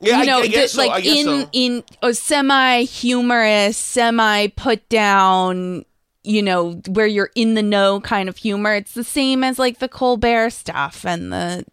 Yeah, 0.00 0.18
I- 0.18 0.20
you 0.20 0.26
know, 0.26 0.38
I 0.40 0.46
guess 0.48 0.72
the- 0.72 0.76
so, 0.76 0.82
I 0.82 0.86
like 0.86 1.06
in 1.06 1.24
so. 1.24 1.48
in 1.52 1.84
a 2.02 2.14
semi 2.14 2.82
humorous, 2.84 3.76
semi 3.76 4.48
put 4.48 4.88
down, 4.88 5.84
you 6.24 6.42
know, 6.42 6.80
where 6.88 7.06
you're 7.06 7.30
in 7.34 7.54
the 7.54 7.62
know 7.62 8.00
kind 8.00 8.28
of 8.28 8.36
humor. 8.36 8.74
It's 8.74 8.94
the 8.94 9.04
same 9.04 9.42
as 9.44 9.58
like 9.58 9.78
the 9.78 9.88
Colbert 9.88 10.50
stuff 10.50 11.04
and 11.06 11.32
the 11.32 11.64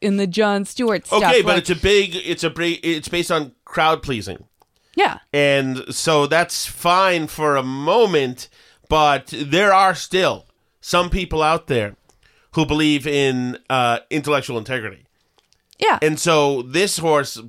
in 0.00 0.18
the 0.18 0.26
Jon 0.26 0.64
Stewart 0.66 1.06
stuff. 1.06 1.22
okay, 1.22 1.40
but 1.42 1.48
like- 1.54 1.58
it's 1.58 1.70
a 1.70 1.76
big. 1.76 2.14
It's 2.16 2.44
a 2.44 2.50
big. 2.50 2.80
It's 2.84 3.08
based 3.08 3.30
on 3.30 3.52
crowd 3.64 4.02
pleasing. 4.02 4.44
Yeah. 4.96 5.18
And 5.32 5.84
so 5.94 6.26
that's 6.26 6.66
fine 6.66 7.26
for 7.26 7.56
a 7.56 7.62
moment, 7.62 8.48
but 8.88 9.32
there 9.36 9.72
are 9.72 9.94
still 9.94 10.46
some 10.80 11.10
people 11.10 11.42
out 11.42 11.66
there 11.66 11.96
who 12.52 12.64
believe 12.66 13.06
in 13.06 13.58
uh, 13.68 13.98
intellectual 14.10 14.58
integrity. 14.58 15.06
Yeah. 15.78 15.98
And 16.02 16.18
so 16.20 16.62
this 16.62 16.98
horse 16.98 17.40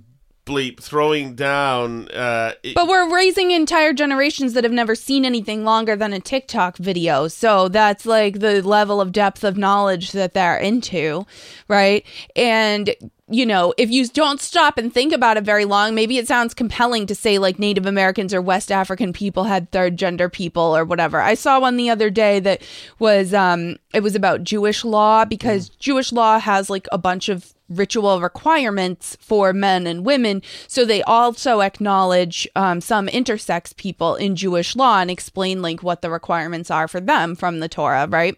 bleep 0.46 0.80
throwing 0.80 1.36
down. 1.36 2.08
Uh, 2.10 2.52
it- 2.64 2.76
But 2.76 2.88
we're 2.88 3.12
raising 3.14 3.50
entire 3.52 3.94
generations 3.94 4.54
that 4.54 4.64
have 4.64 4.74
never 4.74 4.94
seen 4.96 5.26
anything 5.26 5.64
longer 5.64 5.96
than 5.96 6.14
a 6.14 6.20
TikTok 6.20 6.78
video. 6.78 7.28
So 7.28 7.68
that's 7.68 8.06
like 8.06 8.40
the 8.40 8.62
level 8.62 9.02
of 9.02 9.12
depth 9.12 9.44
of 9.44 9.58
knowledge 9.58 10.12
that 10.12 10.34
they're 10.36 10.58
into, 10.58 11.26
right? 11.68 12.06
And 12.36 12.96
you 13.28 13.46
know, 13.46 13.74
if 13.78 13.90
you 13.90 14.08
don't 14.08 14.40
stop 14.40 14.78
and 14.78 14.94
think 14.94 15.12
about 15.12 15.38
it 15.38 15.44
very 15.44 15.66
long, 15.66 15.96
maybe 15.96 16.18
it 16.18 16.28
sounds 16.28 16.54
compelling 16.54 17.08
to 17.08 17.16
say 17.16 17.40
like 17.40 17.58
Native 17.58 17.88
Americans 17.88 18.36
or 18.36 18.42
West 18.42 18.72
African 18.72 19.14
people 19.14 19.46
had 19.46 19.72
third 19.72 19.98
gender 19.98 20.30
people 20.30 20.78
or 20.78 20.86
whatever. 20.86 21.20
I 21.20 21.34
saw 21.34 21.60
one 21.60 21.76
the 21.76 21.90
other 21.90 22.12
day 22.12 22.40
that 22.42 22.62
was 23.00 23.34
um 23.34 23.78
it 23.94 24.04
was 24.04 24.14
about 24.14 24.44
Jewish 24.44 24.86
law 24.86 25.26
because 25.26 25.70
Jewish 25.70 26.12
law 26.12 26.40
has 26.40 26.70
like 26.70 26.88
a 26.92 27.00
bunch 27.00 27.28
of 27.28 27.54
ritual 27.68 28.22
requirements 28.22 29.18
for 29.20 29.54
men 29.54 29.88
and 29.88 30.06
women. 30.06 30.44
So 30.68 30.86
they 30.86 31.02
also 31.02 31.62
acknowledge 31.62 32.48
um, 32.56 32.80
some 32.80 33.08
intersex 33.08 33.76
people 33.76 34.14
in 34.14 34.36
Jewish 34.36 34.76
law 34.76 35.00
and 35.00 35.10
explain 35.10 35.64
like 35.64 35.82
what 35.82 36.04
the 36.04 36.12
requirements 36.12 36.70
are 36.70 36.88
for 36.88 37.02
them 37.02 37.36
from 37.36 37.60
the 37.62 37.68
Torah, 37.68 38.08
right? 38.08 38.38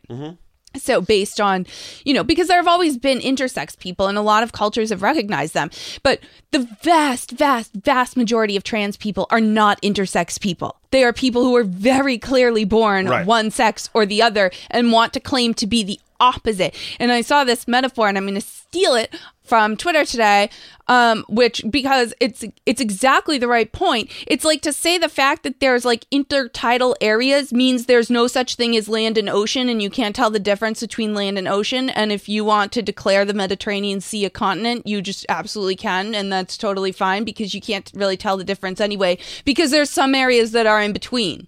So 0.80 1.02
based 1.02 1.40
on, 1.42 1.66
you 2.06 2.14
know, 2.14 2.24
because 2.24 2.48
there 2.48 2.58
have 2.58 2.68
always 2.68 2.98
been 2.98 3.20
intersex 3.20 3.78
people 3.78 4.08
and 4.08 4.18
a 4.18 4.22
lot 4.22 4.44
of 4.44 4.52
cultures 4.52 4.90
have 4.90 5.02
recognized 5.02 5.54
them, 5.54 5.70
but 6.04 6.20
the 6.52 6.68
vast, 6.82 7.32
vast, 7.32 7.74
vast 7.74 8.16
majority 8.18 8.56
of 8.56 8.64
trans 8.64 8.98
people 8.98 9.28
are 9.30 9.42
not 9.42 9.82
intersex 9.82 10.40
people. 10.40 10.76
They 10.92 11.04
are 11.04 11.14
people 11.14 11.44
who 11.44 11.56
are 11.56 11.64
very 11.64 12.18
clearly 12.18 12.64
born 12.66 13.08
Right. 13.08 13.26
one 13.26 13.52
sex 13.52 13.90
or 13.94 14.06
the 14.06 14.22
other 14.22 14.52
and 14.70 14.92
want 14.92 15.14
to 15.14 15.20
claim 15.20 15.54
to 15.56 15.68
be 15.68 15.84
the 15.84 16.00
opposite. 16.20 16.74
And 17.00 17.12
I 17.12 17.22
saw 17.22 17.44
this 17.44 17.68
metaphor 17.68 18.08
and 18.08 18.18
I'm 18.18 18.24
going 18.26 18.36
to 18.36 18.42
steal 18.42 18.96
it 18.96 19.16
from 19.48 19.78
Twitter 19.78 20.06
today, 20.06 20.50
um, 20.88 21.26
which 21.28 21.64
because 21.70 22.14
it's 22.20 22.44
it's 22.66 22.82
exactly 22.82 23.38
the 23.38 23.48
right 23.48 23.72
point. 23.72 24.12
It's 24.28 24.46
like 24.46 24.62
to 24.62 24.74
say 24.74 24.98
the 24.98 25.10
fact 25.10 25.44
that 25.44 25.60
there's 25.60 25.86
like 25.86 26.10
intertidal 26.12 26.96
areas 27.02 27.54
means 27.54 27.86
there's 27.86 28.10
no 28.10 28.28
such 28.28 28.56
thing 28.56 28.76
as 28.76 28.90
land 28.90 29.18
and 29.18 29.30
ocean, 29.30 29.70
and 29.70 29.82
you 29.82 29.90
can't 29.90 30.16
tell 30.16 30.30
the 30.30 30.40
difference 30.40 30.82
between 30.82 31.14
land 31.14 31.38
and 31.38 31.48
ocean. 31.48 31.90
And 31.90 32.12
if 32.12 32.28
you 32.28 32.44
want 32.44 32.72
to 32.74 32.82
declare 32.82 33.26
the 33.26 33.34
Mediterranean 33.34 34.02
Sea 34.02 34.26
a 34.26 34.30
continent, 34.30 34.86
you 34.86 35.02
just 35.02 35.26
absolutely 35.30 35.76
can, 35.76 36.14
and 36.14 36.32
that's 36.32 36.58
totally 36.58 36.92
fine 36.92 37.24
because 37.24 37.54
you 37.54 37.62
can't 37.62 37.92
really 37.94 38.18
tell 38.18 38.38
the 38.38 38.44
difference 38.44 38.82
anyway. 38.82 39.18
Because 39.46 39.72
there's 39.72 39.90
some 39.90 40.14
areas 40.14 40.52
that 40.52 40.68
are 40.68 40.82
in 40.82 40.94
between. 40.94 41.48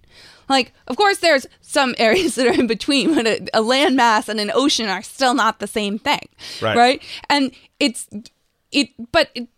Like, 0.50 0.74
of 0.88 0.96
course, 0.96 1.18
there's 1.18 1.46
some 1.62 1.94
areas 1.96 2.34
that 2.36 2.46
are 2.46 2.52
in 2.60 2.66
between, 2.66 3.14
but 3.14 3.26
a, 3.26 3.36
a 3.54 3.62
landmass 3.62 4.28
and 4.28 4.38
an 4.40 4.50
ocean 4.52 4.88
are 4.88 5.00
still 5.02 5.32
not 5.32 5.60
the 5.60 5.66
same 5.66 5.98
thing, 5.98 6.28
Right. 6.60 6.76
right? 6.76 7.02
And 7.30 7.52
it's 7.78 8.08
it, 8.72 8.88
but 9.12 9.30
it, 9.34 9.48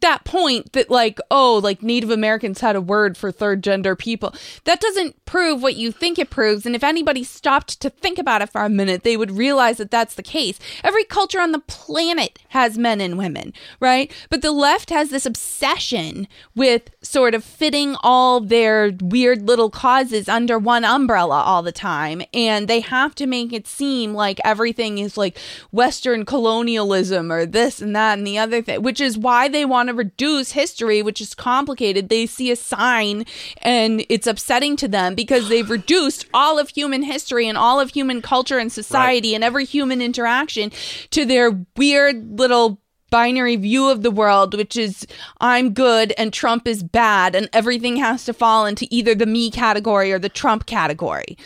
that 0.00 0.24
point 0.24 0.72
that 0.72 0.90
like, 0.90 1.18
oh, 1.30 1.60
like 1.62 1.82
Native 1.82 2.10
Americans 2.10 2.60
had 2.60 2.76
a 2.76 2.80
word 2.80 3.16
for 3.16 3.30
third 3.30 3.62
gender 3.62 3.94
people, 3.94 4.34
that 4.64 4.80
doesn't 4.80 5.24
prove 5.24 5.62
what 5.62 5.76
you 5.76 5.92
think 5.92 6.18
it 6.18 6.30
proves. 6.30 6.66
And 6.66 6.74
if 6.74 6.84
anybody 6.84 7.24
stopped 7.24 7.80
to 7.80 7.90
think 7.90 8.18
about 8.18 8.42
it 8.42 8.50
for 8.50 8.62
a 8.62 8.68
minute, 8.68 9.02
they 9.02 9.16
would 9.16 9.30
realize 9.30 9.78
that 9.78 9.90
that's 9.90 10.14
the 10.14 10.22
case. 10.22 10.58
Every 10.82 11.04
culture 11.04 11.40
on 11.40 11.52
the 11.52 11.58
planet 11.60 12.38
has 12.48 12.78
men 12.78 13.00
and 13.00 13.18
women, 13.18 13.52
right? 13.80 14.12
But 14.30 14.42
the 14.42 14.52
left 14.52 14.90
has 14.90 15.10
this 15.10 15.26
obsession 15.26 16.28
with 16.54 16.90
sort 17.02 17.34
of 17.34 17.44
fitting 17.44 17.96
all 18.02 18.40
their 18.40 18.92
weird 19.00 19.46
little 19.46 19.70
causes 19.70 20.28
under 20.28 20.58
one 20.58 20.84
umbrella 20.84 21.42
all 21.42 21.62
the 21.62 21.72
time. 21.72 22.22
And 22.32 22.68
they 22.68 22.80
have 22.80 23.14
to 23.16 23.26
make 23.26 23.52
it 23.52 23.66
seem 23.66 24.14
like 24.14 24.40
everything 24.44 24.98
is 24.98 25.16
like 25.16 25.38
Western 25.70 26.24
colonialism 26.24 27.30
or 27.32 27.46
this 27.46 27.80
and 27.80 27.94
that 27.96 28.18
and 28.18 28.26
the 28.26 28.38
other 28.38 28.62
thing, 28.62 28.82
which 28.82 29.00
is 29.00 29.18
why 29.18 29.48
they 29.48 29.64
want 29.64 29.81
to 29.88 29.94
reduce 29.94 30.52
history, 30.52 31.02
which 31.02 31.20
is 31.20 31.34
complicated. 31.34 32.08
They 32.08 32.26
see 32.26 32.50
a 32.50 32.56
sign 32.56 33.24
and 33.58 34.04
it's 34.08 34.26
upsetting 34.26 34.76
to 34.76 34.88
them 34.88 35.14
because 35.14 35.48
they've 35.48 35.68
reduced 35.70 36.26
all 36.34 36.58
of 36.58 36.68
human 36.68 37.02
history 37.02 37.48
and 37.48 37.58
all 37.58 37.80
of 37.80 37.90
human 37.90 38.22
culture 38.22 38.58
and 38.58 38.72
society 38.72 39.34
and 39.34 39.44
every 39.44 39.64
human 39.64 40.02
interaction 40.02 40.70
to 41.10 41.24
their 41.24 41.64
weird 41.76 42.38
little 42.38 42.80
binary 43.12 43.56
view 43.56 43.90
of 43.90 44.02
the 44.02 44.10
world, 44.10 44.54
which 44.54 44.76
is 44.76 45.06
I'm 45.40 45.72
good 45.72 46.12
and 46.18 46.32
Trump 46.32 46.66
is 46.66 46.82
bad, 46.82 47.36
and 47.36 47.48
everything 47.52 47.96
has 47.96 48.24
to 48.24 48.32
fall 48.32 48.66
into 48.66 48.88
either 48.90 49.14
the 49.14 49.26
me 49.26 49.50
category 49.50 50.12
or 50.12 50.18
the 50.18 50.28
Trump 50.28 50.66
category. 50.66 51.36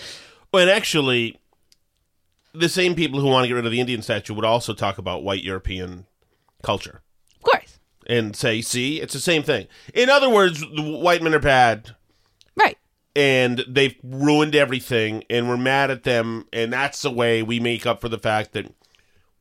Well, 0.53 0.63
and 0.63 0.71
actually, 0.71 1.39
the 2.55 2.69
same 2.71 2.95
people 2.95 3.21
who 3.21 3.27
want 3.27 3.45
to 3.45 3.49
get 3.49 3.55
rid 3.55 3.67
of 3.67 3.73
the 3.73 3.81
Indian 3.81 4.01
statue 4.01 4.33
would 4.33 4.45
also 4.45 4.73
talk 4.73 4.97
about 4.97 5.23
white 5.23 5.45
European 5.45 6.07
culture 6.63 7.03
Of 7.37 7.43
course. 7.43 7.76
And 8.09 8.35
say, 8.37 8.61
"See, 8.61 9.01
it's 9.01 9.15
the 9.15 9.21
same 9.21 9.43
thing." 9.43 9.67
In 9.95 10.09
other 10.09 10.29
words, 10.29 10.61
the 10.61 10.83
white 10.83 11.23
men 11.23 11.35
are 11.35 11.39
bad, 11.39 11.95
Right. 12.57 12.79
and 13.15 13.65
they've 13.69 13.97
ruined 14.03 14.55
everything, 14.55 15.25
and 15.29 15.49
we're 15.49 15.57
mad 15.57 15.91
at 15.91 16.05
them, 16.05 16.47
and 16.53 16.73
that's 16.73 17.03
the 17.03 17.11
way 17.11 17.43
we 17.43 17.61
make 17.61 17.87
up 17.87 18.01
for 18.01 18.09
the 18.09 18.19
fact 18.19 18.53
that 18.53 18.73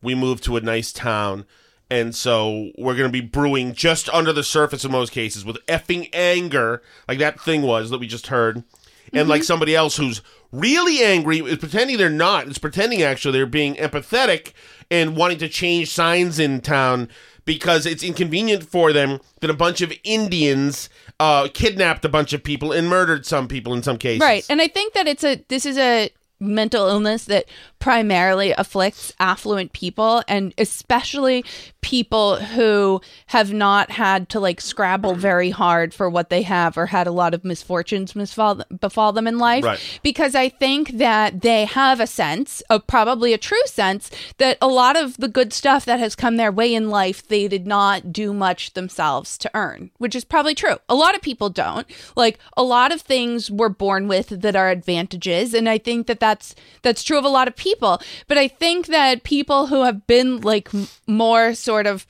we 0.01 0.15
moved 0.15 0.43
to 0.45 0.57
a 0.57 0.61
nice 0.61 0.91
town. 0.91 1.45
And 1.89 2.15
so 2.15 2.71
we're 2.77 2.95
going 2.95 3.09
to 3.09 3.21
be 3.21 3.21
brewing 3.21 3.73
just 3.73 4.09
under 4.09 4.33
the 4.33 4.43
surface 4.43 4.83
in 4.83 4.91
most 4.91 5.11
cases 5.11 5.45
with 5.45 5.63
effing 5.67 6.09
anger, 6.13 6.81
like 7.07 7.19
that 7.19 7.39
thing 7.39 7.61
was 7.61 7.91
that 7.91 7.99
we 7.99 8.07
just 8.07 8.27
heard, 8.27 8.63
and 9.13 9.29
like 9.29 9.41
mm-hmm. 9.41 9.45
somebody 9.45 9.75
else 9.75 9.97
who's 9.97 10.21
really 10.51 11.03
angry 11.03 11.39
is 11.39 11.57
pretending 11.57 11.97
they're 11.97 12.09
not. 12.09 12.47
It's 12.47 12.57
pretending 12.57 13.03
actually 13.03 13.33
they're 13.33 13.45
being 13.45 13.75
empathetic 13.75 14.53
and 14.89 15.15
wanting 15.15 15.37
to 15.39 15.49
change 15.49 15.91
signs 15.91 16.39
in 16.39 16.61
town 16.61 17.09
because 17.45 17.85
it's 17.85 18.03
inconvenient 18.03 18.67
for 18.67 18.91
them 18.91 19.19
that 19.41 19.49
a 19.49 19.53
bunch 19.53 19.81
of 19.81 19.93
Indians 20.03 20.89
uh, 21.19 21.47
kidnapped 21.53 22.03
a 22.03 22.09
bunch 22.09 22.33
of 22.33 22.43
people 22.43 22.71
and 22.71 22.89
murdered 22.89 23.25
some 23.25 23.47
people 23.47 23.73
in 23.73 23.83
some 23.83 23.97
cases. 23.97 24.21
Right. 24.21 24.45
And 24.49 24.61
I 24.61 24.67
think 24.67 24.93
that 24.93 25.07
it's 25.07 25.23
a 25.23 25.43
this 25.47 25.65
is 25.65 25.77
a 25.77 26.09
mental 26.39 26.87
illness 26.87 27.25
that 27.25 27.45
primarily 27.79 28.51
afflicts 28.57 29.13
affluent 29.19 29.71
people 29.71 30.21
and 30.27 30.53
especially 30.57 31.45
people 31.85 32.37
who 32.37 32.99
have 33.27 33.53
not 33.53 33.91
had 33.91 34.27
to 34.27 34.39
like 34.39 34.59
scrabble 34.59 35.13
very 35.13 35.51
hard 35.51 35.93
for 35.93 36.09
what 36.09 36.31
they 36.31 36.41
have 36.41 36.79
or 36.79 36.87
had 36.87 37.05
a 37.05 37.11
lot 37.11 37.35
of 37.35 37.45
misfortunes 37.45 38.15
misfall, 38.15 38.63
befall 38.79 39.13
them 39.13 39.27
in 39.27 39.37
life 39.37 39.63
Right. 39.63 39.99
because 40.01 40.33
I 40.33 40.49
think 40.49 40.97
that 40.97 41.41
they 41.41 41.65
have 41.65 41.99
a 41.99 42.07
sense 42.07 42.61
of 42.71 42.87
probably 42.87 43.33
a 43.33 43.37
true 43.37 43.61
sense 43.67 44.09
that 44.39 44.57
a 44.63 44.67
lot 44.67 44.97
of 44.97 45.17
the 45.17 45.27
good 45.27 45.53
stuff 45.53 45.85
that 45.85 45.99
has 45.99 46.15
come 46.15 46.37
their 46.37 46.51
way 46.51 46.73
in 46.73 46.89
life 46.89 47.27
they 47.27 47.47
did 47.47 47.67
not 47.67 48.11
do 48.11 48.33
much 48.33 48.73
themselves 48.73 49.37
to 49.37 49.51
earn, 49.53 49.91
which 49.99 50.15
is 50.15 50.25
probably 50.25 50.55
true. 50.55 50.77
A 50.89 50.95
lot 50.95 51.13
of 51.13 51.21
people 51.21 51.49
don't. 51.51 51.85
Like 52.15 52.39
a 52.57 52.63
lot 52.63 52.91
of 52.91 53.01
things 53.01 53.51
we're 53.51 53.69
born 53.69 54.07
with 54.07 54.29
that 54.41 54.55
are 54.55 54.71
advantages 54.71 55.53
and 55.53 55.69
I 55.69 55.77
think 55.77 56.07
that 56.07 56.19
that's 56.19 56.55
that's 56.81 57.03
true 57.03 57.19
of 57.19 57.25
a 57.25 57.29
lot 57.29 57.47
of 57.47 57.55
people, 57.55 58.01
but 58.27 58.39
I 58.39 58.47
think 58.47 58.87
that 58.87 59.21
people 59.23 59.67
who 59.67 59.83
have 59.83 60.07
been 60.07 60.41
like 60.41 60.69
more 61.05 61.53
sort 61.53 61.74
of 61.81 62.07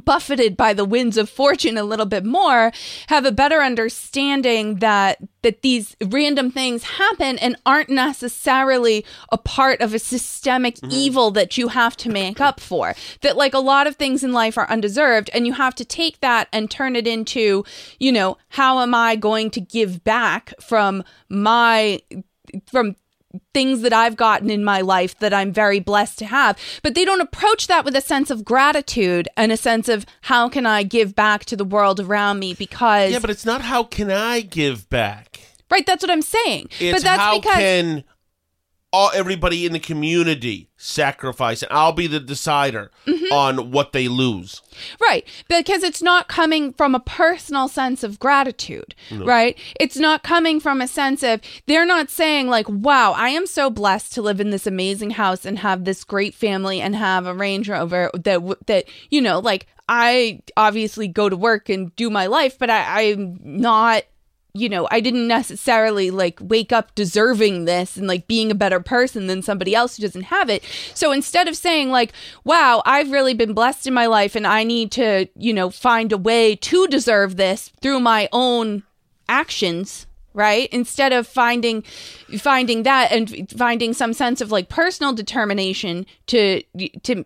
buffeted 0.00 0.56
by 0.56 0.72
the 0.72 0.84
winds 0.84 1.16
of 1.16 1.28
fortune 1.28 1.76
a 1.76 1.84
little 1.84 2.06
bit 2.06 2.24
more 2.24 2.72
have 3.08 3.24
a 3.24 3.32
better 3.32 3.60
understanding 3.60 4.76
that 4.76 5.18
that 5.42 5.62
these 5.62 5.96
random 6.06 6.50
things 6.50 6.84
happen 6.84 7.38
and 7.38 7.56
aren't 7.66 7.90
necessarily 7.90 9.04
a 9.30 9.38
part 9.38 9.80
of 9.80 9.92
a 9.92 9.98
systemic 9.98 10.76
mm-hmm. 10.76 10.90
evil 10.92 11.30
that 11.32 11.58
you 11.58 11.68
have 11.68 11.96
to 11.96 12.08
make 12.08 12.40
up 12.40 12.60
for. 12.60 12.94
That 13.22 13.36
like 13.36 13.52
a 13.52 13.58
lot 13.58 13.86
of 13.86 13.96
things 13.96 14.22
in 14.22 14.32
life 14.32 14.56
are 14.56 14.70
undeserved 14.70 15.30
and 15.34 15.46
you 15.46 15.52
have 15.54 15.74
to 15.74 15.84
take 15.84 16.20
that 16.20 16.48
and 16.52 16.70
turn 16.70 16.96
it 16.96 17.06
into 17.06 17.64
you 17.98 18.12
know 18.12 18.38
how 18.48 18.80
am 18.80 18.94
i 18.94 19.16
going 19.16 19.50
to 19.50 19.60
give 19.60 20.04
back 20.04 20.54
from 20.60 21.02
my 21.28 22.00
from 22.66 22.96
things 23.54 23.82
that 23.82 23.92
I've 23.92 24.16
gotten 24.16 24.50
in 24.50 24.64
my 24.64 24.80
life 24.80 25.18
that 25.18 25.32
I'm 25.32 25.52
very 25.52 25.80
blessed 25.80 26.18
to 26.20 26.26
have. 26.26 26.58
But 26.82 26.94
they 26.94 27.04
don't 27.04 27.20
approach 27.20 27.66
that 27.66 27.84
with 27.84 27.96
a 27.96 28.00
sense 28.00 28.30
of 28.30 28.44
gratitude 28.44 29.28
and 29.36 29.52
a 29.52 29.56
sense 29.56 29.88
of 29.88 30.06
how 30.22 30.48
can 30.48 30.66
I 30.66 30.82
give 30.82 31.14
back 31.14 31.44
to 31.46 31.56
the 31.56 31.64
world 31.64 32.00
around 32.00 32.38
me 32.38 32.54
because 32.54 33.12
Yeah, 33.12 33.18
but 33.18 33.30
it's 33.30 33.44
not 33.46 33.62
how 33.62 33.84
can 33.84 34.10
I 34.10 34.40
give 34.40 34.88
back. 34.90 35.40
right 35.70 35.86
that's 35.86 36.02
what 36.02 36.10
I'm 36.10 36.22
saying. 36.22 36.68
It's 36.80 36.98
but 36.98 37.02
that's 37.02 37.20
how 37.20 37.38
because 37.38 37.56
can 37.56 38.04
all 38.92 39.10
everybody 39.14 39.64
in 39.64 39.72
the 39.72 39.78
community 39.78 40.68
sacrifice, 40.76 41.62
and 41.62 41.72
I'll 41.72 41.92
be 41.92 42.06
the 42.06 42.20
decider 42.20 42.90
Mm-hmm. 43.06 43.32
on 43.32 43.70
what 43.72 43.92
they 43.92 44.06
lose. 44.06 44.62
Right. 45.00 45.26
Because 45.48 45.82
it's 45.82 46.02
not 46.02 46.28
coming 46.28 46.72
from 46.72 46.94
a 46.94 47.00
personal 47.00 47.66
sense 47.66 48.04
of 48.04 48.20
gratitude, 48.20 48.94
right? 49.10 49.58
It's 49.80 49.96
not 49.96 50.22
coming 50.22 50.60
from 50.60 50.80
a 50.80 50.86
sense 50.86 51.22
of, 51.24 51.40
they're 51.66 51.84
not 51.86 52.10
saying, 52.10 52.48
like, 52.48 52.66
wow, 52.68 53.12
I 53.12 53.30
am 53.30 53.46
so 53.46 53.70
blessed 53.70 54.12
to 54.14 54.22
live 54.22 54.40
in 54.40 54.50
this 54.50 54.66
amazing 54.68 55.10
house 55.10 55.44
and 55.44 55.58
have 55.58 55.84
this 55.84 56.04
great 56.04 56.34
family 56.34 56.80
and 56.80 56.94
have 56.94 57.26
a 57.26 57.34
Range 57.34 57.68
Rover 57.68 58.10
that, 58.14 58.66
that 58.66 58.84
you 59.10 59.20
know, 59.20 59.40
like, 59.40 59.66
I 59.88 60.40
obviously 60.56 61.08
go 61.08 61.28
to 61.28 61.36
work 61.36 61.68
and 61.68 61.94
do 61.96 62.08
my 62.08 62.26
life, 62.26 62.56
but 62.58 62.70
I, 62.70 63.10
I'm 63.10 63.40
not 63.42 64.04
you 64.54 64.68
know, 64.68 64.86
I 64.90 65.00
didn't 65.00 65.28
necessarily 65.28 66.10
like 66.10 66.38
wake 66.42 66.72
up 66.72 66.94
deserving 66.94 67.64
this 67.64 67.96
and 67.96 68.06
like 68.06 68.26
being 68.26 68.50
a 68.50 68.54
better 68.54 68.80
person 68.80 69.26
than 69.26 69.40
somebody 69.40 69.74
else 69.74 69.96
who 69.96 70.02
doesn't 70.02 70.24
have 70.24 70.50
it. 70.50 70.62
So 70.94 71.10
instead 71.10 71.48
of 71.48 71.56
saying 71.56 71.90
like, 71.90 72.12
wow, 72.44 72.82
I've 72.84 73.10
really 73.10 73.32
been 73.32 73.54
blessed 73.54 73.86
in 73.86 73.94
my 73.94 74.06
life 74.06 74.34
and 74.36 74.46
I 74.46 74.64
need 74.64 74.92
to, 74.92 75.26
you 75.36 75.54
know, 75.54 75.70
find 75.70 76.12
a 76.12 76.18
way 76.18 76.54
to 76.56 76.86
deserve 76.88 77.36
this 77.36 77.72
through 77.80 78.00
my 78.00 78.28
own 78.30 78.82
actions, 79.26 80.06
right? 80.34 80.68
Instead 80.70 81.14
of 81.14 81.26
finding 81.26 81.82
finding 82.38 82.82
that 82.82 83.10
and 83.10 83.50
finding 83.56 83.94
some 83.94 84.12
sense 84.12 84.42
of 84.42 84.52
like 84.52 84.68
personal 84.68 85.14
determination 85.14 86.04
to 86.26 86.62
to 87.04 87.24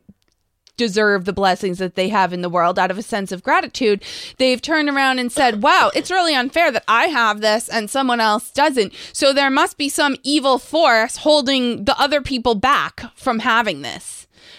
deserve 0.76 1.24
the 1.24 1.32
blessings 1.32 1.78
that 1.78 1.94
they 1.94 2.08
have 2.08 2.32
in 2.32 2.42
the 2.42 2.48
world 2.48 2.78
out 2.78 2.90
of 2.90 2.98
a 2.98 3.02
sense 3.02 3.32
of 3.32 3.42
gratitude, 3.42 4.02
they've 4.38 4.62
turned 4.62 4.88
around 4.88 5.18
and 5.18 5.30
said, 5.30 5.62
wow, 5.62 5.90
it's 5.94 6.10
really 6.10 6.34
unfair 6.34 6.70
that 6.70 6.84
I 6.88 7.06
have 7.06 7.40
this 7.40 7.68
and 7.68 7.90
someone 7.90 8.20
else 8.20 8.50
doesn't. 8.50 8.92
So 9.12 9.32
there 9.32 9.50
must 9.50 9.76
be 9.78 9.88
some 9.88 10.16
evil 10.22 10.58
force 10.58 11.18
holding 11.18 11.84
the 11.84 11.98
other 12.00 12.20
people 12.20 12.54
back 12.54 13.02
from 13.14 13.40
having 13.40 13.82
this. 13.82 14.15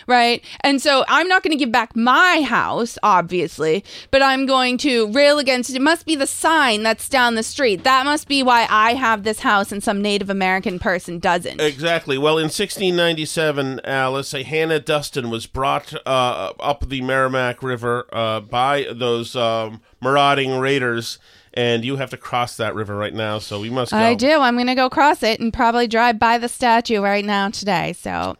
Right. 0.08 0.41
And 0.62 0.82
so 0.82 1.03
I'm 1.10 1.28
not 1.28 1.43
going 1.43 1.51
to 1.51 1.58
give 1.58 1.72
back 1.72 1.93
my 1.93 2.41
house, 2.41 2.97
obviously, 3.03 3.84
but 4.10 4.22
I'm 4.22 4.45
going 4.45 4.78
to 4.80 5.12
rail 5.12 5.38
against 5.38 5.70
it. 5.70 5.76
It 5.76 5.82
must 5.82 6.05
be 6.05 6.16
the 6.16 6.26
sign 6.26 6.84
that's 6.84 7.10
down 7.10 7.36
the 7.36 7.43
street. 7.43 7.84
That 7.84 8.05
must 8.05 8.30
be 8.30 8.41
why 8.41 8.68
I 8.70 8.93
have 8.93 9.24
this 9.24 9.41
house 9.41 9.74
and 9.74 9.84
some 9.84 10.01
Native 10.01 10.30
American 10.30 10.80
person 10.80 11.20
doesn't. 11.20 11.60
Exactly. 11.60 12.18
Well, 12.18 12.38
in 12.38 12.45
1697, 12.45 13.82
Alice, 13.84 14.34
a 14.34 14.43
Hannah 14.43 14.80
Dustin 14.80 15.30
was 15.30 15.45
brought 15.45 15.93
uh, 16.08 16.53
up 16.58 16.88
the 16.88 17.01
Merrimack 17.01 17.62
River 17.62 18.08
uh, 18.14 18.39
by 18.39 18.88
those 18.89 19.36
um, 19.36 19.82
marauding 20.01 20.58
raiders, 20.58 21.20
and 21.53 21.84
you 21.84 21.97
have 21.97 22.12
to 22.12 22.18
cross 22.18 22.55
that 22.55 22.76
river 22.76 22.95
right 22.95 23.14
now. 23.14 23.39
So 23.39 23.60
we 23.60 23.70
must 23.70 23.91
go. 23.91 23.97
I 23.97 24.14
do. 24.14 24.39
I'm 24.39 24.55
going 24.55 24.68
to 24.68 24.76
go 24.76 24.89
cross 24.89 25.22
it 25.22 25.41
and 25.41 25.51
probably 25.51 25.88
drive 25.88 26.18
by 26.18 26.38
the 26.38 26.47
statue 26.47 27.01
right 27.01 27.26
now 27.26 27.49
today. 27.49 27.91
So. 27.91 28.38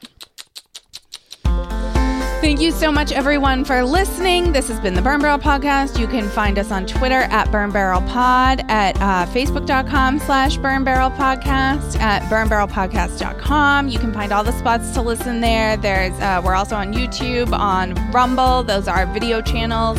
Thank 2.40 2.62
you 2.62 2.72
so 2.72 2.92
much, 2.92 3.12
everyone, 3.12 3.66
for 3.66 3.84
listening. 3.84 4.52
This 4.54 4.68
has 4.68 4.80
been 4.80 4.94
the 4.94 5.02
Burn 5.02 5.20
Barrel 5.20 5.40
Podcast. 5.40 6.00
You 6.00 6.08
can 6.08 6.30
find 6.30 6.60
us 6.60 6.72
on 6.72 6.86
Twitter 6.86 7.22
at 7.22 7.52
Burn 7.52 7.72
Barrel 7.72 8.02
Pod, 8.02 8.64
at 8.70 8.96
uh, 8.98 9.26
Facebook.com 9.32 10.20
slash 10.20 10.58
Burn 10.58 10.84
Barrel 10.84 11.10
Podcast, 11.10 12.00
at 12.00 12.30
Burn 12.30 12.48
Barrel 12.48 12.68
burnbarrelpodcast.com. 12.68 13.88
You 13.90 14.00
can 14.00 14.14
find 14.14 14.32
all 14.32 14.44
the 14.44 14.58
spots 14.58 14.92
to 14.92 15.02
listen 15.02 15.42
there. 15.42 15.78
There's 15.78 16.14
uh, 16.20 16.42
We're 16.44 16.54
also 16.54 16.76
on 16.76 16.94
YouTube, 16.94 17.52
on 17.52 17.96
Rumble. 18.12 18.64
Those 18.64 18.88
are 18.88 18.98
our 18.98 19.06
video 19.08 19.42
channels. 19.42 19.98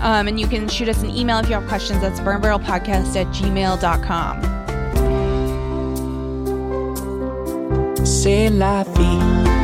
Um, 0.00 0.26
and 0.28 0.40
you 0.40 0.46
can 0.46 0.68
shoot 0.68 0.88
us 0.88 1.02
an 1.02 1.10
email 1.10 1.38
if 1.38 1.48
you 1.48 1.54
have 1.54 1.68
questions. 1.68 2.00
That's 2.00 2.20
burnbarrelpodcast 2.20 3.14
at 3.16 3.26
gmail.com. 3.28 4.42
C'est 8.04 8.50
la 8.50 8.84
vie. 8.84 9.63